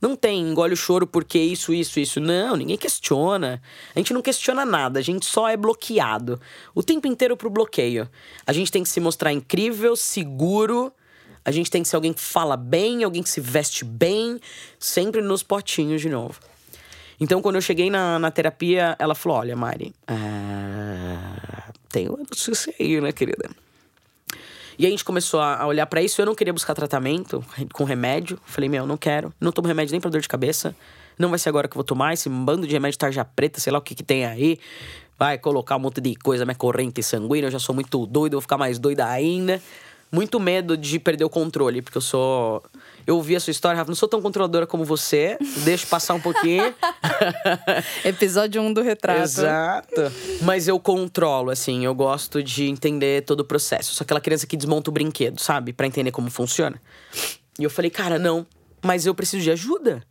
Não 0.00 0.14
tem 0.14 0.40
engole 0.40 0.74
o 0.74 0.76
choro 0.76 1.06
porque 1.06 1.38
isso, 1.38 1.74
isso, 1.74 1.98
isso. 1.98 2.20
Não, 2.20 2.54
ninguém 2.56 2.76
questiona. 2.76 3.60
A 3.94 3.98
gente 3.98 4.14
não 4.14 4.22
questiona 4.22 4.64
nada, 4.64 5.00
a 5.00 5.02
gente 5.02 5.26
só 5.26 5.48
é 5.48 5.56
bloqueado. 5.56 6.40
O 6.74 6.82
tempo 6.82 7.08
inteiro 7.08 7.36
pro 7.36 7.50
bloqueio. 7.50 8.08
A 8.46 8.52
gente 8.52 8.70
tem 8.70 8.82
que 8.82 8.88
se 8.88 9.00
mostrar 9.00 9.32
incrível, 9.32 9.96
seguro. 9.96 10.92
A 11.44 11.50
gente 11.50 11.70
tem 11.70 11.82
que 11.82 11.88
ser 11.88 11.96
alguém 11.96 12.12
que 12.12 12.20
fala 12.20 12.56
bem, 12.56 13.02
alguém 13.02 13.22
que 13.22 13.30
se 13.30 13.40
veste 13.40 13.84
bem, 13.84 14.38
sempre 14.78 15.20
nos 15.20 15.42
potinhos 15.42 16.00
de 16.00 16.08
novo. 16.08 16.38
Então, 17.20 17.42
quando 17.42 17.56
eu 17.56 17.60
cheguei 17.60 17.90
na, 17.90 18.18
na 18.18 18.30
terapia, 18.30 18.94
ela 18.98 19.14
falou: 19.14 19.38
Olha, 19.38 19.56
Mari, 19.56 19.92
uh, 20.08 21.72
tem 21.88 22.08
uma 22.08 22.18
notícia 22.18 22.72
aí, 22.78 23.00
né, 23.00 23.10
querida? 23.10 23.50
E 24.78 24.86
a 24.86 24.90
gente 24.90 25.04
começou 25.04 25.40
a 25.40 25.66
olhar 25.66 25.86
para 25.86 26.00
isso. 26.00 26.22
Eu 26.22 26.26
não 26.26 26.36
queria 26.36 26.52
buscar 26.52 26.72
tratamento 26.72 27.44
com 27.72 27.82
remédio. 27.82 28.38
Falei, 28.44 28.68
meu, 28.68 28.86
não 28.86 28.96
quero. 28.96 29.34
Não 29.40 29.50
tomo 29.50 29.66
remédio 29.66 29.90
nem 29.90 30.00
pra 30.00 30.08
dor 30.08 30.20
de 30.20 30.28
cabeça. 30.28 30.72
Não 31.18 31.30
vai 31.30 31.38
ser 31.38 31.48
agora 31.48 31.66
que 31.66 31.72
eu 31.72 31.78
vou 31.78 31.84
tomar 31.84 32.14
esse 32.14 32.28
bando 32.28 32.64
de 32.64 32.72
remédio 32.72 32.96
tarja 32.96 33.24
preta, 33.24 33.58
sei 33.58 33.72
lá 33.72 33.80
o 33.80 33.82
que 33.82 33.92
que 33.92 34.04
tem 34.04 34.24
aí. 34.24 34.56
Vai 35.18 35.36
colocar 35.36 35.74
um 35.76 35.80
monte 35.80 36.00
de 36.00 36.14
coisa, 36.14 36.44
minha 36.44 36.54
corrente 36.54 37.02
sanguínea. 37.02 37.48
Eu 37.48 37.50
já 37.50 37.58
sou 37.58 37.74
muito 37.74 38.06
doido, 38.06 38.34
vou 38.34 38.40
ficar 38.40 38.56
mais 38.56 38.78
doida 38.78 39.04
ainda. 39.04 39.60
Muito 40.10 40.40
medo 40.40 40.76
de 40.76 40.98
perder 40.98 41.24
o 41.24 41.30
controle, 41.30 41.82
porque 41.82 41.98
eu 41.98 42.02
sou 42.02 42.62
eu 43.08 43.16
ouvi 43.16 43.34
a 43.34 43.40
sua 43.40 43.50
história, 43.50 43.78
Rafa, 43.78 43.90
não 43.90 43.96
sou 43.96 44.06
tão 44.06 44.20
controladora 44.20 44.66
como 44.66 44.84
você, 44.84 45.38
deixa 45.64 45.86
passar 45.86 46.12
um 46.12 46.20
pouquinho. 46.20 46.74
Episódio 48.04 48.60
1 48.60 48.66
um 48.66 48.70
do 48.70 48.82
retrato. 48.82 49.22
Exato. 49.22 50.12
Mas 50.42 50.68
eu 50.68 50.78
controlo, 50.78 51.50
assim, 51.50 51.86
eu 51.86 51.94
gosto 51.94 52.42
de 52.42 52.68
entender 52.68 53.24
todo 53.24 53.40
o 53.40 53.44
processo. 53.44 53.94
Sou 53.94 54.04
aquela 54.04 54.20
criança 54.20 54.46
que 54.46 54.58
desmonta 54.58 54.90
o 54.90 54.92
brinquedo, 54.92 55.40
sabe? 55.40 55.72
para 55.72 55.86
entender 55.86 56.10
como 56.10 56.30
funciona. 56.30 56.78
E 57.58 57.64
eu 57.64 57.70
falei, 57.70 57.90
cara, 57.90 58.18
não, 58.18 58.46
mas 58.84 59.06
eu 59.06 59.14
preciso 59.14 59.42
de 59.42 59.50
ajuda. 59.50 60.02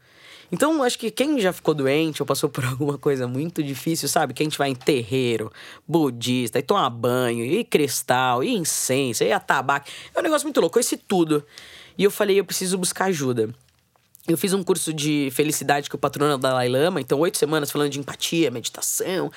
Então, 0.51 0.81
acho 0.81 0.97
que 0.97 1.11
quem 1.11 1.39
já 1.39 1.51
ficou 1.51 1.73
doente 1.73 2.21
ou 2.21 2.25
passou 2.25 2.49
por 2.49 2.63
alguma 2.65 2.97
coisa 2.97 3.27
muito 3.27 3.61
difícil, 3.61 4.07
sabe? 4.07 4.33
Que 4.33 4.43
a 4.43 4.45
gente 4.45 4.57
vai 4.57 4.69
em 4.69 4.75
terreiro, 4.75 5.51
budista, 5.87 6.59
e 6.59 6.61
toma 6.61 6.89
banho, 6.89 7.43
e 7.43 7.63
cristal, 7.63 8.43
e 8.43 8.55
incenso, 8.55 9.23
e 9.23 9.31
atabaque. 9.31 9.91
É 10.15 10.19
um 10.19 10.23
negócio 10.23 10.45
muito 10.45 10.61
louco, 10.61 10.79
esse 10.79 10.97
tudo. 10.97 11.43
E 11.97 12.03
eu 12.03 12.11
falei, 12.11 12.39
eu 12.39 12.45
preciso 12.45 12.77
buscar 12.77 13.05
ajuda. 13.05 13.49
Eu 14.27 14.37
fiz 14.37 14.53
um 14.53 14.61
curso 14.61 14.93
de 14.93 15.29
felicidade 15.31 15.89
que 15.89 15.95
o 15.95 15.97
patrono 15.97 16.33
é 16.33 16.37
da 16.37 16.49
Dalai 16.49 16.67
Lama, 16.67 16.99
então 16.99 17.17
oito 17.19 17.37
semanas 17.37 17.71
falando 17.71 17.91
de 17.91 17.99
empatia, 17.99 18.51
meditação. 18.51 19.31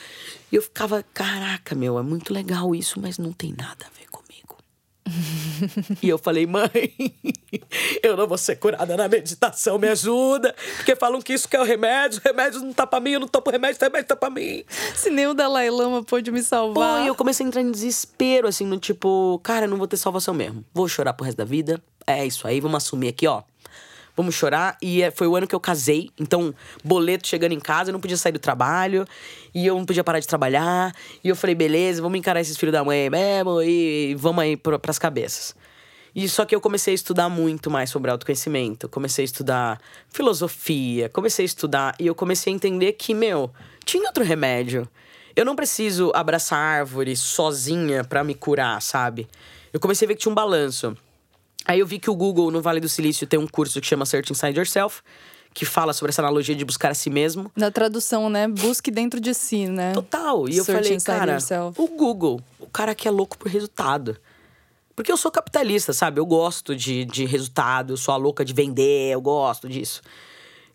E 0.51 0.57
eu 0.57 0.62
ficava, 0.62 1.05
caraca, 1.14 1.77
meu, 1.77 1.96
é 1.96 2.03
muito 2.03 2.35
legal 2.35 2.75
isso, 2.75 3.01
mas 3.01 3.16
não 3.16 3.33
tem 3.33 3.55
nada 3.57 3.87
a 3.87 3.99
ver 3.99 4.09
comigo. 4.11 4.19
E 6.03 6.09
eu 6.09 6.19
falei, 6.19 6.47
mãe, 6.47 6.95
eu 8.03 8.17
não 8.17 8.27
vou 8.27 8.39
ser 8.39 8.57
curada 8.57 8.97
na 8.97 9.09
meditação, 9.09 9.79
me 9.79 9.89
ajuda. 9.89 10.55
Porque 10.77 10.95
falam 10.95 11.21
que 11.21 11.33
isso 11.33 11.49
que 11.49 11.57
é 11.57 11.61
o 11.61 11.65
remédio, 11.65 12.21
o 12.21 12.23
remédio 12.29 12.61
não 12.61 12.73
tá 12.73 12.87
pra 12.87 13.01
mim, 13.01 13.13
eu 13.13 13.21
não 13.21 13.29
tô 13.29 13.43
pro 13.43 13.53
remédio, 13.53 13.79
o 13.81 13.85
remédio 13.85 14.09
tá 14.09 14.17
pra 14.17 14.31
mim. 14.31 14.65
Se 14.94 15.11
nem 15.11 15.27
o 15.27 15.35
Dalai 15.35 15.71
Lama 15.71 16.03
pôde 16.03 16.31
me 16.31 16.42
salvar. 16.42 16.98
Pô, 16.98 17.05
e 17.05 17.07
eu 17.09 17.15
comecei 17.15 17.44
a 17.44 17.48
entrar 17.48 17.63
em 17.63 17.71
desespero, 17.71 18.46
assim, 18.48 18.67
no 18.67 18.79
tipo, 18.79 19.40
cara, 19.42 19.67
eu 19.67 19.71
não 19.71 19.77
vou 19.77 19.88
ter 19.88 19.96
salvação 19.96 20.35
mesmo. 20.35 20.65
Vou 20.73 20.88
chorar 20.88 21.13
pro 21.13 21.25
resto 21.25 21.38
da 21.38 21.44
vida, 21.44 21.83
é 22.07 22.25
isso 22.27 22.46
aí, 22.46 22.61
vamos 22.61 22.77
assumir 22.77 23.09
aqui, 23.09 23.27
ó. 23.27 23.42
Vamos 24.21 24.35
chorar. 24.35 24.77
E 24.81 25.02
é, 25.02 25.10
foi 25.10 25.27
o 25.27 25.35
ano 25.35 25.46
que 25.46 25.54
eu 25.54 25.60
casei, 25.60 26.10
então, 26.18 26.54
boleto 26.85 27.27
chegando 27.27 27.52
em 27.52 27.60
casa, 27.60 27.90
eu 27.90 27.92
não 27.92 28.00
podia 28.00 28.16
sair 28.16 28.33
do 28.33 28.38
trabalho, 28.38 29.06
e 29.54 29.66
eu 29.66 29.75
não 29.75 29.85
podia 29.85 30.04
parar 30.04 30.21
de 30.21 30.27
trabalhar. 30.27 30.94
E 31.25 31.29
eu 31.29 31.37
falei, 31.37 31.54
beleza, 31.54 32.02
vamos 32.02 32.18
encarar 32.18 32.40
esses 32.40 32.56
filhos 32.56 32.73
da 32.73 32.85
mãe 32.85 33.08
mesmo, 33.10 33.62
e 33.62 34.14
vamos 34.16 34.42
aí 34.42 34.56
pra, 34.56 34.79
pras 34.79 34.98
cabeças. 34.98 35.54
E 36.14 36.29
só 36.29 36.44
que 36.44 36.54
eu 36.54 36.60
comecei 36.60 36.92
a 36.92 36.94
estudar 36.94 37.29
muito 37.29 37.71
mais 37.71 37.88
sobre 37.88 38.10
autoconhecimento. 38.10 38.88
Comecei 38.88 39.23
a 39.23 39.27
estudar 39.27 39.81
filosofia, 40.08 41.08
comecei 41.08 41.44
a 41.44 41.46
estudar 41.46 41.94
e 42.00 42.06
eu 42.06 42.14
comecei 42.16 42.52
a 42.52 42.56
entender 42.56 42.94
que, 42.94 43.14
meu, 43.14 43.50
tinha 43.85 44.06
outro 44.06 44.25
remédio. 44.25 44.88
Eu 45.37 45.44
não 45.44 45.54
preciso 45.54 46.10
abraçar 46.12 46.58
árvore 46.58 47.16
sozinha 47.16 48.02
para 48.02 48.25
me 48.25 48.35
curar, 48.35 48.83
sabe? 48.83 49.29
Eu 49.73 49.79
comecei 49.79 50.04
a 50.04 50.08
ver 50.08 50.14
que 50.16 50.23
tinha 50.23 50.33
um 50.33 50.35
balanço. 50.35 50.96
Aí 51.65 51.81
eu 51.81 51.87
vi 51.87 51.98
que 51.98 52.11
o 52.11 52.15
Google, 52.15 52.50
no 52.50 52.61
Vale 52.61 52.81
do 52.81 52.88
Silício, 52.88 53.27
tem 53.27 53.38
um 53.38 53.46
curso 53.46 53.81
que 53.81 53.87
chama 53.87 54.06
Search 54.06 54.33
Inside 54.33 54.58
Yourself, 54.58 55.02
que 55.52 55.65
fala 55.65 55.92
sobre 55.92 56.11
essa 56.11 56.23
analogia 56.23 56.54
de 56.54 56.65
buscar 56.65 56.90
a 56.90 56.94
si 56.94 57.11
mesmo. 57.11 57.50
Na 57.56 57.71
tradução, 57.71 58.31
né? 58.31 58.48
Busque 58.48 58.90
dentro 58.90 59.21
de 59.21 59.35
si, 59.35 59.67
né? 59.67 59.92
Total. 59.92 60.48
E 60.48 60.56
eu 60.56 60.65
Search 60.65 60.83
falei, 60.83 60.96
inside 60.96 61.19
cara, 61.19 61.33
yourself. 61.33 61.81
o 61.81 61.88
Google, 61.88 62.40
o 62.58 62.67
cara 62.67 62.94
que 62.94 63.06
é 63.06 63.11
louco 63.11 63.37
por 63.37 63.48
resultado. 63.48 64.17
Porque 64.94 65.11
eu 65.11 65.17
sou 65.17 65.31
capitalista, 65.31 65.92
sabe? 65.92 66.21
Eu 66.21 66.27
gosto 66.27 66.77
de, 66.77 67.04
de 67.04 67.25
resultado, 67.25 67.94
eu 67.94 67.96
sou 67.96 68.13
a 68.13 68.17
louca 68.17 68.44
de 68.44 68.52
vender, 68.52 69.13
eu 69.13 69.21
gosto 69.21 69.69
disso. 69.69 70.02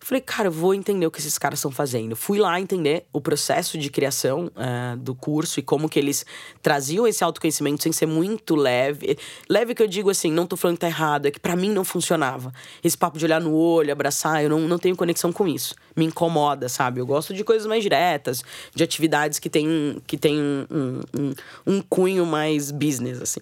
Falei, 0.06 0.20
cara, 0.20 0.48
vou 0.48 0.72
entender 0.72 1.04
o 1.04 1.10
que 1.10 1.18
esses 1.18 1.36
caras 1.36 1.58
estão 1.58 1.72
fazendo. 1.72 2.14
Fui 2.14 2.38
lá 2.38 2.60
entender 2.60 3.06
o 3.12 3.20
processo 3.20 3.76
de 3.76 3.90
criação 3.90 4.48
eh, 4.54 4.94
do 4.98 5.16
curso 5.16 5.58
e 5.58 5.64
como 5.64 5.88
que 5.88 5.98
eles 5.98 6.24
traziam 6.62 7.08
esse 7.08 7.24
autoconhecimento 7.24 7.82
sem 7.82 7.90
ser 7.90 8.06
muito 8.06 8.54
leve. 8.54 9.18
Leve 9.50 9.74
que 9.74 9.82
eu 9.82 9.88
digo 9.88 10.08
assim, 10.08 10.30
não 10.30 10.46
tô 10.46 10.56
falando 10.56 10.76
que 10.76 10.82
tá 10.82 10.86
errado, 10.86 11.26
é 11.26 11.32
que 11.32 11.40
para 11.40 11.56
mim 11.56 11.70
não 11.70 11.84
funcionava. 11.84 12.52
Esse 12.84 12.96
papo 12.96 13.18
de 13.18 13.24
olhar 13.24 13.40
no 13.40 13.52
olho, 13.52 13.90
abraçar, 13.90 14.44
eu 14.44 14.48
não, 14.48 14.60
não 14.60 14.78
tenho 14.78 14.94
conexão 14.94 15.32
com 15.32 15.48
isso. 15.48 15.74
Me 15.96 16.04
incomoda, 16.04 16.68
sabe? 16.68 17.00
Eu 17.00 17.06
gosto 17.06 17.34
de 17.34 17.42
coisas 17.42 17.66
mais 17.66 17.82
diretas, 17.82 18.44
de 18.72 18.84
atividades 18.84 19.40
que 19.40 19.50
tem, 19.50 20.00
que 20.06 20.16
tem 20.16 20.40
um, 20.40 21.00
um, 21.12 21.34
um, 21.66 21.82
cunho 21.82 22.24
mais 22.24 22.70
business, 22.70 23.20
assim. 23.20 23.40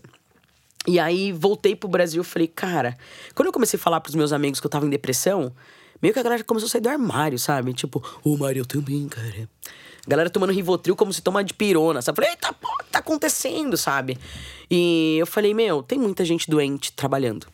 E 0.86 0.98
aí 0.98 1.30
voltei 1.30 1.76
pro 1.76 1.90
Brasil 1.90 2.24
falei, 2.24 2.48
cara, 2.48 2.96
quando 3.34 3.48
eu 3.48 3.52
comecei 3.52 3.78
a 3.78 3.82
falar 3.82 4.00
pros 4.00 4.14
meus 4.14 4.32
amigos 4.32 4.60
que 4.60 4.66
eu 4.66 4.70
tava 4.70 4.86
em 4.86 4.90
depressão, 4.90 5.52
meio 6.04 6.12
que 6.12 6.20
a 6.20 6.22
galera 6.22 6.44
começou 6.44 6.66
a 6.66 6.70
sair 6.70 6.82
do 6.82 6.90
armário, 6.90 7.38
sabe? 7.38 7.72
Tipo, 7.72 8.04
ô 8.22 8.36
Mário, 8.36 8.60
eu 8.60 8.66
também, 8.66 9.08
cara. 9.08 9.48
A 10.06 10.10
galera 10.10 10.28
tomando 10.28 10.52
Rivotril 10.52 10.94
como 10.94 11.10
se 11.14 11.22
toma 11.22 11.42
de 11.42 11.54
pirona, 11.54 12.02
sabe? 12.02 12.16
Falei, 12.16 12.32
eita, 12.32 12.52
pô, 12.52 12.68
o 12.68 12.84
tá 12.92 12.98
acontecendo, 12.98 13.74
sabe? 13.74 14.18
E 14.70 15.16
eu 15.18 15.26
falei, 15.26 15.54
meu, 15.54 15.82
tem 15.82 15.98
muita 15.98 16.22
gente 16.22 16.50
doente 16.50 16.92
trabalhando. 16.92 17.46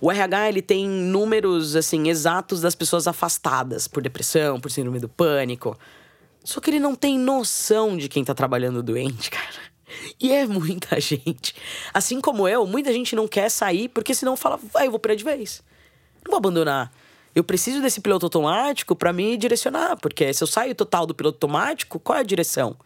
O 0.00 0.12
RH, 0.12 0.48
ele 0.48 0.62
tem 0.62 0.88
números, 0.88 1.74
assim, 1.74 2.08
exatos 2.08 2.60
das 2.60 2.76
pessoas 2.76 3.08
afastadas 3.08 3.88
por 3.88 4.00
depressão, 4.00 4.60
por 4.60 4.70
síndrome 4.70 5.00
do 5.00 5.08
pânico. 5.08 5.76
Só 6.44 6.60
que 6.60 6.70
ele 6.70 6.78
não 6.78 6.94
tem 6.94 7.18
noção 7.18 7.96
de 7.96 8.08
quem 8.08 8.24
tá 8.24 8.32
trabalhando 8.32 8.80
doente, 8.80 9.28
cara. 9.28 9.58
E 10.20 10.30
é 10.30 10.46
muita 10.46 10.98
gente. 11.02 11.52
Assim 11.92 12.20
como 12.20 12.46
eu, 12.46 12.64
muita 12.64 12.92
gente 12.92 13.16
não 13.16 13.26
quer 13.26 13.48
sair 13.48 13.88
porque 13.88 14.14
senão 14.14 14.36
fala, 14.36 14.56
vai, 14.72 14.86
eu 14.86 14.92
vou 14.92 15.00
parar 15.00 15.16
de 15.16 15.24
vez. 15.24 15.64
Não 16.24 16.30
vou 16.30 16.38
abandonar. 16.38 16.92
Eu 17.38 17.44
preciso 17.44 17.80
desse 17.80 18.00
piloto 18.00 18.26
automático 18.26 18.96
para 18.96 19.12
me 19.12 19.36
direcionar, 19.36 19.96
porque 19.98 20.32
se 20.32 20.42
eu 20.42 20.46
saio 20.48 20.74
total 20.74 21.06
do 21.06 21.14
piloto 21.14 21.36
automático, 21.36 22.00
qual 22.00 22.18
é 22.18 22.20
a 22.20 22.24
direção? 22.24 22.76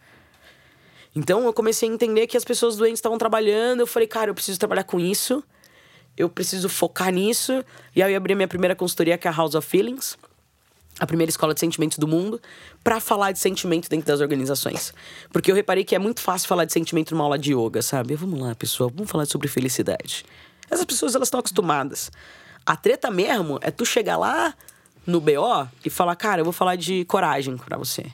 Então 1.15 1.43
eu 1.45 1.51
comecei 1.51 1.89
a 1.89 1.91
entender 1.91 2.27
que 2.27 2.37
as 2.37 2.43
pessoas 2.43 2.77
doentes 2.77 2.99
estavam 2.99 3.17
trabalhando, 3.17 3.79
eu 3.79 3.87
falei, 3.87 4.07
cara, 4.07 4.29
eu 4.29 4.35
preciso 4.35 4.59
trabalhar 4.59 4.83
com 4.83 4.99
isso. 4.99 5.43
Eu 6.15 6.29
preciso 6.29 6.69
focar 6.69 7.11
nisso. 7.11 7.65
E 7.95 8.03
aí 8.03 8.13
eu 8.13 8.17
abri 8.17 8.33
a 8.33 8.35
minha 8.35 8.47
primeira 8.47 8.75
consultoria, 8.75 9.17
que 9.17 9.27
é 9.27 9.31
a 9.31 9.33
House 9.33 9.55
of 9.55 9.67
Feelings 9.67 10.15
a 10.99 11.07
primeira 11.07 11.31
escola 11.31 11.55
de 11.55 11.59
sentimentos 11.59 11.97
do 11.97 12.07
mundo, 12.07 12.39
para 12.83 12.99
falar 12.99 13.31
de 13.31 13.39
sentimento 13.39 13.89
dentro 13.89 14.05
das 14.05 14.21
organizações. 14.21 14.93
Porque 15.31 15.49
eu 15.49 15.55
reparei 15.55 15.83
que 15.83 15.95
é 15.95 15.99
muito 15.99 16.21
fácil 16.21 16.47
falar 16.47 16.65
de 16.65 16.71
sentimento 16.71 17.15
numa 17.15 17.23
aula 17.23 17.39
de 17.39 17.51
yoga, 17.51 17.81
sabe? 17.81 18.13
Vamos 18.13 18.39
lá, 18.39 18.53
pessoal, 18.53 18.91
vamos 18.93 19.09
falar 19.09 19.25
sobre 19.25 19.47
felicidade. 19.47 20.23
Essas 20.69 20.85
pessoas, 20.85 21.15
elas 21.15 21.29
estão 21.29 21.39
acostumadas. 21.39 22.11
A 22.65 22.75
treta 22.75 23.11
mesmo 23.11 23.59
é 23.61 23.71
tu 23.71 23.85
chegar 23.85 24.17
lá 24.17 24.53
no 25.05 25.19
BO 25.19 25.67
e 25.83 25.89
falar, 25.89 26.15
cara, 26.15 26.41
eu 26.41 26.45
vou 26.45 26.53
falar 26.53 26.75
de 26.75 27.03
coragem 27.05 27.57
para 27.57 27.77
você. 27.77 28.05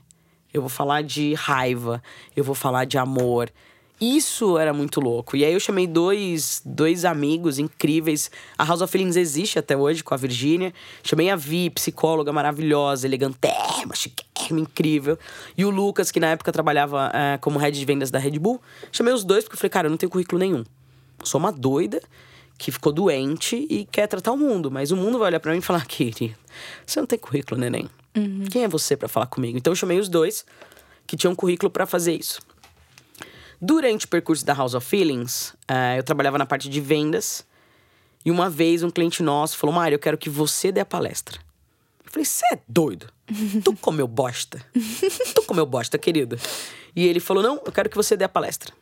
Eu 0.52 0.62
vou 0.62 0.70
falar 0.70 1.04
de 1.04 1.36
raiva, 1.36 2.02
eu 2.36 2.44
vou 2.44 2.56
falar 2.56 2.86
de 2.86 2.98
amor. 2.98 3.52
Isso 4.02 4.58
era 4.58 4.74
muito 4.74 5.02
louco. 5.02 5.36
E 5.36 5.44
aí 5.44 5.54
eu 5.54 5.60
chamei 5.60 5.86
dois, 5.86 6.62
dois 6.66 7.04
amigos 7.04 7.60
incríveis. 7.60 8.32
A 8.58 8.64
House 8.64 8.82
of 8.82 8.90
Feelings 8.90 9.18
existe 9.18 9.60
até 9.60 9.76
hoje 9.76 10.04
com 10.04 10.14
a 10.14 10.18
Virgínia. 10.18 10.74
Chamei 11.04 11.30
a 11.30 11.36
Vi, 11.36 11.70
psicóloga 11.70 12.32
maravilhosa, 12.32 13.06
elegantérrima, 13.06 13.94
chiquérrima, 13.94 14.62
incrível. 14.62 15.20
E 15.56 15.66
o 15.66 15.70
Lucas, 15.70 16.12
que 16.12 16.20
na 16.20 16.28
época 16.28 16.52
trabalhava 16.52 17.12
eh, 17.14 17.38
como 17.40 17.60
head 17.60 17.78
de 17.78 17.86
vendas 17.86 18.10
da 18.10 18.18
Red 18.18 18.40
Bull. 18.40 18.62
Chamei 18.92 19.14
os 19.14 19.26
dois 19.26 19.44
porque 19.44 19.56
eu 19.56 19.60
falei, 19.60 19.70
cara, 19.70 19.88
eu 19.88 19.92
não 19.92 19.98
tenho 19.98 20.10
currículo 20.10 20.40
nenhum. 20.40 20.64
Sou 21.24 21.38
uma 21.38 21.52
doida 21.52 22.02
que 22.60 22.72
ficou 22.72 22.92
doente 22.92 23.66
e 23.70 23.86
quer 23.86 24.06
tratar 24.06 24.34
o 24.34 24.38
mundo. 24.38 24.70
Mas 24.70 24.92
o 24.92 24.98
mundo 24.98 25.18
vai 25.18 25.30
olhar 25.30 25.40
para 25.40 25.54
mim 25.54 25.60
e 25.60 25.62
falar, 25.62 25.86
querido, 25.88 26.36
você 26.86 27.00
não 27.00 27.08
tem 27.08 27.18
currículo, 27.18 27.60
neném. 27.60 27.90
Quem 28.52 28.66
é 28.66 28.68
você 28.68 28.98
para 28.98 29.08
falar 29.08 29.28
comigo? 29.28 29.58
Então 29.58 29.72
eu 29.72 29.76
chamei 29.76 29.98
os 29.98 30.10
dois 30.10 30.46
que 31.08 31.16
tinham 31.16 31.34
currículo 31.34 31.72
para 31.72 31.86
fazer 31.86 32.14
isso. 32.14 32.42
Durante 33.62 34.06
o 34.06 34.10
percurso 34.10 34.46
da 34.46 34.54
House 34.54 34.74
of 34.74 34.86
Feelings, 34.86 35.56
eh, 35.68 35.98
eu 35.98 36.04
trabalhava 36.04 36.38
na 36.38 36.46
parte 36.46 36.70
de 36.70 36.82
vendas. 36.82 37.46
E 38.26 38.30
uma 38.30 38.50
vez 38.50 38.84
um 38.84 38.90
cliente 38.90 39.24
nosso 39.24 39.58
falou: 39.58 39.74
Mário, 39.74 39.96
eu 39.96 40.00
quero 40.00 40.18
que 40.18 40.30
você 40.30 40.72
dê 40.72 40.82
a 40.82 40.86
palestra. 40.86 41.40
Eu 42.06 42.12
falei: 42.12 42.26
Você 42.26 42.46
é 42.54 42.60
doido? 42.68 43.08
Tu 43.64 43.76
comeu 43.78 44.08
bosta? 44.08 44.64
tu 45.34 45.44
comeu 45.44 45.66
bosta, 45.66 45.98
querido? 45.98 46.38
E 46.96 47.06
ele 47.06 47.20
falou: 47.20 47.42
Não, 47.42 47.62
eu 47.66 47.72
quero 47.72 47.90
que 47.90 47.96
você 47.96 48.18
dê 48.18 48.26
a 48.26 48.30
palestra. 48.30 48.74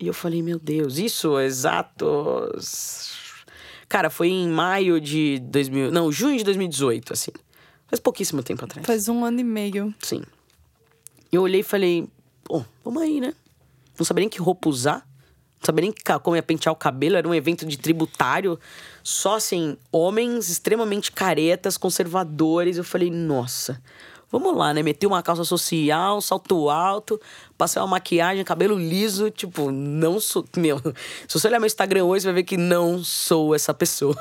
E 0.00 0.06
eu 0.06 0.14
falei: 0.14 0.42
Meu 0.42 0.58
Deus, 0.58 0.98
isso 0.98 1.38
exatos. 1.38 3.12
Cara, 3.88 4.10
foi 4.10 4.28
em 4.28 4.48
maio 4.48 5.00
de 5.00 5.38
2000. 5.40 5.90
Não, 5.92 6.10
junho 6.10 6.36
de 6.36 6.44
2018, 6.44 7.12
assim. 7.12 7.30
Faz 7.86 8.00
pouquíssimo 8.00 8.42
tempo 8.42 8.64
atrás. 8.64 8.86
Faz 8.86 9.08
um 9.08 9.24
ano 9.24 9.40
e 9.40 9.44
meio. 9.44 9.94
Sim. 10.00 10.22
Eu 11.30 11.42
olhei 11.42 11.60
e 11.60 11.64
falei, 11.64 12.08
pô, 12.42 12.64
vamos 12.84 13.02
aí, 13.02 13.20
né? 13.20 13.34
Não 13.98 14.04
sabia 14.04 14.22
nem 14.22 14.28
que 14.28 14.40
roupa 14.40 14.68
usar. 14.68 15.06
Não 15.60 15.66
sabia 15.66 15.82
nem 15.82 15.94
como 16.22 16.36
ia 16.36 16.42
pentear 16.42 16.72
o 16.72 16.76
cabelo. 16.76 17.16
Era 17.16 17.28
um 17.28 17.34
evento 17.34 17.64
de 17.64 17.78
tributário. 17.78 18.58
Só, 19.02 19.36
assim, 19.36 19.76
homens 19.92 20.48
extremamente 20.48 21.12
caretas, 21.12 21.76
conservadores. 21.76 22.76
Eu 22.76 22.84
falei, 22.84 23.10
nossa, 23.10 23.80
vamos 24.30 24.56
lá, 24.56 24.74
né? 24.74 24.82
Meti 24.82 25.06
uma 25.06 25.22
calça 25.22 25.44
social, 25.44 26.20
salto 26.20 26.70
alto, 26.70 27.20
passei 27.56 27.80
uma 27.80 27.88
maquiagem, 27.88 28.44
cabelo 28.44 28.78
liso. 28.78 29.30
Tipo, 29.30 29.70
não 29.70 30.20
sou... 30.20 30.44
Meu, 30.56 30.78
se 31.28 31.38
você 31.38 31.48
olhar 31.48 31.58
meu 31.58 31.66
Instagram 31.66 32.04
hoje, 32.04 32.22
você 32.22 32.28
vai 32.28 32.34
ver 32.34 32.44
que 32.44 32.56
não 32.56 33.02
sou 33.02 33.54
essa 33.54 33.72
pessoa. 33.72 34.16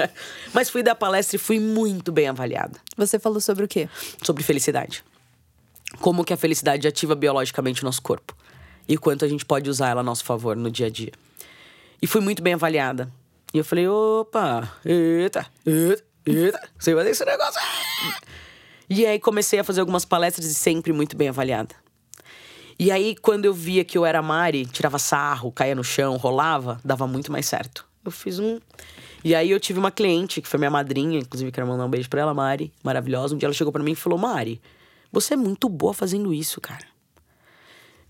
Mas 0.52 0.70
fui 0.70 0.82
dar 0.82 0.94
palestra 0.94 1.36
e 1.36 1.38
fui 1.38 1.58
muito 1.58 2.10
bem 2.12 2.28
avaliada 2.28 2.78
Você 2.96 3.18
falou 3.18 3.40
sobre 3.40 3.64
o 3.64 3.68
quê? 3.68 3.88
sobre 4.22 4.42
felicidade. 4.42 5.04
Como 6.00 6.24
que 6.24 6.32
a 6.32 6.36
felicidade 6.36 6.86
ativa 6.86 7.14
biologicamente 7.14 7.82
o 7.82 7.84
nosso 7.84 8.02
corpo. 8.02 8.36
E 8.88 8.96
o 8.96 9.00
quanto 9.00 9.24
a 9.24 9.28
gente 9.28 9.44
pode 9.44 9.68
usar 9.68 9.90
ela 9.90 10.00
a 10.00 10.04
nosso 10.04 10.24
favor 10.24 10.56
no 10.56 10.70
dia 10.70 10.86
a 10.86 10.90
dia. 10.90 11.12
E 12.00 12.06
fui 12.06 12.20
muito 12.20 12.42
bem 12.42 12.54
avaliada. 12.54 13.10
E 13.54 13.58
eu 13.58 13.64
falei, 13.64 13.88
opa, 13.88 14.70
eita, 14.84 15.46
eita, 15.64 16.04
eita, 16.26 16.68
você 16.78 16.94
vai 16.94 17.04
fazer 17.04 17.10
esse 17.12 17.24
negócio. 17.24 17.60
E 18.88 19.04
aí 19.04 19.18
comecei 19.18 19.58
a 19.58 19.64
fazer 19.64 19.80
algumas 19.80 20.04
palestras 20.04 20.46
e 20.46 20.54
sempre 20.54 20.92
muito 20.92 21.16
bem 21.16 21.28
avaliada. 21.28 21.74
E 22.78 22.90
aí, 22.90 23.16
quando 23.16 23.46
eu 23.46 23.54
via 23.54 23.84
que 23.84 23.96
eu 23.96 24.04
era 24.04 24.20
Mari, 24.20 24.66
tirava 24.66 24.98
sarro, 24.98 25.50
caía 25.50 25.74
no 25.74 25.82
chão, 25.82 26.16
rolava, 26.16 26.78
dava 26.84 27.06
muito 27.06 27.32
mais 27.32 27.46
certo. 27.46 27.86
Eu 28.04 28.10
fiz 28.10 28.38
um. 28.38 28.60
E 29.24 29.34
aí 29.34 29.50
eu 29.50 29.58
tive 29.58 29.78
uma 29.78 29.90
cliente, 29.90 30.42
que 30.42 30.48
foi 30.48 30.58
minha 30.58 30.70
madrinha, 30.70 31.18
inclusive 31.18 31.50
quero 31.50 31.66
mandar 31.66 31.86
um 31.86 31.90
beijo 31.90 32.08
pra 32.08 32.20
ela, 32.20 32.34
Mari, 32.34 32.72
maravilhosa. 32.82 33.34
Um 33.34 33.38
dia 33.38 33.46
ela 33.46 33.54
chegou 33.54 33.72
pra 33.72 33.82
mim 33.82 33.92
e 33.92 33.96
falou: 33.96 34.18
Mari, 34.18 34.60
você 35.10 35.34
é 35.34 35.36
muito 35.36 35.68
boa 35.68 35.94
fazendo 35.94 36.32
isso, 36.34 36.60
cara. 36.60 36.86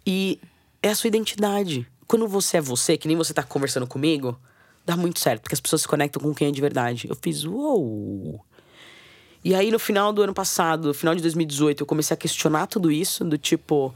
E 0.05 0.41
é 0.83 0.89
a 0.89 0.95
sua 0.95 1.09
identidade. 1.09 1.87
Quando 2.07 2.27
você 2.27 2.59
é 2.59 2.61
você, 2.61 2.97
que 2.97 3.09
nem 3.09 3.17
você 3.17 3.33
tá 3.33 3.43
conversando 3.43 3.87
comigo, 3.87 4.39
dá 4.85 4.97
muito 4.97 5.21
certo, 5.21 5.43
porque 5.43 5.55
as 5.55 5.61
pessoas 5.61 5.83
se 5.83 5.89
conectam 5.89 6.21
com 6.21 6.35
quem 6.35 6.49
é 6.49 6.51
de 6.51 6.61
verdade. 6.61 7.09
Eu 7.09 7.17
fiz, 7.21 7.45
uou! 7.45 8.45
E 9.47 9.55
aí, 9.55 9.71
no 9.71 9.79
final 9.79 10.13
do 10.13 10.23
ano 10.23 10.35
passado, 10.35 10.93
final 10.93 11.15
de 11.15 11.23
2018, 11.23 11.83
eu 11.83 11.87
comecei 11.87 12.13
a 12.13 12.19
questionar 12.19 12.67
tudo 12.67 12.91
isso, 12.91 13.25
do 13.25 13.39
tipo, 13.39 13.95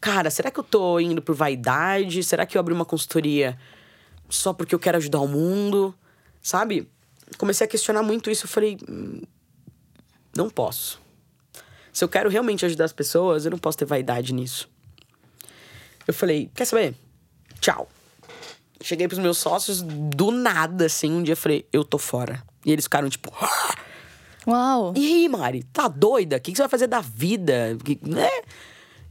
cara, 0.00 0.30
será 0.30 0.48
que 0.48 0.60
eu 0.60 0.62
tô 0.62 1.00
indo 1.00 1.20
por 1.20 1.34
vaidade? 1.34 2.22
Será 2.22 2.46
que 2.46 2.56
eu 2.56 2.60
abri 2.60 2.72
uma 2.72 2.84
consultoria 2.84 3.58
só 4.30 4.52
porque 4.52 4.72
eu 4.72 4.78
quero 4.78 4.98
ajudar 4.98 5.18
o 5.18 5.26
mundo? 5.26 5.92
Sabe? 6.40 6.88
Comecei 7.36 7.66
a 7.66 7.68
questionar 7.68 8.04
muito 8.04 8.30
isso. 8.30 8.44
Eu 8.44 8.48
falei, 8.48 8.78
"Hum, 8.88 9.22
não 10.36 10.48
posso. 10.48 11.00
Se 11.92 12.04
eu 12.04 12.08
quero 12.08 12.30
realmente 12.30 12.64
ajudar 12.64 12.84
as 12.84 12.92
pessoas, 12.92 13.44
eu 13.44 13.50
não 13.50 13.58
posso 13.58 13.78
ter 13.78 13.84
vaidade 13.84 14.32
nisso. 14.32 14.70
Eu 16.06 16.14
falei, 16.14 16.48
quer 16.54 16.64
saber? 16.64 16.94
Tchau. 17.60 17.88
Cheguei 18.80 19.08
pros 19.08 19.18
meus 19.18 19.38
sócios 19.38 19.82
do 19.82 20.30
nada, 20.30 20.86
assim, 20.86 21.10
um 21.10 21.24
dia 21.24 21.32
eu 21.32 21.36
falei, 21.36 21.66
eu 21.72 21.84
tô 21.84 21.98
fora. 21.98 22.40
E 22.64 22.70
eles 22.70 22.84
ficaram 22.84 23.10
tipo. 23.10 23.32
"Ah!" 23.40 23.74
Uau! 24.46 24.92
E 24.96 25.06
aí, 25.06 25.28
Mari, 25.28 25.62
tá 25.64 25.88
doida? 25.88 26.36
O 26.36 26.40
que 26.40 26.54
você 26.54 26.62
vai 26.62 26.68
fazer 26.68 26.86
da 26.86 27.00
vida? 27.00 27.76
Né? 28.02 28.28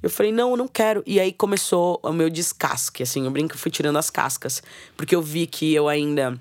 Eu 0.01 0.09
falei, 0.09 0.31
não, 0.31 0.51
eu 0.51 0.57
não 0.57 0.67
quero. 0.67 1.03
E 1.05 1.19
aí 1.19 1.31
começou 1.31 1.99
o 2.03 2.11
meu 2.11 2.29
descasque, 2.29 3.03
assim. 3.03 3.25
Eu 3.25 3.31
brinco 3.31 3.57
fui 3.57 3.71
tirando 3.71 3.97
as 3.97 4.09
cascas. 4.09 4.61
Porque 4.97 5.15
eu 5.15 5.21
vi 5.21 5.45
que 5.45 5.73
eu 5.73 5.87
ainda 5.87 6.39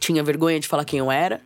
tinha 0.00 0.22
vergonha 0.24 0.58
de 0.58 0.66
falar 0.66 0.84
quem 0.84 0.98
eu 0.98 1.10
era. 1.10 1.40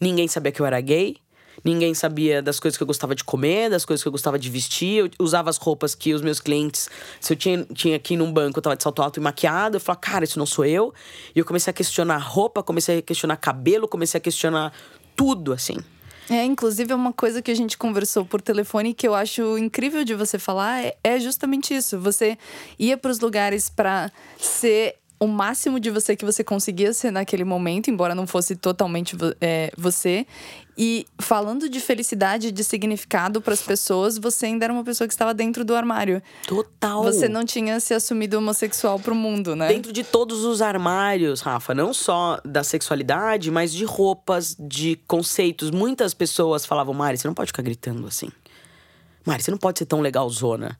Ninguém 0.00 0.28
sabia 0.28 0.52
que 0.52 0.60
eu 0.60 0.66
era 0.66 0.80
gay. 0.80 1.16
Ninguém 1.64 1.94
sabia 1.94 2.42
das 2.42 2.60
coisas 2.60 2.76
que 2.76 2.82
eu 2.82 2.86
gostava 2.86 3.14
de 3.14 3.24
comer, 3.24 3.70
das 3.70 3.84
coisas 3.86 4.02
que 4.02 4.08
eu 4.08 4.12
gostava 4.12 4.38
de 4.38 4.50
vestir. 4.50 4.98
Eu 4.98 5.10
usava 5.18 5.48
as 5.48 5.56
roupas 5.56 5.94
que 5.94 6.12
os 6.12 6.20
meus 6.20 6.38
clientes. 6.38 6.90
Se 7.18 7.32
eu 7.32 7.36
tinha, 7.36 7.64
tinha 7.72 7.96
aqui 7.96 8.16
num 8.16 8.30
banco, 8.30 8.58
eu 8.58 8.62
tava 8.62 8.76
de 8.76 8.82
salto 8.82 9.00
alto 9.00 9.18
e 9.18 9.22
maquiada. 9.22 9.76
Eu 9.76 9.80
falava, 9.80 10.00
cara, 10.00 10.24
isso 10.24 10.38
não 10.38 10.46
sou 10.46 10.66
eu. 10.66 10.92
E 11.34 11.38
eu 11.38 11.44
comecei 11.44 11.70
a 11.70 11.74
questionar 11.74 12.18
roupa, 12.18 12.62
comecei 12.62 12.98
a 12.98 13.02
questionar 13.02 13.36
cabelo, 13.36 13.88
comecei 13.88 14.18
a 14.18 14.20
questionar 14.20 14.72
tudo, 15.16 15.52
assim. 15.52 15.78
É, 16.30 16.42
inclusive, 16.44 16.92
é 16.92 16.96
uma 16.96 17.12
coisa 17.12 17.42
que 17.42 17.50
a 17.50 17.54
gente 17.54 17.76
conversou 17.76 18.24
por 18.24 18.40
telefone 18.40 18.94
que 18.94 19.06
eu 19.06 19.14
acho 19.14 19.58
incrível 19.58 20.04
de 20.04 20.14
você 20.14 20.38
falar 20.38 20.82
é, 20.82 20.96
é 21.04 21.20
justamente 21.20 21.74
isso. 21.74 21.98
Você 22.00 22.38
ia 22.78 22.96
para 22.96 23.10
os 23.10 23.20
lugares 23.20 23.68
para 23.68 24.10
ser 24.38 24.96
o 25.18 25.26
máximo 25.26 25.78
de 25.78 25.90
você 25.90 26.16
que 26.16 26.24
você 26.24 26.42
conseguia 26.42 26.92
ser 26.92 27.10
naquele 27.10 27.44
momento, 27.44 27.90
embora 27.90 28.14
não 28.14 28.26
fosse 28.26 28.56
totalmente 28.56 29.16
é, 29.40 29.72
você. 29.76 30.26
E 30.76 31.06
falando 31.18 31.68
de 31.68 31.78
felicidade 31.78 32.48
e 32.48 32.52
de 32.52 32.64
significado 32.64 33.40
para 33.40 33.54
as 33.54 33.62
pessoas, 33.62 34.18
você 34.18 34.46
ainda 34.46 34.64
era 34.64 34.72
uma 34.72 34.82
pessoa 34.82 35.06
que 35.06 35.14
estava 35.14 35.32
dentro 35.32 35.64
do 35.64 35.74
armário. 35.74 36.20
Total. 36.46 37.02
Você 37.04 37.28
não 37.28 37.44
tinha 37.44 37.78
se 37.78 37.94
assumido 37.94 38.38
homossexual 38.38 38.98
pro 38.98 39.14
mundo, 39.14 39.54
né? 39.54 39.68
Dentro 39.68 39.92
de 39.92 40.02
todos 40.02 40.44
os 40.44 40.60
armários, 40.60 41.40
Rafa, 41.40 41.74
não 41.74 41.94
só 41.94 42.40
da 42.44 42.64
sexualidade, 42.64 43.50
mas 43.50 43.72
de 43.72 43.84
roupas, 43.84 44.56
de 44.58 44.96
conceitos. 45.06 45.70
Muitas 45.70 46.12
pessoas 46.12 46.66
falavam, 46.66 46.92
Mari, 46.92 47.18
você 47.18 47.28
não 47.28 47.34
pode 47.34 47.48
ficar 47.48 47.62
gritando 47.62 48.06
assim. 48.08 48.28
Mari, 49.24 49.42
você 49.42 49.50
não 49.50 49.58
pode 49.58 49.78
ser 49.78 49.86
tão 49.86 50.00
legalzona. 50.00 50.78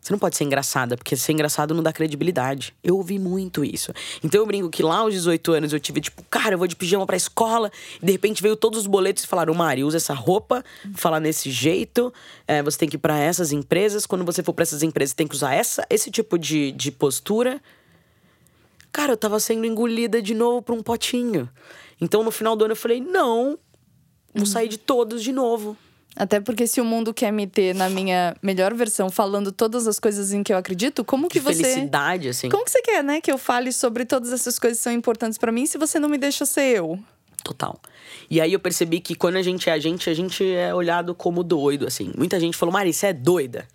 Você 0.00 0.12
não 0.12 0.18
pode 0.18 0.36
ser 0.36 0.44
engraçada, 0.44 0.96
porque 0.96 1.16
ser 1.16 1.32
engraçado 1.32 1.74
não 1.74 1.82
dá 1.82 1.92
credibilidade. 1.92 2.74
Eu 2.82 2.96
ouvi 2.96 3.18
muito 3.18 3.64
isso. 3.64 3.92
Então 4.22 4.40
eu 4.40 4.46
brinco 4.46 4.70
que 4.70 4.82
lá 4.82 4.98
aos 4.98 5.12
18 5.12 5.52
anos 5.52 5.72
eu 5.72 5.80
tive, 5.80 6.00
tipo, 6.00 6.22
cara, 6.30 6.54
eu 6.54 6.58
vou 6.58 6.66
de 6.66 6.76
pijama 6.76 7.06
pra 7.06 7.16
escola. 7.16 7.70
E 8.00 8.06
de 8.06 8.12
repente 8.12 8.42
veio 8.42 8.56
todos 8.56 8.80
os 8.80 8.86
boletos 8.86 9.24
e 9.24 9.26
falaram, 9.26 9.52
Mari, 9.54 9.84
usa 9.84 9.96
essa 9.96 10.14
roupa, 10.14 10.64
fala 10.94 11.20
nesse 11.20 11.50
jeito. 11.50 12.12
é, 12.46 12.62
você 12.62 12.78
tem 12.78 12.88
que 12.88 12.96
ir 12.96 12.98
pra 12.98 13.18
essas 13.18 13.52
empresas. 13.52 14.06
Quando 14.06 14.24
você 14.24 14.42
for 14.42 14.52
pra 14.52 14.62
essas 14.62 14.82
empresas, 14.82 15.14
tem 15.14 15.26
que 15.26 15.34
usar 15.34 15.54
essa, 15.54 15.86
esse 15.90 16.10
tipo 16.10 16.38
de, 16.38 16.72
de 16.72 16.90
postura. 16.90 17.60
Cara, 18.92 19.12
eu 19.12 19.16
tava 19.16 19.38
sendo 19.38 19.66
engolida 19.66 20.22
de 20.22 20.34
novo 20.34 20.62
pra 20.62 20.74
um 20.74 20.82
potinho. 20.82 21.48
Então 22.00 22.22
no 22.22 22.30
final 22.30 22.56
do 22.56 22.64
ano 22.64 22.72
eu 22.72 22.76
falei, 22.76 23.00
não, 23.00 23.58
vou 24.34 24.46
sair 24.46 24.68
de 24.68 24.78
todos 24.78 25.22
de 25.22 25.32
novo. 25.32 25.76
Até 26.18 26.40
porque 26.40 26.66
se 26.66 26.80
o 26.80 26.84
mundo 26.84 27.14
quer 27.14 27.30
me 27.30 27.46
ter 27.46 27.74
na 27.76 27.88
minha 27.88 28.36
melhor 28.42 28.74
versão, 28.74 29.08
falando 29.08 29.52
todas 29.52 29.86
as 29.86 30.00
coisas 30.00 30.32
em 30.32 30.42
que 30.42 30.52
eu 30.52 30.56
acredito, 30.56 31.04
como 31.04 31.28
que 31.28 31.38
De 31.38 31.44
você. 31.44 31.62
felicidade, 31.62 32.28
assim. 32.28 32.48
Como 32.48 32.64
que 32.64 32.72
você 32.72 32.82
quer, 32.82 33.04
né, 33.04 33.20
que 33.20 33.30
eu 33.30 33.38
fale 33.38 33.72
sobre 33.72 34.04
todas 34.04 34.32
essas 34.32 34.58
coisas 34.58 34.78
que 34.78 34.82
são 34.82 34.92
importantes 34.92 35.38
pra 35.38 35.52
mim 35.52 35.64
se 35.64 35.78
você 35.78 36.00
não 36.00 36.08
me 36.08 36.18
deixa 36.18 36.44
ser 36.44 36.76
eu? 36.76 36.98
Total. 37.44 37.80
E 38.28 38.40
aí 38.40 38.52
eu 38.52 38.58
percebi 38.58 38.98
que 38.98 39.14
quando 39.14 39.36
a 39.36 39.42
gente 39.42 39.70
é 39.70 39.72
a 39.72 39.78
gente, 39.78 40.10
a 40.10 40.14
gente 40.14 40.44
é 40.44 40.74
olhado 40.74 41.14
como 41.14 41.44
doido, 41.44 41.86
assim. 41.86 42.12
Muita 42.18 42.40
gente 42.40 42.56
falou, 42.56 42.72
Mari, 42.72 42.92
você 42.92 43.06
é 43.06 43.12
doida. 43.12 43.68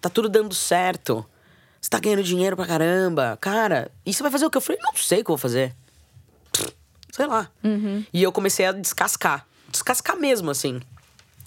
Tá 0.00 0.08
tudo 0.08 0.28
dando 0.28 0.54
certo. 0.54 1.26
Você 1.80 1.90
tá 1.90 1.98
ganhando 1.98 2.22
dinheiro 2.22 2.54
pra 2.54 2.64
caramba. 2.64 3.36
Cara, 3.40 3.90
e 4.06 4.14
você 4.14 4.22
vai 4.22 4.30
fazer 4.30 4.46
o 4.46 4.50
que? 4.50 4.56
Eu 4.56 4.60
falei, 4.62 4.80
não 4.80 4.94
sei 4.94 5.20
o 5.20 5.24
que 5.24 5.30
eu 5.30 5.36
vou 5.36 5.38
fazer. 5.38 5.74
Sei 7.10 7.26
lá. 7.26 7.50
E 8.12 8.22
eu 8.22 8.30
comecei 8.30 8.66
a 8.66 8.72
descascar. 8.72 9.44
Descascar 9.68 10.16
mesmo, 10.16 10.50
assim. 10.50 10.80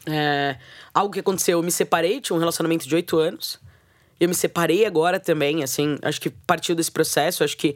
É, 0.05 0.57
algo 0.93 1.13
que 1.13 1.19
aconteceu, 1.19 1.59
eu 1.59 1.63
me 1.63 1.71
separei, 1.71 2.19
tinha 2.21 2.35
um 2.35 2.39
relacionamento 2.39 2.87
de 2.87 2.95
oito 2.95 3.17
anos. 3.17 3.59
Eu 4.19 4.27
me 4.29 4.35
separei 4.35 4.85
agora 4.85 5.19
também, 5.19 5.63
assim, 5.63 5.97
acho 6.01 6.21
que 6.21 6.29
partiu 6.29 6.75
desse 6.75 6.91
processo, 6.91 7.43
acho 7.43 7.57
que 7.57 7.75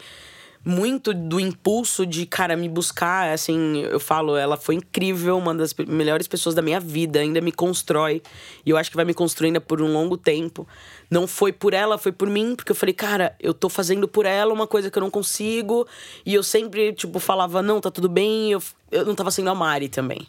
muito 0.65 1.13
do 1.13 1.39
impulso 1.39 2.07
de, 2.07 2.25
cara, 2.25 2.57
me 2.57 2.67
buscar, 2.67 3.31
assim, 3.31 3.83
eu 3.83 3.99
falo, 3.99 4.35
ela 4.35 4.57
foi 4.57 4.73
incrível, 4.73 5.37
uma 5.37 5.53
das 5.53 5.75
melhores 5.75 6.27
pessoas 6.27 6.55
da 6.55 6.61
minha 6.61 6.79
vida, 6.79 7.19
ainda 7.19 7.39
me 7.39 7.51
constrói. 7.51 8.23
E 8.65 8.71
eu 8.71 8.77
acho 8.77 8.89
que 8.89 8.95
vai 8.95 9.05
me 9.05 9.13
construir 9.13 9.49
ainda 9.49 9.61
por 9.61 9.79
um 9.79 9.93
longo 9.93 10.17
tempo. 10.17 10.67
Não 11.07 11.27
foi 11.27 11.53
por 11.53 11.75
ela, 11.75 11.99
foi 11.99 12.11
por 12.11 12.27
mim, 12.27 12.55
porque 12.55 12.71
eu 12.71 12.75
falei, 12.75 12.95
cara, 12.95 13.35
eu 13.39 13.53
tô 13.53 13.69
fazendo 13.69 14.07
por 14.07 14.25
ela 14.25 14.51
uma 14.51 14.65
coisa 14.65 14.89
que 14.89 14.97
eu 14.97 15.01
não 15.01 15.11
consigo. 15.11 15.87
E 16.25 16.33
eu 16.33 16.41
sempre, 16.41 16.91
tipo, 16.93 17.19
falava, 17.19 17.61
não, 17.61 17.79
tá 17.79 17.91
tudo 17.91 18.09
bem. 18.09 18.51
Eu, 18.51 18.63
eu 18.95 19.05
não 19.05 19.15
tava 19.15 19.29
sendo 19.31 19.49
a 19.49 19.55
Mari 19.55 19.89
também. 19.89 20.25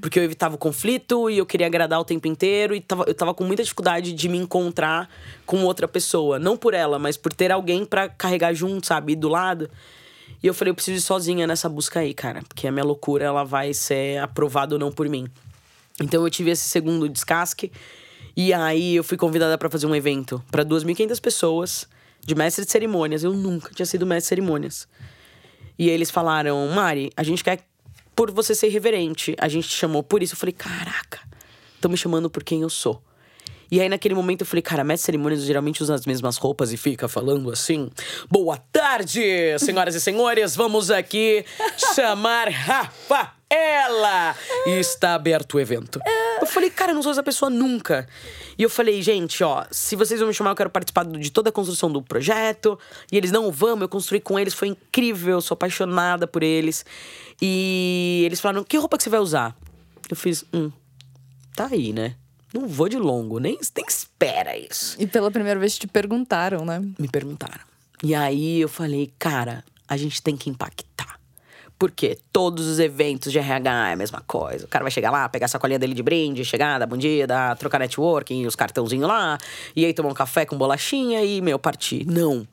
Porque 0.00 0.18
eu 0.18 0.24
evitava 0.24 0.54
o 0.54 0.58
conflito 0.58 1.30
e 1.30 1.38
eu 1.38 1.46
queria 1.46 1.66
agradar 1.66 2.00
o 2.00 2.04
tempo 2.04 2.28
inteiro. 2.28 2.74
E 2.74 2.80
tava, 2.80 3.04
eu 3.06 3.14
tava 3.14 3.34
com 3.34 3.44
muita 3.44 3.62
dificuldade 3.62 4.12
de 4.12 4.28
me 4.28 4.38
encontrar 4.38 5.08
com 5.46 5.64
outra 5.64 5.88
pessoa. 5.88 6.38
Não 6.38 6.56
por 6.56 6.74
ela, 6.74 6.98
mas 6.98 7.16
por 7.16 7.32
ter 7.32 7.50
alguém 7.50 7.84
pra 7.84 8.08
carregar 8.08 8.52
junto, 8.52 8.86
sabe? 8.86 9.16
Do 9.16 9.28
lado. 9.28 9.70
E 10.42 10.46
eu 10.46 10.54
falei, 10.54 10.70
eu 10.70 10.74
preciso 10.74 10.98
ir 10.98 11.00
sozinha 11.00 11.46
nessa 11.46 11.68
busca 11.68 12.00
aí, 12.00 12.12
cara. 12.12 12.42
Porque 12.46 12.66
a 12.66 12.72
minha 12.72 12.84
loucura, 12.84 13.24
ela 13.24 13.44
vai 13.44 13.72
ser 13.72 14.18
aprovada 14.20 14.74
ou 14.74 14.78
não 14.78 14.90
por 14.90 15.08
mim. 15.08 15.26
Então 16.00 16.22
eu 16.24 16.30
tive 16.30 16.50
esse 16.50 16.68
segundo 16.68 17.08
descasque. 17.08 17.70
E 18.36 18.52
aí 18.52 18.96
eu 18.96 19.04
fui 19.04 19.16
convidada 19.16 19.56
pra 19.56 19.70
fazer 19.70 19.86
um 19.86 19.94
evento 19.94 20.42
pra 20.50 20.64
2.500 20.64 21.20
pessoas 21.20 21.88
de 22.20 22.34
mestre 22.34 22.64
de 22.64 22.70
cerimônias. 22.70 23.22
Eu 23.22 23.32
nunca 23.32 23.72
tinha 23.74 23.86
sido 23.86 24.06
mestre 24.06 24.22
de 24.22 24.28
cerimônias. 24.28 24.88
E 25.78 25.88
eles 25.88 26.10
falaram, 26.10 26.66
Mari, 26.68 27.10
a 27.16 27.22
gente 27.22 27.42
quer 27.42 27.60
por 28.14 28.30
você 28.30 28.54
ser 28.54 28.68
irreverente. 28.68 29.34
A 29.38 29.48
gente 29.48 29.68
te 29.68 29.74
chamou 29.74 30.02
por 30.02 30.22
isso. 30.22 30.34
Eu 30.34 30.38
falei, 30.38 30.52
caraca, 30.52 31.20
estão 31.74 31.90
me 31.90 31.96
chamando 31.96 32.30
por 32.30 32.42
quem 32.44 32.62
eu 32.62 32.70
sou. 32.70 33.02
E 33.72 33.80
aí, 33.80 33.88
naquele 33.88 34.14
momento, 34.14 34.42
eu 34.42 34.46
falei, 34.46 34.60
cara, 34.60 34.84
mestre 34.84 35.06
cerimônias 35.06 35.44
geralmente 35.44 35.82
usa 35.82 35.94
as 35.94 36.04
mesmas 36.04 36.36
roupas 36.36 36.74
e 36.74 36.76
fica 36.76 37.08
falando 37.08 37.50
assim. 37.50 37.90
Boa 38.30 38.58
tarde, 38.70 39.58
senhoras 39.58 39.94
e 39.94 40.00
senhores. 40.00 40.54
Vamos 40.54 40.90
aqui 40.90 41.42
chamar 41.94 42.50
Rafaela. 42.50 44.36
E 44.66 44.72
está 44.78 45.14
aberto 45.14 45.54
o 45.54 45.60
evento. 45.60 46.00
Eu 46.38 46.46
falei, 46.46 46.68
cara, 46.68 46.90
eu 46.90 46.94
não 46.96 47.02
sou 47.02 47.12
essa 47.12 47.22
pessoa 47.22 47.48
nunca. 47.48 48.06
E 48.58 48.62
eu 48.62 48.70
falei, 48.70 49.02
gente, 49.02 49.42
ó, 49.42 49.64
se 49.70 49.96
vocês 49.96 50.20
vão 50.20 50.28
me 50.28 50.34
chamar, 50.34 50.50
eu 50.50 50.56
quero 50.56 50.70
participar 50.70 51.04
de 51.04 51.30
toda 51.30 51.48
a 51.48 51.52
construção 51.52 51.90
do 51.90 52.02
projeto. 52.02 52.78
E 53.10 53.16
eles, 53.16 53.30
não, 53.30 53.50
vamos, 53.50 53.82
eu 53.82 53.88
construí 53.88 54.20
com 54.20 54.38
eles, 54.38 54.54
foi 54.54 54.68
incrível, 54.68 55.40
sou 55.40 55.54
apaixonada 55.54 56.26
por 56.26 56.42
eles. 56.42 56.84
E 57.40 58.22
eles 58.26 58.40
falaram, 58.40 58.64
que 58.64 58.76
roupa 58.76 58.96
que 58.96 59.04
você 59.04 59.10
vai 59.10 59.20
usar? 59.20 59.56
Eu 60.08 60.16
fiz, 60.16 60.44
hum, 60.52 60.70
tá 61.54 61.68
aí, 61.70 61.92
né? 61.92 62.16
Não 62.52 62.68
vou 62.68 62.88
de 62.88 62.98
longo, 62.98 63.38
nem, 63.38 63.58
nem 63.76 63.86
espera 63.88 64.56
isso. 64.56 64.96
E 64.98 65.06
pela 65.06 65.30
primeira 65.30 65.58
vez 65.58 65.78
te 65.78 65.86
perguntaram, 65.86 66.64
né? 66.64 66.82
Me 66.98 67.08
perguntaram. 67.08 67.60
E 68.02 68.14
aí 68.14 68.60
eu 68.60 68.68
falei, 68.68 69.12
cara, 69.18 69.64
a 69.88 69.96
gente 69.96 70.22
tem 70.22 70.36
que 70.36 70.50
impactar. 70.50 71.18
Porque 71.78 72.18
todos 72.32 72.66
os 72.66 72.78
eventos 72.78 73.32
de 73.32 73.38
RH 73.38 73.88
é 73.88 73.92
a 73.92 73.96
mesma 73.96 74.22
coisa. 74.26 74.64
O 74.64 74.68
cara 74.68 74.84
vai 74.84 74.90
chegar 74.90 75.10
lá, 75.10 75.28
pegar 75.28 75.46
a 75.46 75.48
sacolinha 75.48 75.78
dele 75.78 75.94
de 75.94 76.02
brinde, 76.02 76.44
chegar, 76.44 76.78
dar 76.78 76.86
bom 76.86 76.96
dia, 76.96 77.26
dar, 77.26 77.56
trocar 77.56 77.78
networking, 77.80 78.46
os 78.46 78.54
cartãozinhos 78.54 79.08
lá, 79.08 79.38
e 79.74 79.84
aí 79.84 79.92
tomar 79.92 80.10
um 80.10 80.14
café 80.14 80.44
com 80.44 80.56
bolachinha 80.56 81.24
e, 81.24 81.40
meu, 81.40 81.58
partir. 81.58 82.06
Não. 82.06 82.46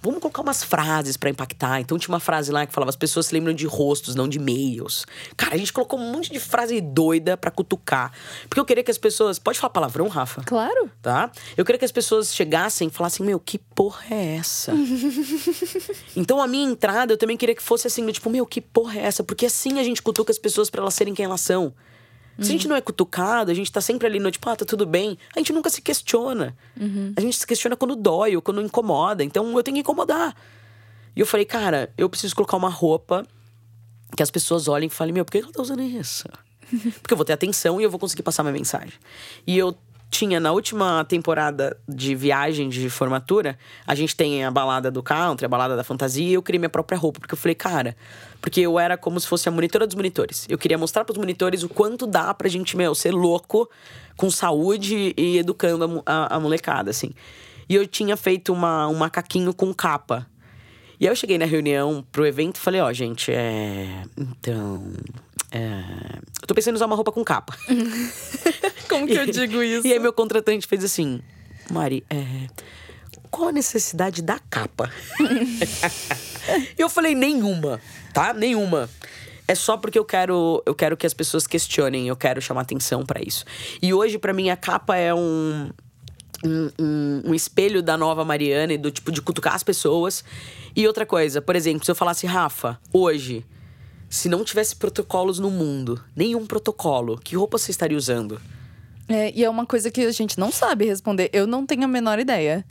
Vamos 0.00 0.20
colocar 0.20 0.42
umas 0.42 0.62
frases 0.62 1.16
pra 1.16 1.28
impactar. 1.28 1.80
Então 1.80 1.98
tinha 1.98 2.12
uma 2.12 2.20
frase 2.20 2.52
lá 2.52 2.66
que 2.66 2.72
falava: 2.72 2.90
as 2.90 2.96
pessoas 2.96 3.26
se 3.26 3.34
lembram 3.34 3.52
de 3.52 3.66
rostos, 3.66 4.14
não 4.14 4.28
de 4.28 4.38
e-mails. 4.38 5.04
Cara, 5.36 5.54
a 5.54 5.58
gente 5.58 5.72
colocou 5.72 5.98
um 5.98 6.12
monte 6.12 6.30
de 6.30 6.38
frase 6.38 6.80
doida 6.80 7.36
pra 7.36 7.50
cutucar. 7.50 8.12
Porque 8.48 8.60
eu 8.60 8.64
queria 8.64 8.84
que 8.84 8.90
as 8.90 8.98
pessoas. 8.98 9.38
Pode 9.38 9.58
falar 9.58 9.70
palavrão, 9.70 10.08
Rafa? 10.08 10.42
Claro. 10.44 10.90
tá? 11.02 11.30
Eu 11.56 11.64
queria 11.64 11.78
que 11.78 11.84
as 11.84 11.92
pessoas 11.92 12.34
chegassem 12.34 12.88
e 12.88 12.90
falassem, 12.90 13.24
meu, 13.24 13.40
que 13.40 13.58
porra 13.58 14.04
é 14.10 14.36
essa? 14.36 14.72
então 16.16 16.40
a 16.40 16.46
minha 16.46 16.70
entrada 16.70 17.12
eu 17.12 17.18
também 17.18 17.36
queria 17.36 17.54
que 17.54 17.62
fosse 17.62 17.86
assim, 17.86 18.06
tipo, 18.12 18.30
meu, 18.30 18.46
que 18.46 18.60
porra 18.60 18.98
é 18.98 19.02
essa? 19.04 19.24
Porque 19.24 19.46
assim 19.46 19.78
a 19.78 19.82
gente 19.82 20.02
cutuca 20.02 20.30
as 20.30 20.38
pessoas 20.38 20.70
pra 20.70 20.80
elas 20.80 20.94
serem 20.94 21.14
quem 21.14 21.24
elas 21.24 21.40
são. 21.40 21.72
Se 22.40 22.50
a 22.50 22.52
gente 22.52 22.68
não 22.68 22.76
é 22.76 22.80
cutucado, 22.80 23.50
a 23.50 23.54
gente 23.54 23.70
tá 23.70 23.80
sempre 23.80 24.06
ali 24.06 24.20
no 24.20 24.30
tipo, 24.30 24.48
ah, 24.48 24.54
tá 24.54 24.64
tudo 24.64 24.86
bem. 24.86 25.18
A 25.34 25.38
gente 25.40 25.52
nunca 25.52 25.68
se 25.70 25.82
questiona. 25.82 26.56
A 27.16 27.20
gente 27.20 27.36
se 27.36 27.46
questiona 27.46 27.76
quando 27.76 27.96
dói 27.96 28.36
ou 28.36 28.42
quando 28.42 28.60
incomoda. 28.62 29.24
Então 29.24 29.56
eu 29.56 29.62
tenho 29.62 29.74
que 29.74 29.80
incomodar. 29.80 30.36
E 31.16 31.20
eu 31.20 31.26
falei, 31.26 31.44
cara, 31.44 31.92
eu 31.98 32.08
preciso 32.08 32.34
colocar 32.36 32.56
uma 32.56 32.68
roupa 32.68 33.26
que 34.16 34.22
as 34.22 34.30
pessoas 34.30 34.68
olhem 34.68 34.86
e 34.86 34.90
falem, 34.90 35.12
meu, 35.12 35.24
por 35.24 35.32
que 35.32 35.38
ela 35.38 35.52
tá 35.52 35.60
usando 35.60 35.82
isso? 35.82 36.28
Porque 37.02 37.12
eu 37.12 37.16
vou 37.16 37.24
ter 37.24 37.32
atenção 37.32 37.80
e 37.80 37.84
eu 37.84 37.90
vou 37.90 37.98
conseguir 37.98 38.22
passar 38.22 38.42
minha 38.42 38.52
mensagem. 38.52 38.94
E 39.46 39.56
eu 39.58 39.76
tinha, 40.10 40.40
na 40.40 40.52
última 40.52 41.04
temporada 41.04 41.76
de 41.88 42.14
viagem 42.14 42.68
de 42.68 42.88
formatura, 42.88 43.58
a 43.86 43.94
gente 43.94 44.16
tem 44.16 44.44
a 44.44 44.50
balada 44.50 44.90
do 44.90 45.02
country, 45.02 45.44
a 45.44 45.48
balada 45.48 45.76
da 45.76 45.84
fantasia, 45.84 46.26
e 46.30 46.32
eu 46.34 46.42
criei 46.42 46.58
minha 46.58 46.70
própria 46.70 46.96
roupa. 46.98 47.20
Porque 47.20 47.34
eu 47.34 47.38
falei, 47.38 47.54
cara, 47.54 47.94
porque 48.40 48.60
eu 48.60 48.78
era 48.78 48.96
como 48.96 49.20
se 49.20 49.26
fosse 49.26 49.48
a 49.48 49.52
monitora 49.52 49.86
dos 49.86 49.94
monitores. 49.94 50.46
Eu 50.48 50.56
queria 50.56 50.78
mostrar 50.78 51.04
pros 51.04 51.18
monitores 51.18 51.62
o 51.62 51.68
quanto 51.68 52.06
dá 52.06 52.32
pra 52.32 52.48
gente, 52.48 52.76
meu, 52.76 52.94
ser 52.94 53.12
louco, 53.12 53.68
com 54.16 54.30
saúde 54.30 55.12
e 55.16 55.38
educando 55.38 56.02
a, 56.06 56.12
a- 56.12 56.36
a 56.36 56.40
molecada, 56.40 56.90
assim. 56.90 57.10
E 57.68 57.74
eu 57.74 57.86
tinha 57.86 58.16
feito 58.16 58.50
uma, 58.52 58.88
um 58.88 58.94
macaquinho 58.94 59.52
com 59.52 59.74
capa. 59.74 60.26
E 60.98 61.06
aí 61.06 61.12
eu 61.12 61.16
cheguei 61.16 61.36
na 61.38 61.44
reunião 61.44 62.04
pro 62.10 62.26
evento 62.26 62.56
e 62.56 62.60
falei, 62.60 62.80
ó, 62.80 62.92
gente, 62.92 63.30
é. 63.30 64.02
Então. 64.16 64.82
É... 65.50 65.82
Eu 66.40 66.46
tô 66.46 66.54
pensando 66.54 66.74
em 66.74 66.76
usar 66.76 66.86
uma 66.86 66.96
roupa 66.96 67.12
com 67.12 67.24
capa. 67.24 67.56
Como 68.88 69.06
que 69.06 69.14
eu 69.14 69.26
digo 69.30 69.62
isso? 69.62 69.86
E 69.86 69.92
aí 69.92 69.98
meu 69.98 70.12
contratante 70.12 70.66
fez 70.66 70.84
assim, 70.84 71.20
Mari, 71.70 72.04
é... 72.10 72.46
qual 73.30 73.48
a 73.48 73.52
necessidade 73.52 74.22
da 74.22 74.38
capa? 74.38 74.90
E 76.76 76.80
eu 76.82 76.88
falei, 76.88 77.14
nenhuma, 77.14 77.80
tá? 78.12 78.32
Nenhuma. 78.32 78.88
É 79.46 79.54
só 79.54 79.78
porque 79.78 79.98
eu 79.98 80.04
quero, 80.04 80.62
eu 80.66 80.74
quero 80.74 80.94
que 80.94 81.06
as 81.06 81.14
pessoas 81.14 81.46
questionem, 81.46 82.08
eu 82.08 82.16
quero 82.16 82.40
chamar 82.40 82.62
atenção 82.62 83.04
pra 83.04 83.20
isso. 83.22 83.46
E 83.80 83.94
hoje, 83.94 84.18
pra 84.18 84.34
mim, 84.34 84.50
a 84.50 84.56
capa 84.56 84.94
é 84.94 85.14
um, 85.14 85.70
um, 86.44 86.70
um, 86.78 87.22
um 87.28 87.34
espelho 87.34 87.82
da 87.82 87.96
nova 87.96 88.26
Mariana 88.26 88.74
e 88.74 88.78
do 88.78 88.90
tipo 88.90 89.10
de 89.10 89.22
cutucar 89.22 89.54
as 89.54 89.62
pessoas. 89.62 90.22
E 90.76 90.86
outra 90.86 91.06
coisa, 91.06 91.40
por 91.40 91.56
exemplo, 91.56 91.82
se 91.82 91.90
eu 91.90 91.94
falasse, 91.94 92.26
Rafa, 92.26 92.78
hoje, 92.92 93.42
se 94.08 94.28
não 94.28 94.44
tivesse 94.44 94.74
protocolos 94.76 95.38
no 95.38 95.50
mundo, 95.50 96.02
nenhum 96.16 96.46
protocolo, 96.46 97.18
que 97.18 97.36
roupa 97.36 97.58
você 97.58 97.70
estaria 97.70 97.96
usando? 97.96 98.40
É, 99.08 99.32
e 99.34 99.44
é 99.44 99.48
uma 99.50 99.64
coisa 99.66 99.90
que 99.90 100.02
a 100.02 100.12
gente 100.12 100.38
não 100.38 100.52
sabe 100.52 100.84
responder. 100.84 101.30
Eu 101.32 101.46
não 101.46 101.64
tenho 101.64 101.84
a 101.84 101.88
menor 101.88 102.18
ideia. 102.18 102.64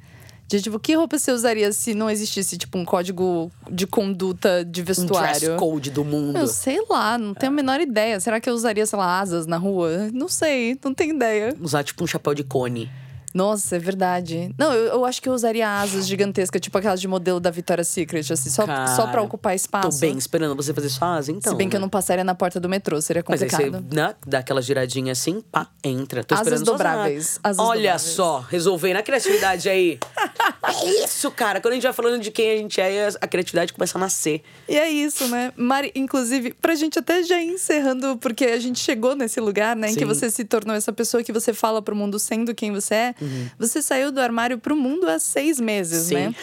De 0.48 0.62
tipo, 0.62 0.80
que 0.80 0.94
roupa 0.94 1.18
você 1.20 1.32
usaria 1.32 1.74
se 1.74 1.94
não 1.94 2.10
existisse, 2.10 2.58
tipo, 2.58 2.78
um 2.78 2.86
código 2.86 3.52
de 3.70 3.86
conduta 3.86 4.64
de 4.64 4.82
Um 4.82 4.86
vestuário? 4.86 5.40
dress 5.40 5.60
code 5.60 5.92
do 5.92 6.06
mundo. 6.06 6.38
Eu 6.38 6.48
sei 6.48 6.80
lá, 6.90 7.18
não 7.18 7.34
tenho 7.34 7.52
a 7.52 7.56
menor 7.56 7.82
ideia. 7.82 8.18
Será 8.20 8.40
que 8.40 8.50
eu 8.50 8.54
usaria, 8.54 8.86
sei 8.86 8.98
lá, 8.98 9.20
asas 9.20 9.46
na 9.46 9.58
rua? 9.58 10.10
Não 10.14 10.30
sei, 10.30 10.80
não 10.86 10.94
tenho 10.94 11.16
ideia. 11.16 11.54
Usar 11.60 11.84
tipo 11.84 12.02
um 12.04 12.08
chapéu 12.08 12.34
de 12.34 12.46
cone. 12.46 12.90
Nossa, 13.38 13.76
é 13.76 13.80
verdade. 13.80 14.52
Não, 14.58 14.74
eu, 14.74 14.94
eu 14.94 15.06
acho 15.06 15.22
que 15.22 15.30
eu 15.30 15.34
usaria 15.34 15.70
asas 15.70 16.08
gigantescas, 16.08 16.60
tipo 16.60 16.76
aquelas 16.76 17.00
de 17.00 17.08
modelo 17.08 17.40
da 17.40 17.52
Victoria's 17.52 17.88
Secret, 17.88 18.34
assim, 18.34 18.50
só, 18.50 18.66
Cara, 18.66 18.88
só 18.96 19.06
pra 19.06 19.22
ocupar 19.22 19.56
espaço. 19.56 19.92
Tô 19.92 19.96
bem 19.98 20.18
esperando 20.18 20.56
você 20.56 20.74
fazer 20.74 20.90
sua 20.90 21.18
asa, 21.18 21.32
então. 21.32 21.52
Se 21.52 21.56
bem 21.56 21.70
que 21.70 21.76
eu 21.76 21.80
né? 21.80 21.84
não 21.84 21.90
passaria 21.90 22.24
na 22.24 22.34
porta 22.34 22.60
do 22.60 22.68
metrô, 22.68 23.00
seria 23.00 23.24
Mas 23.28 23.44
aí 23.44 23.48
complicado. 23.48 23.86
você 23.88 23.96
né, 23.96 24.16
dá 24.26 24.40
aquela 24.40 24.60
giradinha 24.60 25.12
assim, 25.12 25.40
pá, 25.52 25.68
entra. 25.84 26.24
Tô 26.24 26.34
Asas 26.34 26.64
dobráveis, 26.64 27.40
asas 27.44 27.60
Olha 27.64 27.92
dobráveis. 27.92 28.02
só, 28.02 28.40
resolvendo 28.50 28.98
a 28.98 29.04
criatividade 29.04 29.70
aí. 29.70 30.00
é 30.66 31.04
isso, 31.04 31.30
cara. 31.30 31.62
Quando 31.62 31.74
a 31.74 31.76
gente 31.76 31.84
vai 31.84 31.94
falando 31.94 32.20
de 32.20 32.32
quem 32.32 32.52
a 32.52 32.58
gente 32.58 32.82
é, 32.82 33.08
a 33.22 33.28
criatividade 33.28 33.72
começa 33.72 34.00
a 34.00 34.02
nascer. 34.02 34.42
E 34.68 34.76
é 34.76 34.90
isso, 34.90 35.28
né? 35.28 35.54
Mari, 35.56 35.92
inclusive, 35.94 36.56
pra 36.56 36.74
gente 36.74 36.98
até 36.98 37.22
já 37.22 37.40
ir 37.40 37.52
encerrando, 37.52 38.18
porque 38.18 38.46
a 38.46 38.60
gente 38.60 38.80
chegou 38.80 39.16
nesse 39.16 39.40
lugar, 39.40 39.76
né? 39.76 39.92
Em 39.92 39.94
que 39.94 40.00
Sim. 40.00 40.06
você 40.06 40.32
se 40.32 40.44
tornou 40.44 40.76
essa 40.76 40.92
pessoa 40.92 41.22
que 41.22 41.32
você 41.32 41.54
fala 41.54 41.84
pro 41.84 41.96
mundo 41.96 42.18
sendo 42.18 42.56
quem 42.56 42.72
você 42.72 42.96
é. 42.96 43.16
Você 43.60 43.82
saiu 43.82 44.12
do 44.12 44.20
armário 44.20 44.58
pro 44.58 44.76
mundo 44.76 45.08
há 45.08 45.20
seis 45.20 45.60
meses, 45.60 46.04
Uhum. 46.04 46.08
Sim. 46.08 46.16
né? 46.16 46.36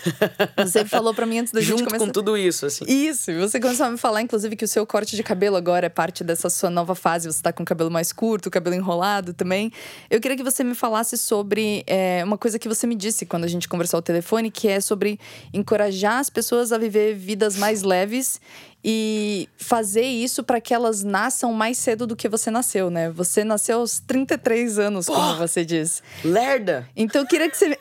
Você 0.64 0.84
falou 0.84 1.14
pra 1.14 1.26
mim 1.26 1.38
antes 1.38 1.52
da 1.52 1.60
gente 1.62 1.70
Junto 1.70 1.84
começar. 1.84 2.04
com 2.06 2.10
tudo 2.12 2.36
isso, 2.36 2.66
assim. 2.66 2.84
Isso, 2.86 3.30
e 3.30 3.38
você 3.38 3.58
começou 3.60 3.86
a 3.86 3.90
me 3.90 3.98
falar, 3.98 4.20
inclusive, 4.22 4.56
que 4.56 4.64
o 4.64 4.68
seu 4.68 4.86
corte 4.86 5.16
de 5.16 5.22
cabelo 5.22 5.56
agora 5.56 5.86
é 5.86 5.88
parte 5.88 6.22
dessa 6.24 6.48
sua 6.50 6.70
nova 6.70 6.94
fase. 6.94 7.26
Você 7.30 7.42
tá 7.42 7.52
com 7.52 7.62
o 7.62 7.66
cabelo 7.66 7.90
mais 7.90 8.12
curto, 8.12 8.46
o 8.46 8.50
cabelo 8.50 8.74
enrolado 8.76 9.32
também. 9.32 9.72
Eu 10.10 10.20
queria 10.20 10.36
que 10.36 10.42
você 10.42 10.62
me 10.64 10.74
falasse 10.74 11.16
sobre 11.16 11.82
é, 11.86 12.22
uma 12.24 12.38
coisa 12.38 12.58
que 12.58 12.68
você 12.68 12.86
me 12.86 12.94
disse 12.94 13.26
quando 13.26 13.44
a 13.44 13.48
gente 13.48 13.68
conversou 13.68 13.98
ao 13.98 14.02
telefone, 14.02 14.50
que 14.50 14.68
é 14.68 14.80
sobre 14.80 15.18
encorajar 15.52 16.18
as 16.18 16.30
pessoas 16.30 16.72
a 16.72 16.78
viver 16.78 17.14
vidas 17.14 17.56
mais 17.56 17.82
leves 17.82 18.40
e 18.84 19.48
fazer 19.56 20.02
isso 20.02 20.44
para 20.44 20.60
que 20.60 20.74
elas 20.74 21.02
nasçam 21.02 21.52
mais 21.54 21.78
cedo 21.78 22.06
do 22.06 22.14
que 22.14 22.28
você 22.28 22.50
nasceu, 22.50 22.90
né? 22.90 23.10
Você 23.10 23.42
nasceu 23.42 23.78
aos 23.78 23.98
33 24.00 24.78
anos, 24.78 25.06
como 25.06 25.18
Porra! 25.18 25.48
você 25.48 25.64
diz. 25.64 26.02
Lerda. 26.22 26.86
Então 26.94 27.22
eu 27.22 27.26
queria 27.26 27.48
que 27.50 27.56
você. 27.56 27.78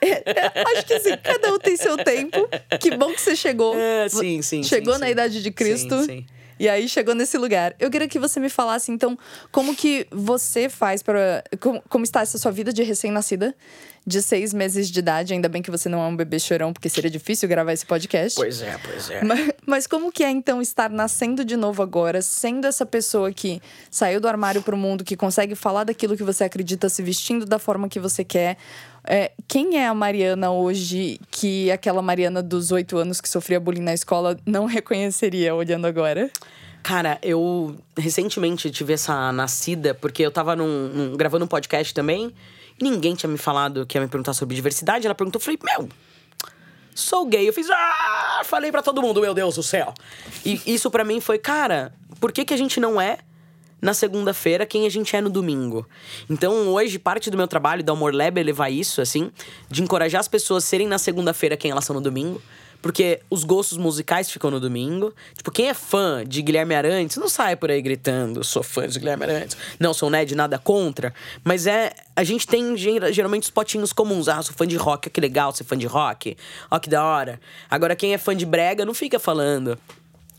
Acho 0.74 0.86
que 0.86 0.94
assim, 0.94 1.16
cada 1.22 1.52
um 1.52 1.58
tem 1.58 1.76
seu 1.76 1.98
tempo. 1.98 2.48
Que 2.80 2.96
bom 2.96 3.12
que 3.12 3.20
você 3.20 3.36
chegou. 3.36 3.78
É, 3.78 4.08
sim, 4.08 4.40
sim. 4.40 4.62
Chegou 4.62 4.94
sim, 4.94 5.00
na 5.00 5.06
sim. 5.06 5.12
idade 5.12 5.42
de 5.42 5.50
Cristo. 5.50 6.00
Sim, 6.00 6.06
sim. 6.06 6.26
E 6.64 6.68
aí 6.68 6.88
chegou 6.88 7.14
nesse 7.14 7.36
lugar. 7.36 7.74
Eu 7.78 7.90
queria 7.90 8.08
que 8.08 8.18
você 8.18 8.40
me 8.40 8.48
falasse, 8.48 8.90
então, 8.90 9.18
como 9.52 9.76
que 9.76 10.06
você 10.10 10.66
faz 10.66 11.02
para. 11.02 11.44
Como, 11.60 11.82
como 11.90 12.04
está 12.04 12.22
essa 12.22 12.38
sua 12.38 12.50
vida 12.50 12.72
de 12.72 12.82
recém-nascida, 12.82 13.54
de 14.06 14.22
seis 14.22 14.54
meses 14.54 14.88
de 14.88 14.98
idade? 14.98 15.34
Ainda 15.34 15.46
bem 15.46 15.60
que 15.60 15.70
você 15.70 15.90
não 15.90 16.02
é 16.02 16.06
um 16.06 16.16
bebê 16.16 16.38
chorão, 16.38 16.72
porque 16.72 16.88
seria 16.88 17.10
difícil 17.10 17.46
gravar 17.50 17.74
esse 17.74 17.84
podcast. 17.84 18.36
Pois 18.36 18.62
é, 18.62 18.78
pois 18.82 19.10
é. 19.10 19.22
Mas, 19.22 19.50
mas 19.66 19.86
como 19.86 20.10
que 20.10 20.24
é 20.24 20.30
então 20.30 20.62
estar 20.62 20.88
nascendo 20.88 21.44
de 21.44 21.54
novo 21.54 21.82
agora, 21.82 22.22
sendo 22.22 22.66
essa 22.66 22.86
pessoa 22.86 23.30
que 23.30 23.60
saiu 23.90 24.18
do 24.18 24.26
armário 24.26 24.62
pro 24.62 24.74
mundo, 24.74 25.04
que 25.04 25.16
consegue 25.16 25.54
falar 25.54 25.84
daquilo 25.84 26.16
que 26.16 26.22
você 26.22 26.44
acredita, 26.44 26.88
se 26.88 27.02
vestindo 27.02 27.44
da 27.44 27.58
forma 27.58 27.90
que 27.90 28.00
você 28.00 28.24
quer? 28.24 28.56
É, 29.06 29.32
quem 29.46 29.76
é 29.78 29.86
a 29.86 29.94
Mariana 29.94 30.50
hoje 30.50 31.20
que 31.30 31.70
aquela 31.70 32.00
Mariana 32.00 32.42
dos 32.42 32.72
oito 32.72 32.96
anos 32.96 33.20
que 33.20 33.28
sofria 33.28 33.60
bullying 33.60 33.82
na 33.82 33.92
escola 33.92 34.38
não 34.46 34.64
reconheceria 34.66 35.54
olhando 35.54 35.86
agora? 35.86 36.30
Cara, 36.82 37.18
eu 37.22 37.76
recentemente 37.96 38.70
tive 38.70 38.92
essa 38.94 39.32
nascida, 39.32 39.94
porque 39.94 40.22
eu 40.22 40.30
tava 40.30 40.54
num, 40.56 40.88
num- 40.88 41.16
gravando 41.16 41.44
um 41.44 41.48
podcast 41.48 41.92
também, 41.94 42.32
e 42.80 42.84
ninguém 42.84 43.14
tinha 43.14 43.30
me 43.30 43.38
falado 43.38 43.86
que 43.86 43.96
ia 43.96 44.02
me 44.02 44.08
perguntar 44.08 44.32
sobre 44.34 44.54
diversidade. 44.54 45.06
Ela 45.06 45.14
perguntou, 45.14 45.38
eu 45.38 45.44
falei, 45.44 45.58
meu, 45.62 45.88
sou 46.94 47.24
gay. 47.26 47.48
Eu 47.48 47.52
fiz, 47.52 47.68
ah, 47.70 48.42
falei 48.44 48.70
pra 48.70 48.82
todo 48.82 49.00
mundo, 49.00 49.20
meu 49.20 49.32
Deus 49.34 49.54
do 49.54 49.62
céu. 49.62 49.94
E 50.44 50.60
isso 50.66 50.90
pra 50.90 51.04
mim 51.04 51.20
foi, 51.20 51.38
cara, 51.38 51.92
por 52.20 52.32
que, 52.32 52.44
que 52.44 52.52
a 52.52 52.56
gente 52.56 52.78
não 52.80 53.00
é 53.00 53.18
na 53.84 53.92
segunda-feira 53.92 54.64
quem 54.64 54.86
a 54.86 54.88
gente 54.90 55.14
é 55.14 55.20
no 55.20 55.28
domingo? 55.28 55.86
Então, 56.28 56.68
hoje, 56.68 56.98
parte 56.98 57.30
do 57.30 57.36
meu 57.36 57.46
trabalho 57.46 57.84
da 57.84 57.92
Humor 57.92 58.14
Lab 58.14 58.40
é 58.40 58.42
levar 58.42 58.70
isso, 58.70 59.02
assim, 59.02 59.30
de 59.70 59.82
encorajar 59.82 60.20
as 60.20 60.26
pessoas 60.28 60.64
a 60.64 60.66
serem 60.66 60.88
na 60.88 60.96
segunda-feira 60.98 61.54
quem 61.56 61.70
elas 61.70 61.84
são 61.84 61.94
no 61.94 62.00
domingo. 62.00 62.40
Porque 62.80 63.20
os 63.30 63.44
gostos 63.44 63.78
musicais 63.78 64.30
ficam 64.30 64.50
no 64.50 64.60
domingo. 64.60 65.14
Tipo, 65.34 65.50
quem 65.50 65.68
é 65.70 65.74
fã 65.74 66.22
de 66.26 66.42
Guilherme 66.42 66.74
Arantes 66.74 67.16
não 67.16 67.28
sai 67.30 67.56
por 67.56 67.70
aí 67.70 67.80
gritando, 67.80 68.44
sou 68.44 68.62
fã 68.62 68.86
de 68.86 68.98
Guilherme 68.98 69.24
Arantes. 69.24 69.56
Não 69.80 69.94
sou 69.94 70.10
Ned, 70.10 70.34
nada 70.34 70.58
contra. 70.58 71.14
Mas 71.42 71.66
é. 71.66 71.92
A 72.14 72.22
gente 72.22 72.46
tem 72.46 72.76
gera- 72.76 73.10
geralmente 73.10 73.44
os 73.44 73.50
potinhos 73.50 73.90
comuns. 73.90 74.28
Ah, 74.28 74.42
sou 74.42 74.54
fã 74.54 74.66
de 74.66 74.76
rock, 74.76 75.08
que 75.08 75.18
legal 75.20 75.50
ser 75.54 75.64
fã 75.64 75.78
de 75.78 75.86
rock. 75.86 76.36
Ó, 76.70 76.78
que 76.78 76.90
da 76.90 77.02
hora. 77.02 77.40
Agora, 77.70 77.96
quem 77.96 78.12
é 78.12 78.18
fã 78.18 78.36
de 78.36 78.44
brega 78.44 78.84
não 78.84 78.92
fica 78.92 79.18
falando. 79.18 79.78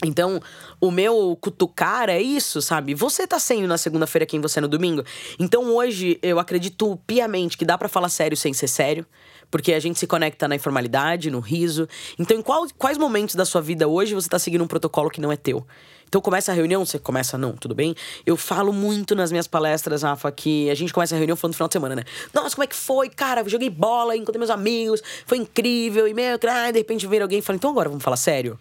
Então, 0.03 0.41
o 0.79 0.91
meu 0.91 1.37
cutucar 1.39 2.09
é 2.09 2.21
isso, 2.21 2.61
sabe? 2.61 2.93
Você 2.93 3.25
tá 3.25 3.39
sendo 3.39 3.67
na 3.67 3.77
segunda-feira 3.77 4.25
quem 4.25 4.41
você 4.41 4.59
é 4.59 4.61
no 4.61 4.67
domingo. 4.67 5.03
Então, 5.39 5.73
hoje, 5.73 6.19
eu 6.21 6.37
acredito 6.37 6.99
piamente 7.07 7.57
que 7.57 7.63
dá 7.65 7.77
pra 7.77 7.87
falar 7.87 8.09
sério 8.09 8.35
sem 8.35 8.53
ser 8.53 8.67
sério. 8.67 9.05
Porque 9.49 9.73
a 9.73 9.79
gente 9.79 9.99
se 9.99 10.07
conecta 10.07 10.47
na 10.47 10.55
informalidade, 10.55 11.29
no 11.29 11.39
riso. 11.39 11.87
Então, 12.19 12.35
em 12.37 12.41
qual- 12.41 12.67
quais 12.77 12.97
momentos 12.97 13.35
da 13.35 13.45
sua 13.45 13.61
vida 13.61 13.87
hoje 13.87 14.13
você 14.15 14.27
tá 14.27 14.39
seguindo 14.39 14.63
um 14.63 14.67
protocolo 14.67 15.09
que 15.09 15.21
não 15.21 15.31
é 15.31 15.37
teu? 15.37 15.65
Então, 16.07 16.19
começa 16.19 16.51
a 16.51 16.55
reunião, 16.55 16.83
você 16.85 16.97
começa, 16.97 17.37
não, 17.37 17.53
tudo 17.53 17.73
bem? 17.75 17.95
Eu 18.25 18.35
falo 18.35 18.73
muito 18.73 19.15
nas 19.15 19.31
minhas 19.31 19.47
palestras, 19.47 20.01
Rafa, 20.01 20.31
que 20.31 20.69
a 20.69 20.75
gente 20.75 20.91
começa 20.91 21.15
a 21.15 21.17
reunião 21.17 21.37
falando 21.37 21.53
no 21.53 21.57
final 21.57 21.67
de 21.67 21.73
semana, 21.73 21.95
né? 21.95 22.03
Nossa, 22.33 22.55
como 22.55 22.63
é 22.63 22.67
que 22.67 22.75
foi? 22.75 23.07
Cara, 23.07 23.47
joguei 23.47 23.69
bola, 23.69 24.15
encontrei 24.15 24.39
meus 24.39 24.49
amigos, 24.49 25.01
foi 25.25 25.37
incrível. 25.37 26.07
E, 26.07 26.13
meu, 26.13 26.37
ah, 26.49 26.71
de 26.71 26.79
repente 26.79 27.05
vem 27.07 27.21
alguém 27.21 27.39
e 27.39 27.41
fala, 27.41 27.55
então 27.55 27.69
agora 27.69 27.87
vamos 27.87 28.03
falar 28.03 28.17
sério? 28.17 28.59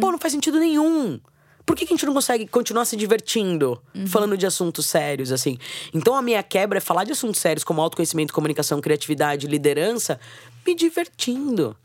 Pô, 0.00 0.10
não 0.12 0.18
faz 0.18 0.32
sentido 0.32 0.58
nenhum. 0.58 1.20
Por 1.66 1.76
que, 1.76 1.84
que 1.84 1.92
a 1.92 1.96
gente 1.96 2.06
não 2.06 2.14
consegue 2.14 2.46
continuar 2.46 2.86
se 2.86 2.96
divertindo 2.96 3.78
falando 4.06 4.38
de 4.38 4.46
assuntos 4.46 4.86
sérios, 4.86 5.30
assim? 5.30 5.58
Então 5.92 6.14
a 6.14 6.22
minha 6.22 6.42
quebra 6.42 6.78
é 6.78 6.80
falar 6.80 7.04
de 7.04 7.12
assuntos 7.12 7.40
sérios 7.40 7.62
como 7.62 7.82
autoconhecimento, 7.82 8.32
comunicação, 8.32 8.80
criatividade, 8.80 9.46
liderança, 9.46 10.18
me 10.66 10.74
divertindo. 10.74 11.76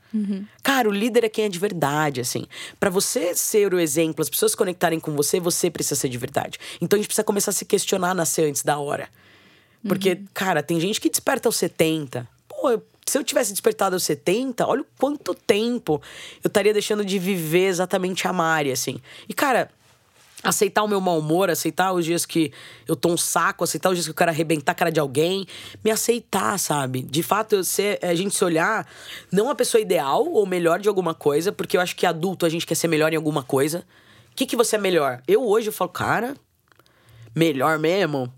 Cara, 0.62 0.88
o 0.88 0.92
líder 0.92 1.24
é 1.24 1.28
quem 1.28 1.44
é 1.44 1.48
de 1.50 1.58
verdade, 1.58 2.20
assim. 2.20 2.46
Pra 2.80 2.88
você 2.88 3.34
ser 3.34 3.74
o 3.74 3.78
exemplo, 3.80 4.22
as 4.22 4.30
pessoas 4.30 4.52
se 4.52 4.56
conectarem 4.56 4.98
com 5.00 5.12
você, 5.14 5.38
você 5.38 5.70
precisa 5.70 5.96
ser 6.00 6.08
de 6.08 6.16
verdade. 6.16 6.58
Então 6.80 6.96
a 6.96 6.98
gente 6.98 7.08
precisa 7.08 7.24
começar 7.24 7.50
a 7.50 7.54
se 7.54 7.64
questionar, 7.66 8.14
nascer 8.14 8.48
antes 8.48 8.62
da 8.62 8.78
hora. 8.78 9.08
Porque, 9.86 10.22
cara, 10.32 10.62
tem 10.62 10.80
gente 10.80 10.98
que 11.00 11.10
desperta 11.10 11.46
aos 11.48 11.56
70. 11.56 12.26
Pô, 12.48 12.70
eu- 12.70 12.82
se 13.06 13.18
eu 13.18 13.24
tivesse 13.24 13.52
despertado 13.52 13.94
aos 13.94 14.02
70, 14.04 14.66
olha 14.66 14.82
o 14.82 14.86
quanto 14.98 15.34
tempo 15.34 16.00
eu 16.42 16.48
estaria 16.48 16.72
deixando 16.72 17.04
de 17.04 17.18
viver 17.18 17.66
exatamente 17.66 18.26
a 18.26 18.32
Mari, 18.32 18.72
assim. 18.72 19.00
E, 19.28 19.34
cara, 19.34 19.70
aceitar 20.42 20.82
o 20.82 20.88
meu 20.88 21.00
mau 21.00 21.18
humor, 21.18 21.50
aceitar 21.50 21.92
os 21.92 22.04
dias 22.04 22.24
que 22.24 22.52
eu 22.86 22.94
tô 22.94 23.10
um 23.10 23.16
saco, 23.16 23.64
aceitar 23.64 23.90
os 23.90 23.96
dias 23.96 24.06
que 24.06 24.10
eu 24.10 24.14
quero 24.14 24.30
arrebentar 24.30 24.72
a 24.72 24.74
cara 24.74 24.90
de 24.90 25.00
alguém, 25.00 25.46
me 25.82 25.90
aceitar, 25.90 26.58
sabe? 26.58 27.02
De 27.02 27.22
fato, 27.22 27.56
eu 27.56 27.64
ser, 27.64 27.98
a 28.02 28.14
gente 28.14 28.34
se 28.34 28.44
olhar, 28.44 28.86
não 29.32 29.50
a 29.50 29.54
pessoa 29.54 29.80
ideal 29.80 30.26
ou 30.26 30.46
melhor 30.46 30.78
de 30.78 30.88
alguma 30.88 31.14
coisa, 31.14 31.50
porque 31.50 31.76
eu 31.76 31.80
acho 31.80 31.96
que 31.96 32.06
adulto 32.06 32.46
a 32.46 32.48
gente 32.48 32.66
quer 32.66 32.74
ser 32.74 32.88
melhor 32.88 33.12
em 33.12 33.16
alguma 33.16 33.42
coisa. 33.42 33.84
O 34.32 34.36
que, 34.36 34.46
que 34.46 34.56
você 34.56 34.76
é 34.76 34.78
melhor? 34.78 35.22
Eu 35.28 35.46
hoje 35.46 35.68
eu 35.68 35.72
falo, 35.72 35.90
cara, 35.90 36.34
melhor 37.34 37.78
mesmo 37.78 38.32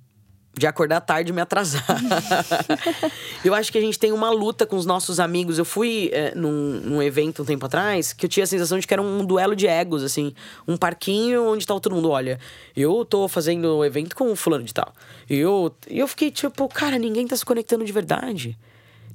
de 0.59 0.67
acordar 0.67 1.01
tarde 1.03 1.31
e 1.31 1.35
me 1.35 1.41
atrasar. 1.41 1.85
eu 3.45 3.55
acho 3.55 3.71
que 3.71 3.77
a 3.77 3.81
gente 3.81 3.99
tem 3.99 4.11
uma 4.11 4.31
luta 4.31 4.65
com 4.65 4.77
os 4.77 4.87
nossos 4.87 5.21
amigos. 5.21 5.59
Eu 5.59 5.65
fui 5.65 6.11
é, 6.13 6.35
num, 6.35 6.81
num 6.83 7.03
evento 7.03 7.43
um 7.43 7.45
tempo 7.45 7.67
atrás 7.67 8.13
que 8.13 8.25
eu 8.25 8.31
tinha 8.31 8.45
a 8.45 8.47
sensação 8.47 8.79
de 8.79 8.87
que 8.87 8.95
era 8.95 9.03
um 9.03 9.25
duelo 9.25 9.55
de 9.55 9.67
egos, 9.67 10.03
assim. 10.03 10.33
Um 10.67 10.77
parquinho 10.77 11.53
onde 11.53 11.67
tava 11.67 11.79
todo 11.79 11.95
mundo, 11.95 12.11
olha, 12.11 12.39
eu 12.75 13.05
tô 13.05 13.29
fazendo 13.29 13.77
o 13.77 13.85
evento 13.85 14.17
com 14.17 14.33
o 14.33 14.37
fulano 14.37 14.65
de 14.65 14.73
tal. 14.73 14.93
E 15.29 15.37
eu, 15.37 15.75
e 15.89 15.99
eu 15.99 16.09
fiquei 16.09 16.31
tipo, 16.31 16.67
cara, 16.69 16.99
ninguém 16.99 17.27
tá 17.27 17.37
se 17.37 17.45
conectando 17.45 17.85
de 17.85 17.93
verdade. 17.93 18.57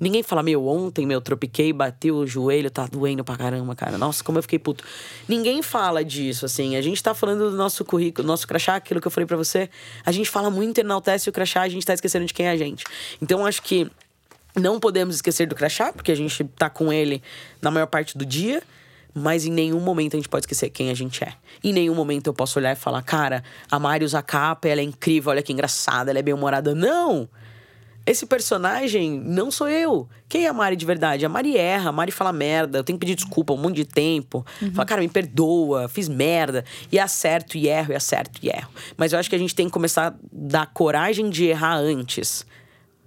Ninguém 0.02 0.24
fala, 0.24 0.42
meu, 0.42 0.68
ontem, 0.68 1.06
meu, 1.06 1.22
tropiquei, 1.22 1.72
bati 1.72 2.10
o 2.10 2.26
joelho, 2.26 2.72
tá 2.72 2.88
doendo 2.88 3.24
pra 3.24 3.38
caramba, 3.38 3.76
cara. 3.76 4.00
Nossa, 4.00 4.24
como 4.24 4.40
eu 4.40 4.42
fiquei 4.42 4.58
puto. 4.58 4.84
Ninguém 5.28 5.62
fala 5.62 6.04
disso, 6.04 6.44
assim. 6.44 6.76
A 6.76 6.82
gente 6.82 7.04
tá 7.04 7.14
falando 7.14 7.52
do 7.52 7.56
nosso 7.56 7.86
currículo, 7.86 8.28
nosso 8.28 8.48
crachá, 8.48 8.76
aquilo 8.76 9.00
que 9.00 9.06
eu 9.06 9.12
falei 9.12 9.28
para 9.28 9.38
você. 9.38 9.70
A 10.04 10.12
gente 10.12 10.28
fala 10.28 10.50
muito, 10.50 10.80
enaltece 10.80 11.30
o 11.30 11.32
crachá, 11.32 11.62
a 11.62 11.70
gente 11.70 11.86
tá 11.86 11.94
esquecendo 11.94 12.26
de 12.26 12.34
quem 12.34 12.48
é 12.48 12.50
a 12.50 12.58
gente. 12.58 12.84
Então, 13.22 13.46
acho 13.46 13.62
que 13.62 13.92
não 14.56 14.80
podemos 14.80 15.14
esquecer 15.14 15.48
do 15.48 15.54
crachá, 15.54 15.94
porque 15.94 16.12
a 16.12 16.16
gente 16.16 16.44
tá 16.58 16.68
com 16.68 16.92
ele 16.92 17.22
na 17.62 17.70
maior 17.70 17.86
parte 17.86 18.18
do 18.18 18.26
dia. 18.26 18.64
Mas 19.14 19.46
em 19.46 19.52
nenhum 19.52 19.82
momento 19.82 20.16
a 20.16 20.18
gente 20.18 20.30
pode 20.30 20.46
esquecer 20.46 20.70
quem 20.72 20.90
a 20.90 20.94
gente 20.96 21.24
é. 21.24 21.34
Em 21.64 21.74
nenhum 21.74 21.94
momento 21.94 22.28
eu 22.28 22.34
posso 22.34 22.58
olhar 22.58 22.72
e 22.72 22.76
falar, 22.76 23.04
cara, 23.04 23.44
a 23.70 23.78
Mari 23.78 24.06
usa 24.06 24.22
capa, 24.24 24.68
ela 24.68 24.82
é 24.82 24.84
incrível, 24.84 25.32
olha 25.32 25.44
que 25.44 25.52
engraçada, 25.52 26.10
ela 26.10 26.20
é 26.20 26.22
bem-humorada. 26.22 26.74
Não! 26.74 27.30
Esse 28.04 28.26
personagem 28.26 29.20
não 29.20 29.52
sou 29.52 29.70
eu. 29.70 30.10
Quem 30.28 30.46
é 30.46 30.50
a 30.50 30.54
Mari 30.54 30.76
de 30.76 30.86
verdade? 30.86 31.24
A 31.24 31.30
Mari 31.30 31.56
erra, 31.56 31.90
a 31.90 31.92
Mari 31.92 32.12
fala 32.12 32.34
merda, 32.34 32.80
eu 32.80 32.84
tenho 32.84 32.98
que 32.98 33.06
pedir 33.06 33.16
desculpa 33.16 33.54
um 33.54 33.58
monte 33.58 33.76
de 33.76 33.86
tempo. 33.86 34.46
Uhum. 34.60 34.74
Fala, 34.74 34.86
cara, 34.86 35.02
me 35.02 35.08
perdoa, 35.08 35.88
fiz 35.88 36.10
merda. 36.10 36.66
E 36.92 36.98
acerto 36.98 37.58
e 37.58 37.68
erro, 37.68 37.94
e 37.94 37.96
acerto 37.96 38.40
e 38.42 38.50
erro. 38.50 38.70
Mas 38.98 39.14
eu 39.14 39.20
acho 39.20 39.30
que 39.30 39.36
a 39.36 39.40
gente 39.40 39.54
tem 39.54 39.68
que 39.68 39.72
começar 39.72 40.08
a 40.08 40.14
dar 40.32 40.66
coragem 40.74 41.30
de 41.30 41.46
errar 41.46 41.76
antes. 41.76 42.46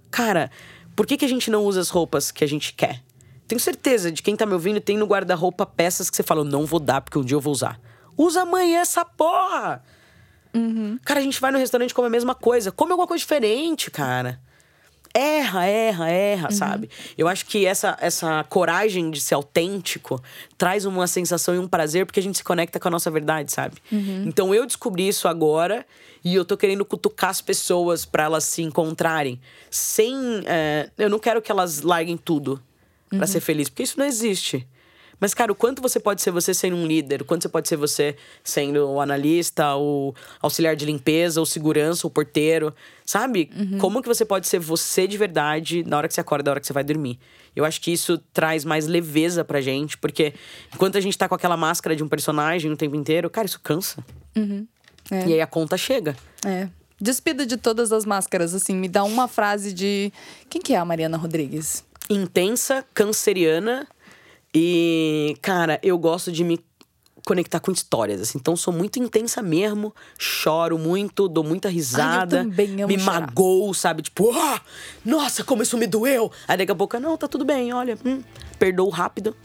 Cara, 0.09 0.49
por 0.95 1.05
que, 1.05 1.17
que 1.17 1.25
a 1.25 1.29
gente 1.29 1.51
não 1.51 1.65
usa 1.65 1.81
as 1.81 1.89
roupas 1.89 2.31
que 2.31 2.43
a 2.43 2.47
gente 2.47 2.73
quer? 2.73 3.03
Tenho 3.49 3.59
certeza 3.59 4.09
de 4.09 4.23
quem 4.23 4.35
tá 4.35 4.45
me 4.45 4.53
ouvindo 4.53 4.79
tem 4.79 4.97
no 4.97 5.05
guarda-roupa 5.05 5.65
peças 5.65 6.09
que 6.09 6.15
você 6.15 6.23
fala, 6.23 6.43
não 6.43 6.65
vou 6.65 6.79
dar 6.79 7.01
porque 7.01 7.19
um 7.19 7.23
dia 7.23 7.35
eu 7.35 7.41
vou 7.41 7.51
usar. 7.51 7.79
Usa 8.17 8.43
amanhã 8.43 8.79
essa 8.79 9.03
porra! 9.03 9.83
Uhum. 10.53 10.97
Cara, 11.03 11.19
a 11.19 11.23
gente 11.23 11.39
vai 11.41 11.51
no 11.51 11.59
restaurante 11.59 11.91
e 11.91 11.93
come 11.93 12.07
a 12.07 12.11
mesma 12.11 12.33
coisa. 12.33 12.71
Come 12.71 12.91
alguma 12.91 13.05
coisa 13.05 13.19
diferente, 13.19 13.91
cara 13.91 14.39
erra, 15.15 15.65
erra, 15.65 16.09
erra, 16.09 16.49
uhum. 16.49 16.55
sabe? 16.55 16.89
Eu 17.17 17.27
acho 17.29 17.45
que 17.45 17.65
essa, 17.65 17.97
essa 18.01 18.43
coragem 18.43 19.09
de 19.09 19.21
ser 19.21 19.35
autêntico 19.35 20.21
traz 20.57 20.85
uma 20.85 21.07
sensação 21.07 21.55
e 21.55 21.57
um 21.57 21.67
prazer 21.67 22.05
porque 22.05 22.19
a 22.19 22.23
gente 22.23 22.37
se 22.37 22.43
conecta 22.43 22.79
com 22.79 22.89
a 22.89 22.91
nossa 22.91 23.09
verdade, 23.09 23.51
sabe? 23.51 23.77
Uhum. 23.89 24.25
Então 24.27 24.53
eu 24.53 24.65
descobri 24.65 25.07
isso 25.07 25.29
agora 25.29 25.85
e 26.23 26.35
eu 26.35 26.43
tô 26.43 26.57
querendo 26.57 26.83
cutucar 26.83 27.29
as 27.29 27.39
pessoas 27.39 28.03
para 28.03 28.23
elas 28.23 28.43
se 28.43 28.61
encontrarem 28.61 29.39
sem. 29.71 30.43
É, 30.45 30.89
eu 30.97 31.09
não 31.09 31.19
quero 31.19 31.41
que 31.41 31.49
elas 31.49 31.81
larguem 31.81 32.17
tudo 32.17 32.61
para 33.07 33.19
uhum. 33.19 33.27
ser 33.27 33.39
feliz, 33.39 33.69
porque 33.69 33.83
isso 33.83 33.97
não 33.97 34.05
existe. 34.05 34.67
Mas, 35.19 35.33
cara, 35.33 35.51
o 35.51 35.55
quanto 35.55 35.81
você 35.81 35.99
pode 35.99 36.21
ser 36.21 36.31
você 36.31 36.53
sendo 36.53 36.75
um 36.75 36.85
líder, 36.85 37.21
o 37.21 37.25
quanto 37.25 37.43
você 37.43 37.49
pode 37.49 37.67
ser 37.67 37.77
você 37.77 38.15
sendo 38.43 38.89
o 38.89 39.01
analista, 39.01 39.75
o 39.75 40.13
auxiliar 40.41 40.75
de 40.75 40.85
limpeza, 40.85 41.41
o 41.41 41.45
segurança, 41.45 42.05
o 42.05 42.09
porteiro, 42.09 42.73
sabe? 43.05 43.49
Uhum. 43.55 43.77
Como 43.77 44.01
que 44.01 44.07
você 44.07 44.25
pode 44.25 44.47
ser 44.47 44.59
você 44.59 45.07
de 45.07 45.17
verdade 45.17 45.83
na 45.83 45.97
hora 45.97 46.07
que 46.07 46.13
você 46.13 46.21
acorda, 46.21 46.49
na 46.49 46.53
hora 46.53 46.59
que 46.59 46.67
você 46.67 46.73
vai 46.73 46.83
dormir? 46.83 47.19
Eu 47.55 47.63
acho 47.63 47.79
que 47.79 47.91
isso 47.91 48.17
traz 48.33 48.65
mais 48.65 48.85
leveza 48.85 49.45
pra 49.45 49.61
gente, 49.61 49.97
porque 49.97 50.33
enquanto 50.73 50.97
a 50.97 51.01
gente 51.01 51.17
tá 51.17 51.29
com 51.29 51.35
aquela 51.35 51.55
máscara 51.55 51.95
de 51.95 52.03
um 52.03 52.07
personagem 52.07 52.71
o 52.71 52.75
tempo 52.75 52.95
inteiro, 52.95 53.29
cara, 53.29 53.45
isso 53.45 53.59
cansa. 53.61 54.03
Uhum. 54.35 54.67
É. 55.09 55.27
E 55.27 55.33
aí 55.33 55.41
a 55.41 55.47
conta 55.47 55.77
chega. 55.77 56.15
É. 56.45 56.67
Despida 56.99 57.45
de 57.45 57.57
todas 57.57 57.91
as 57.91 58.05
máscaras, 58.05 58.53
assim, 58.53 58.75
me 58.75 58.87
dá 58.87 59.03
uma 59.03 59.27
frase 59.27 59.73
de. 59.73 60.11
Quem 60.49 60.61
que 60.61 60.73
é 60.73 60.77
a 60.77 60.85
Mariana 60.85 61.17
Rodrigues? 61.17 61.83
Intensa, 62.09 62.85
canceriana 62.93 63.87
e, 64.55 65.35
cara, 65.41 65.77
eu 65.83 65.97
gosto 65.97 66.31
de 66.31 66.41
me 66.41 66.63
conectar 67.25 67.59
com 67.59 67.71
histórias, 67.71 68.21
assim. 68.21 68.37
Então, 68.37 68.55
sou 68.55 68.73
muito 68.73 68.99
intensa 68.99 69.41
mesmo, 69.41 69.93
choro 70.17 70.77
muito, 70.77 71.27
dou 71.27 71.43
muita 71.43 71.67
risada. 71.67 72.37
Ai, 72.37 72.45
eu 72.45 72.49
também 72.49 72.81
amo 72.81 72.87
me 72.87 72.97
magoo, 72.97 73.73
sabe? 73.73 74.03
Tipo, 74.03 74.31
oh, 74.33 74.59
nossa, 75.03 75.43
como 75.43 75.61
isso 75.61 75.77
me 75.77 75.87
doeu. 75.87 76.31
Aí 76.47 76.55
daqui 76.55 76.71
a 76.71 76.75
pouco, 76.75 76.97
não, 76.99 77.17
tá 77.17 77.27
tudo 77.27 77.43
bem, 77.43 77.73
olha, 77.73 77.97
hum, 78.05 78.23
perdoo 78.57 78.87
rápido. 78.87 79.35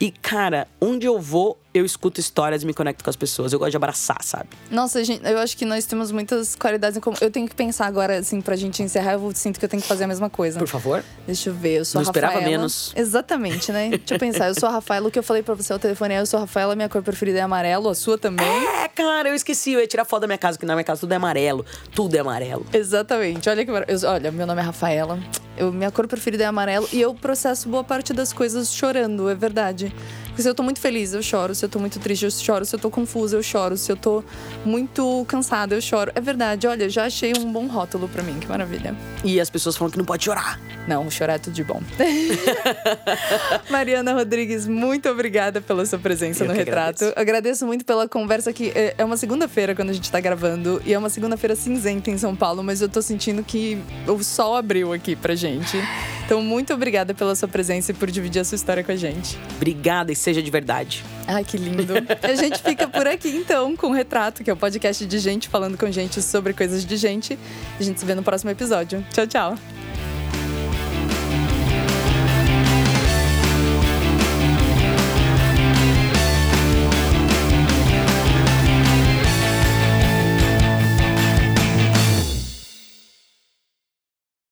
E, 0.00 0.10
cara, 0.10 0.66
onde 0.80 1.06
eu 1.06 1.20
vou, 1.20 1.61
eu 1.74 1.84
escuto 1.84 2.20
histórias 2.20 2.62
e 2.62 2.66
me 2.66 2.74
conecto 2.74 3.02
com 3.02 3.10
as 3.10 3.16
pessoas. 3.16 3.52
Eu 3.52 3.58
gosto 3.58 3.70
de 3.70 3.76
abraçar, 3.76 4.18
sabe? 4.22 4.48
Nossa, 4.70 5.02
gente, 5.04 5.24
eu 5.24 5.38
acho 5.38 5.56
que 5.56 5.64
nós 5.64 5.84
temos 5.86 6.12
muitas 6.12 6.54
qualidades 6.54 6.96
em 6.96 7.00
comum. 7.00 7.16
Eu 7.20 7.30
tenho 7.30 7.48
que 7.48 7.54
pensar 7.54 7.86
agora, 7.86 8.18
assim, 8.18 8.40
pra 8.40 8.56
gente 8.56 8.82
encerrar, 8.82 9.14
eu 9.14 9.32
sinto 9.34 9.58
que 9.58 9.64
eu 9.64 9.68
tenho 9.68 9.82
que 9.82 9.88
fazer 9.88 10.04
a 10.04 10.06
mesma 10.06 10.28
coisa. 10.28 10.58
Por 10.58 10.68
favor. 10.68 11.02
Deixa 11.26 11.50
eu 11.50 11.54
ver, 11.54 11.78
eu 11.78 11.84
sou 11.84 12.00
Não 12.00 12.06
a 12.06 12.08
Rafaela. 12.08 12.26
esperava 12.28 12.50
menos. 12.50 12.92
Exatamente, 12.94 13.72
né? 13.72 13.88
Deixa 13.90 14.14
eu 14.14 14.18
pensar, 14.18 14.48
eu 14.48 14.54
sou 14.54 14.68
a 14.68 14.72
Rafaela, 14.72 15.08
o 15.08 15.10
que 15.10 15.18
eu 15.18 15.22
falei 15.22 15.42
pra 15.42 15.54
você 15.54 15.72
ao 15.72 15.78
telefone 15.78 16.14
é 16.14 16.20
eu 16.20 16.26
sou 16.26 16.38
a 16.38 16.40
Rafaela, 16.42 16.76
minha 16.76 16.88
cor 16.88 17.02
preferida 17.02 17.38
é 17.38 17.42
amarelo, 17.42 17.88
a 17.88 17.94
sua 17.94 18.18
também. 18.18 18.46
É, 18.82 18.88
cara, 18.88 19.28
eu 19.28 19.34
esqueci, 19.34 19.72
eu 19.72 19.80
ia 19.80 19.86
tirar 19.86 20.04
foto 20.04 20.22
da 20.22 20.26
minha 20.26 20.38
casa, 20.38 20.56
porque 20.58 20.66
na 20.66 20.74
minha 20.74 20.84
casa 20.84 21.00
tudo 21.00 21.12
é 21.12 21.16
amarelo. 21.16 21.64
Tudo 21.94 22.14
é 22.14 22.18
amarelo. 22.20 22.66
Exatamente. 22.72 23.48
Olha 23.48 23.64
que 23.64 23.70
eu, 23.70 24.10
Olha, 24.10 24.30
meu 24.30 24.46
nome 24.46 24.60
é 24.60 24.64
Rafaela. 24.64 25.18
Eu, 25.56 25.72
minha 25.72 25.90
cor 25.90 26.06
preferida 26.06 26.44
é 26.44 26.46
amarelo 26.46 26.88
e 26.92 27.00
eu 27.00 27.14
processo 27.14 27.68
boa 27.68 27.84
parte 27.84 28.12
das 28.12 28.32
coisas 28.32 28.72
chorando, 28.72 29.28
é 29.28 29.34
verdade. 29.34 29.94
Porque 30.32 30.42
se 30.42 30.48
eu 30.48 30.54
tô 30.54 30.62
muito 30.62 30.80
feliz, 30.80 31.12
eu 31.12 31.22
choro. 31.22 31.54
Se 31.54 31.62
eu 31.62 31.68
tô 31.68 31.78
muito 31.78 32.00
triste, 32.00 32.24
eu 32.24 32.30
choro. 32.30 32.64
Se 32.64 32.74
eu 32.74 32.80
tô 32.80 32.90
confusa, 32.90 33.36
eu 33.36 33.42
choro. 33.42 33.76
Se 33.76 33.92
eu 33.92 33.96
tô 33.96 34.24
muito 34.64 35.26
cansada, 35.28 35.74
eu 35.74 35.80
choro. 35.80 36.10
É 36.14 36.20
verdade, 36.20 36.66
olha, 36.66 36.88
já 36.88 37.04
achei 37.04 37.34
um 37.38 37.52
bom 37.52 37.66
rótulo 37.66 38.08
para 38.08 38.22
mim, 38.22 38.38
que 38.40 38.48
maravilha. 38.48 38.96
E 39.22 39.38
as 39.38 39.50
pessoas 39.50 39.76
falam 39.76 39.90
que 39.90 39.98
não 39.98 40.04
pode 40.06 40.24
chorar. 40.24 40.58
Não, 40.88 41.08
chorar 41.10 41.34
é 41.34 41.38
tudo 41.38 41.52
de 41.52 41.62
bom. 41.62 41.80
Mariana 43.70 44.14
Rodrigues, 44.14 44.66
muito 44.66 45.08
obrigada 45.08 45.60
pela 45.60 45.84
sua 45.84 45.98
presença 45.98 46.44
eu 46.44 46.48
no 46.48 46.54
Retrato. 46.54 47.04
Agradeço. 47.04 47.20
agradeço 47.20 47.66
muito 47.66 47.84
pela 47.84 48.08
conversa 48.08 48.52
que 48.52 48.72
é, 48.74 48.94
é 48.98 49.04
uma 49.04 49.16
segunda-feira 49.16 49.74
quando 49.74 49.90
a 49.90 49.92
gente 49.92 50.10
tá 50.10 50.18
gravando 50.18 50.82
e 50.84 50.92
é 50.92 50.98
uma 50.98 51.10
segunda-feira 51.10 51.54
cinzenta 51.54 52.10
em 52.10 52.18
São 52.18 52.34
Paulo, 52.34 52.64
mas 52.64 52.80
eu 52.80 52.88
tô 52.88 53.02
sentindo 53.02 53.44
que 53.44 53.78
o 54.08 54.22
sol 54.24 54.56
abriu 54.56 54.92
aqui 54.92 55.14
pra 55.14 55.34
gente. 55.34 55.76
Então, 56.24 56.40
muito 56.40 56.72
obrigada 56.72 57.12
pela 57.12 57.34
sua 57.34 57.48
presença 57.48 57.90
e 57.90 57.94
por 57.94 58.10
dividir 58.10 58.40
a 58.40 58.44
sua 58.44 58.56
história 58.56 58.82
com 58.82 58.92
a 58.92 58.96
gente. 58.96 59.38
Obrigada 59.56 60.10
seja 60.22 60.42
de 60.42 60.50
verdade. 60.50 61.04
Ai, 61.26 61.44
que 61.44 61.56
lindo. 61.56 61.94
a 62.22 62.34
gente 62.34 62.62
fica 62.62 62.88
por 62.88 63.06
aqui 63.06 63.28
então 63.28 63.76
com 63.76 63.88
o 63.88 63.92
Retrato, 63.92 64.42
que 64.42 64.50
é 64.50 64.52
o 64.52 64.56
podcast 64.56 65.04
de 65.04 65.18
gente 65.18 65.48
falando 65.48 65.76
com 65.76 65.90
gente 65.90 66.22
sobre 66.22 66.52
coisas 66.52 66.84
de 66.84 66.96
gente. 66.96 67.38
A 67.78 67.82
gente 67.82 67.98
se 67.98 68.06
vê 68.06 68.14
no 68.14 68.22
próximo 68.22 68.50
episódio. 68.50 69.04
Tchau, 69.12 69.26
tchau. 69.26 69.81